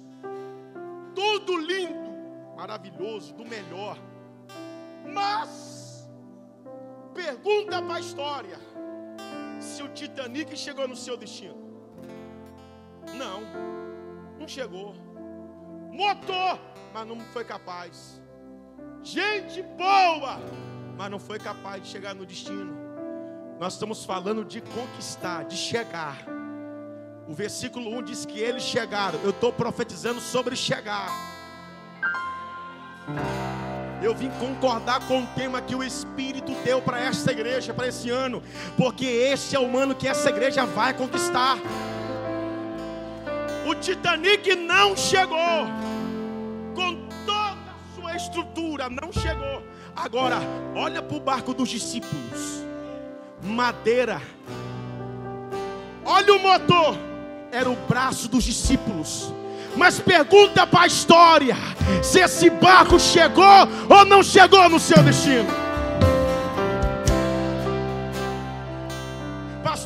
Tudo 1.14 1.56
lindo, 1.58 2.56
maravilhoso, 2.56 3.34
do 3.34 3.44
melhor. 3.44 3.96
Mas, 5.12 6.08
pergunta 7.14 7.80
para 7.82 7.96
a 7.96 8.00
história: 8.00 8.58
se 9.60 9.82
o 9.82 9.88
Titanic 9.88 10.56
chegou 10.56 10.86
no 10.86 10.96
seu 10.96 11.16
destino? 11.16 11.56
Não, 13.14 13.42
não 14.38 14.46
chegou. 14.46 14.94
Motor, 15.90 16.58
mas 16.92 17.06
não 17.06 17.20
foi 17.32 17.44
capaz. 17.44 18.20
Gente 19.02 19.62
boa, 19.62 20.38
mas 20.96 21.10
não 21.10 21.18
foi 21.18 21.38
capaz 21.38 21.82
de 21.82 21.88
chegar 21.88 22.14
no 22.14 22.26
destino. 22.26 22.76
Nós 23.58 23.72
estamos 23.72 24.04
falando 24.04 24.44
de 24.44 24.60
conquistar, 24.60 25.44
de 25.44 25.56
chegar. 25.56 26.37
O 27.28 27.34
versículo 27.34 27.94
1 27.98 28.02
diz 28.04 28.24
que 28.24 28.40
eles 28.40 28.62
chegaram. 28.62 29.20
Eu 29.22 29.30
estou 29.30 29.52
profetizando 29.52 30.18
sobre 30.18 30.56
chegar. 30.56 31.10
Eu 34.02 34.14
vim 34.14 34.30
concordar 34.40 35.06
com 35.06 35.22
o 35.22 35.26
tema 35.34 35.60
que 35.60 35.74
o 35.74 35.84
Espírito 35.84 36.52
deu 36.64 36.80
para 36.80 36.98
esta 36.98 37.30
igreja, 37.30 37.74
para 37.74 37.88
esse 37.88 38.08
ano, 38.08 38.42
porque 38.78 39.04
este 39.04 39.54
é 39.54 39.60
o 39.60 39.76
ano 39.76 39.94
que 39.94 40.08
essa 40.08 40.30
igreja 40.30 40.64
vai 40.64 40.94
conquistar. 40.94 41.58
O 43.66 43.74
Titanic 43.74 44.54
não 44.56 44.96
chegou, 44.96 45.66
com 46.74 47.08
toda 47.26 47.52
a 47.52 47.56
sua 47.94 48.16
estrutura, 48.16 48.88
não 48.88 49.12
chegou. 49.12 49.62
Agora, 49.94 50.38
olha 50.74 51.02
para 51.02 51.16
o 51.16 51.20
barco 51.20 51.52
dos 51.52 51.68
discípulos: 51.68 52.64
madeira, 53.42 54.22
olha 56.06 56.34
o 56.34 56.38
motor 56.38 57.07
era 57.50 57.68
o 57.70 57.76
braço 57.88 58.28
dos 58.28 58.44
discípulos. 58.44 59.32
Mas 59.76 60.00
pergunta 60.00 60.66
para 60.66 60.82
a 60.82 60.86
história 60.86 61.56
se 62.02 62.20
esse 62.20 62.50
barco 62.50 62.98
chegou 62.98 63.68
ou 63.88 64.04
não 64.04 64.22
chegou 64.22 64.68
no 64.68 64.78
seu 64.78 65.02
destino. 65.02 65.68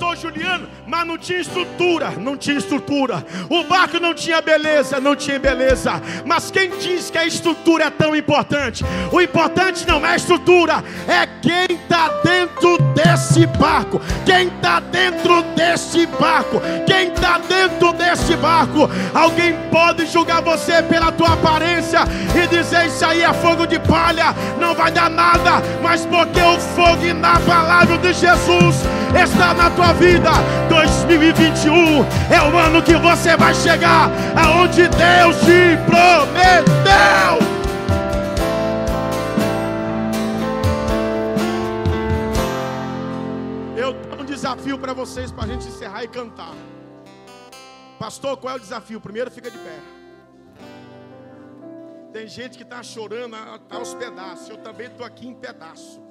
pastor 0.02 0.16
Juliano, 0.16 0.68
mas 0.92 1.06
não 1.06 1.16
tinha 1.16 1.40
estrutura, 1.40 2.10
não 2.18 2.36
tinha 2.36 2.58
estrutura. 2.58 3.24
O 3.48 3.64
barco 3.64 3.98
não 3.98 4.12
tinha 4.12 4.42
beleza, 4.42 5.00
não 5.00 5.16
tinha 5.16 5.38
beleza. 5.38 5.90
Mas 6.26 6.50
quem 6.50 6.68
diz 6.68 7.08
que 7.08 7.16
a 7.16 7.26
estrutura 7.26 7.84
é 7.84 7.90
tão 7.90 8.14
importante? 8.14 8.84
O 9.10 9.18
importante 9.18 9.88
não 9.88 10.04
é 10.04 10.10
a 10.10 10.16
estrutura, 10.16 10.84
é 11.08 11.26
quem 11.40 11.78
está 11.78 12.08
dentro 12.22 12.76
desse 12.92 13.46
barco. 13.46 14.02
Quem 14.26 14.48
está 14.48 14.80
dentro 14.80 15.42
desse 15.56 16.06
barco? 16.06 16.60
Quem 16.86 17.08
está 17.08 17.38
dentro 17.38 17.94
desse 17.94 18.36
barco? 18.36 18.90
Alguém 19.14 19.56
pode 19.70 20.04
julgar 20.04 20.42
você 20.42 20.82
pela 20.82 21.10
tua 21.10 21.32
aparência 21.32 22.00
e 22.36 22.46
dizer 22.48 22.88
isso 22.88 23.02
aí 23.02 23.22
é 23.22 23.32
fogo 23.32 23.66
de 23.66 23.78
palha, 23.78 24.34
não 24.60 24.74
vai 24.74 24.92
dar 24.92 25.08
nada, 25.08 25.62
mas 25.82 26.04
porque 26.04 26.40
o 26.40 26.60
fogo 26.60 26.92
na 27.14 27.40
palavra 27.40 27.96
de 27.96 28.12
Jesus 28.12 28.76
está 29.14 29.54
na 29.54 29.70
tua 29.70 29.92
vida. 29.94 30.30
2021 30.82 32.04
é 32.32 32.42
o 32.42 32.58
ano 32.58 32.82
que 32.82 32.96
você 32.96 33.36
vai 33.36 33.54
chegar 33.54 34.10
aonde 34.36 34.88
Deus 34.88 35.36
te 35.36 35.76
prometeu. 35.86 37.38
Eu 43.76 43.94
tenho 43.94 44.22
um 44.22 44.24
desafio 44.24 44.76
para 44.76 44.92
vocês 44.92 45.30
para 45.30 45.44
a 45.44 45.46
gente 45.46 45.68
encerrar 45.68 46.02
e 46.02 46.08
cantar. 46.08 46.54
Pastor, 48.00 48.36
qual 48.36 48.54
é 48.54 48.56
o 48.56 48.60
desafio? 48.60 49.00
Primeiro, 49.00 49.30
fica 49.30 49.48
de 49.48 49.58
pé. 49.58 49.78
Tem 52.12 52.26
gente 52.26 52.56
que 52.56 52.64
está 52.64 52.82
chorando 52.82 53.36
aos 53.70 53.94
pedaços. 53.94 54.48
Eu 54.48 54.56
também 54.56 54.88
estou 54.88 55.06
aqui 55.06 55.28
em 55.28 55.34
pedaço. 55.34 56.02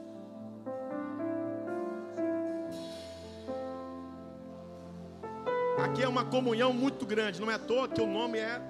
Aqui 5.83 6.03
é 6.03 6.07
uma 6.07 6.23
comunhão 6.23 6.71
muito 6.71 7.07
grande, 7.07 7.41
não 7.41 7.49
é 7.49 7.55
à 7.55 7.59
toa 7.59 7.87
que 7.87 7.99
o 7.99 8.05
nome 8.05 8.37
é 8.37 8.61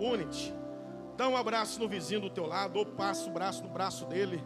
Unity. 0.00 0.54
Dá 1.14 1.28
um 1.28 1.36
abraço 1.36 1.78
no 1.78 1.86
vizinho 1.86 2.22
do 2.22 2.30
teu 2.30 2.46
lado, 2.46 2.78
ou 2.78 2.86
passa 2.86 3.28
o 3.28 3.32
braço 3.32 3.62
no 3.62 3.68
braço 3.68 4.06
dele. 4.06 4.42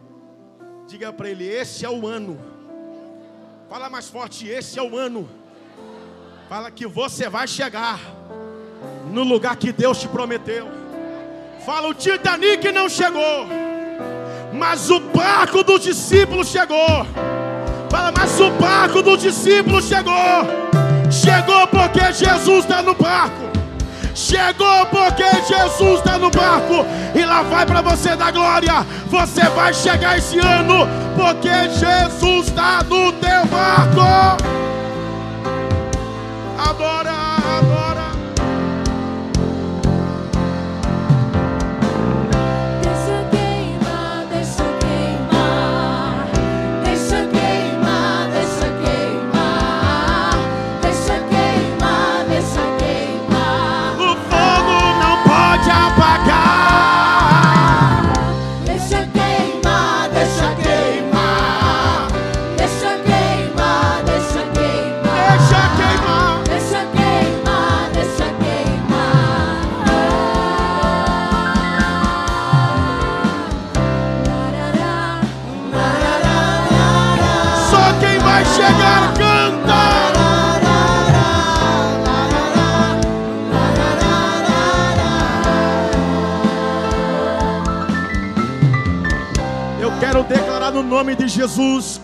Diga 0.85 1.13
para 1.13 1.29
ele: 1.29 1.47
Esse 1.47 1.85
é 1.85 1.89
o 1.89 2.05
ano. 2.05 2.37
Fala 3.69 3.89
mais 3.89 4.09
forte: 4.09 4.47
Esse 4.47 4.77
é 4.77 4.83
o 4.83 4.97
ano. 4.97 5.29
Fala 6.49 6.69
que 6.69 6.85
você 6.85 7.29
vai 7.29 7.47
chegar 7.47 7.99
no 9.11 9.23
lugar 9.23 9.55
que 9.55 9.71
Deus 9.71 9.99
te 9.99 10.07
prometeu. 10.09 10.67
Fala: 11.65 11.87
O 11.87 11.93
Titanic 11.93 12.69
não 12.71 12.89
chegou, 12.89 13.47
mas 14.53 14.89
o 14.89 14.99
barco 14.99 15.63
dos 15.63 15.81
discípulos 15.81 16.49
chegou. 16.49 17.05
fala, 17.89 18.11
mas 18.11 18.39
o 18.41 18.51
barco 18.51 19.01
do 19.01 19.15
discípulo 19.15 19.81
chegou. 19.81 20.68
Chegou 21.11 21.67
porque 21.67 22.13
Jesus 22.13 22.65
está 22.65 22.81
no 22.81 22.93
barco. 22.93 23.49
Chegou 24.13 24.85
porque 24.87 25.23
Jesus 25.47 25.99
está 25.99 26.17
no 26.17 26.29
barco 26.29 26.85
e 27.15 27.25
lá 27.25 27.41
vai 27.43 27.65
para 27.65 27.81
você 27.81 28.15
dar 28.15 28.31
glória. 28.31 28.85
Você 29.07 29.41
vai 29.49 29.73
chegar 29.73 30.17
esse 30.17 30.37
ano 30.39 30.87
porque 31.15 31.69
Jesus 31.69 32.47
está 32.47 32.83
no 32.83 33.11
teu 33.13 33.45
barco. 33.45 34.01
Adora. 36.57 37.08
No 90.81 90.83
nome 90.83 91.13
de 91.13 91.27
Jesus. 91.27 91.99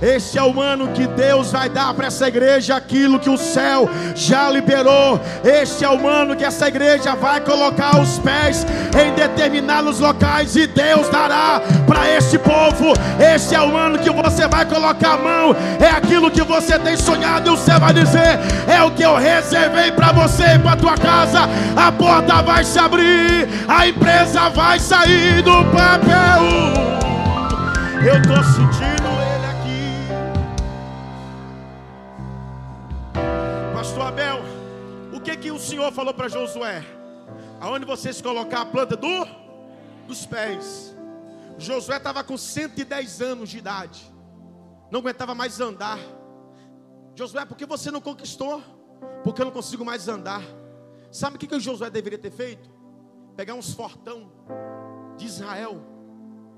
Este 0.00 0.38
é 0.38 0.42
o 0.42 0.60
ano 0.60 0.88
que 0.88 1.08
Deus 1.08 1.50
vai 1.50 1.68
dar 1.68 1.92
para 1.92 2.06
essa 2.06 2.28
igreja 2.28 2.76
aquilo 2.76 3.18
que 3.18 3.28
o 3.28 3.36
céu 3.36 3.90
já 4.14 4.48
liberou. 4.48 5.20
Este 5.42 5.84
é 5.84 5.90
o 5.90 6.06
ano 6.06 6.36
que 6.36 6.44
essa 6.44 6.68
igreja 6.68 7.16
vai 7.16 7.40
colocar 7.40 7.98
os 8.00 8.18
pés 8.18 8.64
em 8.94 9.12
determinados 9.14 9.98
locais 9.98 10.54
e 10.54 10.68
Deus 10.68 11.08
dará 11.08 11.60
para 11.84 12.08
este 12.16 12.38
povo. 12.38 12.92
Este 13.18 13.56
é 13.56 13.60
o 13.60 13.76
ano 13.76 13.98
que 13.98 14.10
você 14.10 14.46
vai 14.46 14.64
colocar 14.66 15.14
a 15.14 15.18
mão. 15.18 15.56
É 15.80 15.90
aquilo 15.90 16.30
que 16.30 16.42
você 16.42 16.78
tem 16.78 16.96
sonhado 16.96 17.54
e 17.54 17.58
céu 17.58 17.80
vai 17.80 17.92
dizer: 17.92 18.38
é 18.68 18.80
o 18.84 18.92
que 18.92 19.02
eu 19.02 19.16
reservei 19.16 19.90
para 19.90 20.12
você 20.12 20.54
e 20.54 20.58
para 20.60 20.76
tua 20.76 20.96
casa. 20.96 21.48
A 21.74 21.90
porta 21.90 22.40
vai 22.42 22.62
se 22.62 22.78
abrir, 22.78 23.48
a 23.66 23.88
empresa 23.88 24.48
vai 24.50 24.78
sair 24.78 25.42
do 25.42 25.64
papel. 25.72 26.87
Eu 28.00 28.22
tô 28.22 28.42
sentindo 28.44 29.08
ele 29.34 29.46
aqui. 29.46 30.06
Pastor 33.74 34.06
Abel, 34.06 34.38
o 35.12 35.20
que 35.20 35.36
que 35.36 35.50
o 35.50 35.58
Senhor 35.58 35.90
falou 35.92 36.14
para 36.14 36.28
Josué? 36.28 36.84
Aonde 37.60 37.84
vocês 37.84 38.22
colocar 38.22 38.60
a 38.60 38.66
planta 38.66 38.96
do 38.96 39.26
dos 40.06 40.24
pés. 40.24 40.94
Josué 41.58 41.96
estava 41.96 42.22
com 42.22 42.38
110 42.38 43.20
anos 43.20 43.50
de 43.50 43.58
idade. 43.58 44.14
Não 44.92 45.00
aguentava 45.00 45.34
mais 45.34 45.60
andar. 45.60 45.98
Josué, 47.16 47.44
por 47.44 47.56
que 47.56 47.66
você 47.66 47.90
não 47.90 48.00
conquistou? 48.00 48.62
Porque 49.24 49.42
eu 49.42 49.46
não 49.46 49.52
consigo 49.52 49.84
mais 49.84 50.06
andar. 50.06 50.42
Sabe 51.10 51.34
o 51.34 51.38
que, 51.38 51.48
que 51.48 51.56
o 51.56 51.60
Josué 51.60 51.90
deveria 51.90 52.18
ter 52.18 52.30
feito? 52.30 52.70
Pegar 53.36 53.54
uns 53.54 53.74
fortão 53.74 54.30
de 55.16 55.26
Israel 55.26 55.82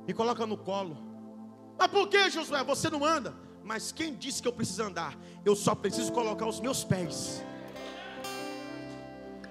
e 0.06 0.12
coloca 0.12 0.46
no 0.46 0.58
colo. 0.58 1.09
Mas 1.80 1.90
por 1.90 2.08
que, 2.08 2.28
Josué? 2.28 2.62
Você 2.62 2.90
não 2.90 3.02
anda. 3.02 3.32
Mas 3.64 3.90
quem 3.90 4.14
disse 4.14 4.42
que 4.42 4.46
eu 4.46 4.52
preciso 4.52 4.82
andar? 4.82 5.16
Eu 5.46 5.56
só 5.56 5.74
preciso 5.74 6.12
colocar 6.12 6.46
os 6.46 6.60
meus 6.60 6.84
pés. 6.84 7.42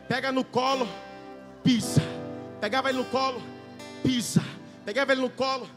Pega 0.07 0.31
no 0.31 0.43
colo, 0.43 0.87
pisa. 1.63 2.01
Pegava 2.61 2.89
ele 2.89 2.99
no 2.99 3.05
colo, 3.05 3.41
pisa. 4.03 4.43
Pegava 4.85 5.11
ele 5.11 5.21
no 5.21 5.29
colo, 5.31 5.67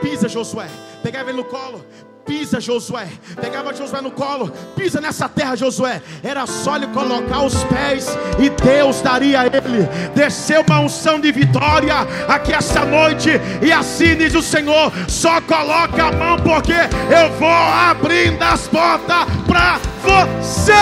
pisa, 0.00 0.30
Josué. 0.30 0.68
Pegava 1.02 1.28
ele 1.28 1.36
no 1.36 1.44
colo, 1.44 1.84
pisa, 2.28 2.60
Josué. 2.60 3.08
Pegava 3.40 3.72
Josué 3.72 4.02
no 4.02 4.10
colo, 4.10 4.52
pisa 4.76 5.00
nessa 5.00 5.28
terra, 5.28 5.56
Josué. 5.56 6.02
Era 6.22 6.46
só 6.46 6.76
ele 6.76 6.86
colocar 6.88 7.42
os 7.42 7.64
pés 7.64 8.06
e 8.38 8.50
Deus 8.50 9.00
daria 9.00 9.40
a 9.40 9.46
ele. 9.46 9.88
Desceu 10.14 10.62
uma 10.68 10.80
unção 10.80 11.18
de 11.18 11.32
vitória 11.32 11.94
aqui 12.28 12.52
essa 12.52 12.84
noite. 12.84 13.30
E 13.62 13.72
assim 13.72 14.14
diz 14.14 14.34
o 14.34 14.42
Senhor: 14.42 14.92
só 15.08 15.40
coloca 15.40 16.04
a 16.04 16.12
mão, 16.12 16.36
porque 16.36 16.72
eu 16.72 17.32
vou 17.38 17.48
abrindo 17.48 18.42
as 18.42 18.68
portas 18.68 19.24
para 19.46 19.80
você. 20.02 20.72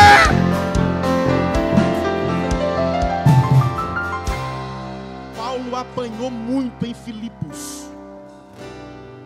Paulo 5.36 5.76
apanhou 5.76 6.30
muito 6.30 6.84
em 6.84 6.92
Filipos. 6.92 7.86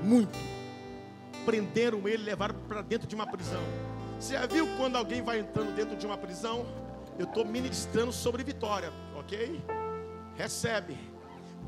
Muito. 0.02 0.49
Prenderam 1.50 2.06
ele, 2.06 2.22
levaram 2.22 2.54
para 2.68 2.80
dentro 2.80 3.08
de 3.08 3.14
uma 3.16 3.26
prisão. 3.26 3.60
Você 4.20 4.34
já 4.34 4.46
viu 4.46 4.68
quando 4.76 4.94
alguém 4.94 5.20
vai 5.20 5.40
entrando 5.40 5.74
dentro 5.74 5.96
de 5.96 6.06
uma 6.06 6.16
prisão? 6.16 6.64
Eu 7.18 7.24
estou 7.24 7.44
ministrando 7.44 8.12
sobre 8.12 8.44
vitória, 8.44 8.92
ok? 9.16 9.60
Recebe. 10.36 10.96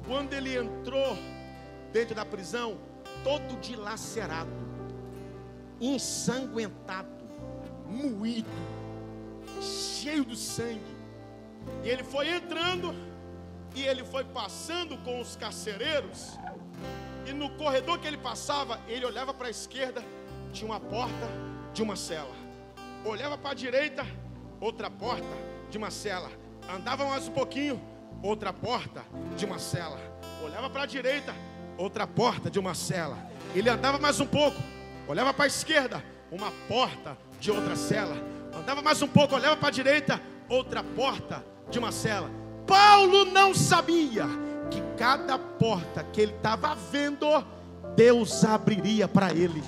Quando 0.06 0.34
ele 0.34 0.56
entrou 0.56 1.18
dentro 1.92 2.14
da 2.14 2.24
prisão, 2.24 2.78
todo 3.24 3.58
dilacerado, 3.60 4.52
ensanguentado, 5.80 7.08
moído, 7.88 8.48
cheio 9.60 10.24
de 10.24 10.36
sangue. 10.36 10.96
E 11.82 11.88
ele 11.88 12.04
foi 12.04 12.28
entrando 12.28 12.94
e 13.74 13.82
ele 13.82 14.04
foi 14.04 14.22
passando 14.22 14.96
com 14.98 15.20
os 15.20 15.34
carcereiros. 15.34 16.38
E 17.26 17.32
no 17.32 17.50
corredor 17.50 17.98
que 17.98 18.06
ele 18.06 18.16
passava, 18.16 18.80
ele 18.88 19.04
olhava 19.04 19.32
para 19.32 19.46
a 19.46 19.50
esquerda, 19.50 20.02
tinha 20.52 20.70
uma 20.70 20.80
porta 20.80 21.28
de 21.72 21.82
uma 21.82 21.96
cela. 21.96 22.34
Olhava 23.04 23.38
para 23.38 23.50
a 23.50 23.54
direita, 23.54 24.06
outra 24.60 24.90
porta 24.90 25.36
de 25.70 25.78
uma 25.78 25.90
cela. 25.90 26.30
Andava 26.68 27.04
mais 27.04 27.28
um 27.28 27.32
pouquinho, 27.32 27.80
outra 28.22 28.52
porta 28.52 29.04
de 29.36 29.44
uma 29.44 29.58
cela. 29.58 29.98
Olhava 30.44 30.68
para 30.68 30.82
a 30.82 30.86
direita, 30.86 31.34
outra 31.76 32.06
porta 32.06 32.50
de 32.50 32.58
uma 32.58 32.74
cela. 32.74 33.16
Ele 33.54 33.68
andava 33.68 33.98
mais 33.98 34.20
um 34.20 34.26
pouco, 34.26 34.60
olhava 35.08 35.32
para 35.32 35.44
a 35.44 35.48
esquerda, 35.48 36.04
uma 36.30 36.50
porta 36.68 37.16
de 37.40 37.50
outra 37.50 37.76
cela. 37.76 38.16
Andava 38.54 38.82
mais 38.82 39.00
um 39.02 39.08
pouco, 39.08 39.34
olhava 39.34 39.56
para 39.56 39.68
a 39.68 39.72
direita, 39.72 40.20
outra 40.48 40.82
porta 40.82 41.44
de 41.70 41.78
uma 41.78 41.90
cela. 41.90 42.30
Paulo 42.66 43.24
não 43.24 43.54
sabia 43.54 44.26
que 44.72 44.80
cada 44.96 45.38
porta 45.38 46.02
que 46.02 46.20
ele 46.20 46.32
estava 46.32 46.74
vendo, 46.74 47.26
Deus 47.94 48.44
abriria 48.44 49.06
para 49.06 49.32
ele. 49.32 49.62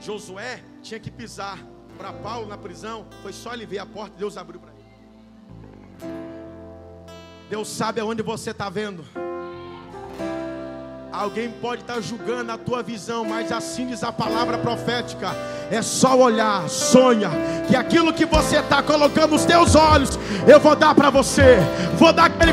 Josué 0.00 0.62
tinha 0.80 1.00
que 1.00 1.10
pisar 1.10 1.58
para 1.98 2.12
Paulo 2.12 2.46
na 2.46 2.56
prisão, 2.56 3.06
foi 3.22 3.32
só 3.32 3.52
ele 3.52 3.66
ver 3.66 3.80
a 3.80 3.86
porta, 3.86 4.16
Deus 4.16 4.36
abriu 4.36 4.60
para 4.60 4.72
ele. 4.72 4.78
Deus 7.50 7.68
sabe 7.68 8.00
aonde 8.00 8.22
você 8.22 8.52
está 8.52 8.70
vendo. 8.70 9.04
Alguém 11.12 11.48
pode 11.48 11.80
estar 11.82 12.00
julgando 12.02 12.52
a 12.52 12.58
tua 12.58 12.82
visão, 12.82 13.24
mas 13.24 13.50
assim 13.50 13.86
diz 13.86 14.04
a 14.04 14.12
palavra 14.12 14.58
profética. 14.58 15.34
É 15.70 15.80
só 15.80 16.18
olhar, 16.18 16.68
sonha, 16.68 17.30
que 17.66 17.74
aquilo 17.74 18.12
que 18.12 18.26
você 18.26 18.58
está 18.58 18.82
colocando 18.82 19.30
nos 19.30 19.44
teus 19.44 19.74
olhos, 19.74 20.18
eu 20.46 20.60
vou 20.60 20.76
dar 20.76 20.94
para 20.94 21.08
você. 21.08 21.58
Vou 21.96 22.12
dar 22.12 22.26
aquele. 22.26 22.52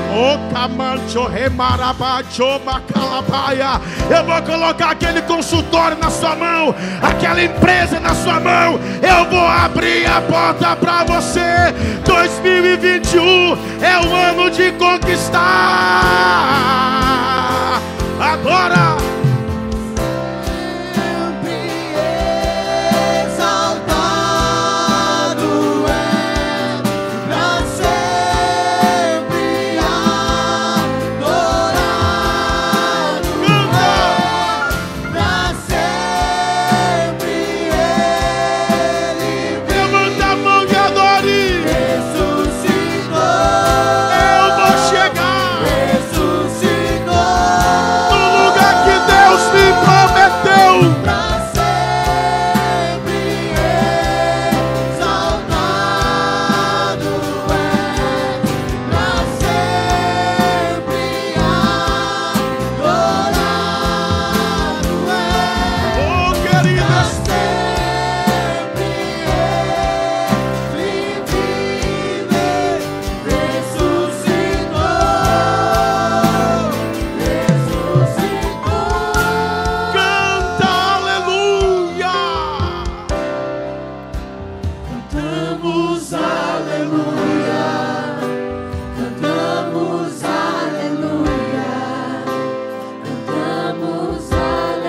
Eu 4.09 4.23
vou 4.25 4.41
colocar 4.41 4.91
aquele 4.91 5.21
consultório 5.23 5.97
na 5.97 6.09
sua 6.09 6.35
mão, 6.35 6.73
aquela 7.01 7.43
empresa 7.43 7.99
na 7.99 8.15
sua 8.15 8.39
mão. 8.39 8.79
Eu 9.01 9.25
vou 9.29 9.45
abrir 9.45 10.05
a 10.05 10.21
porta 10.21 10.75
para 10.77 11.03
você. 11.03 11.73
2021 12.05 13.21
é 13.81 13.99
o 13.99 14.15
ano 14.15 14.49
de 14.49 14.71
conquistar. 14.73 15.45
Agora. 18.19 19.04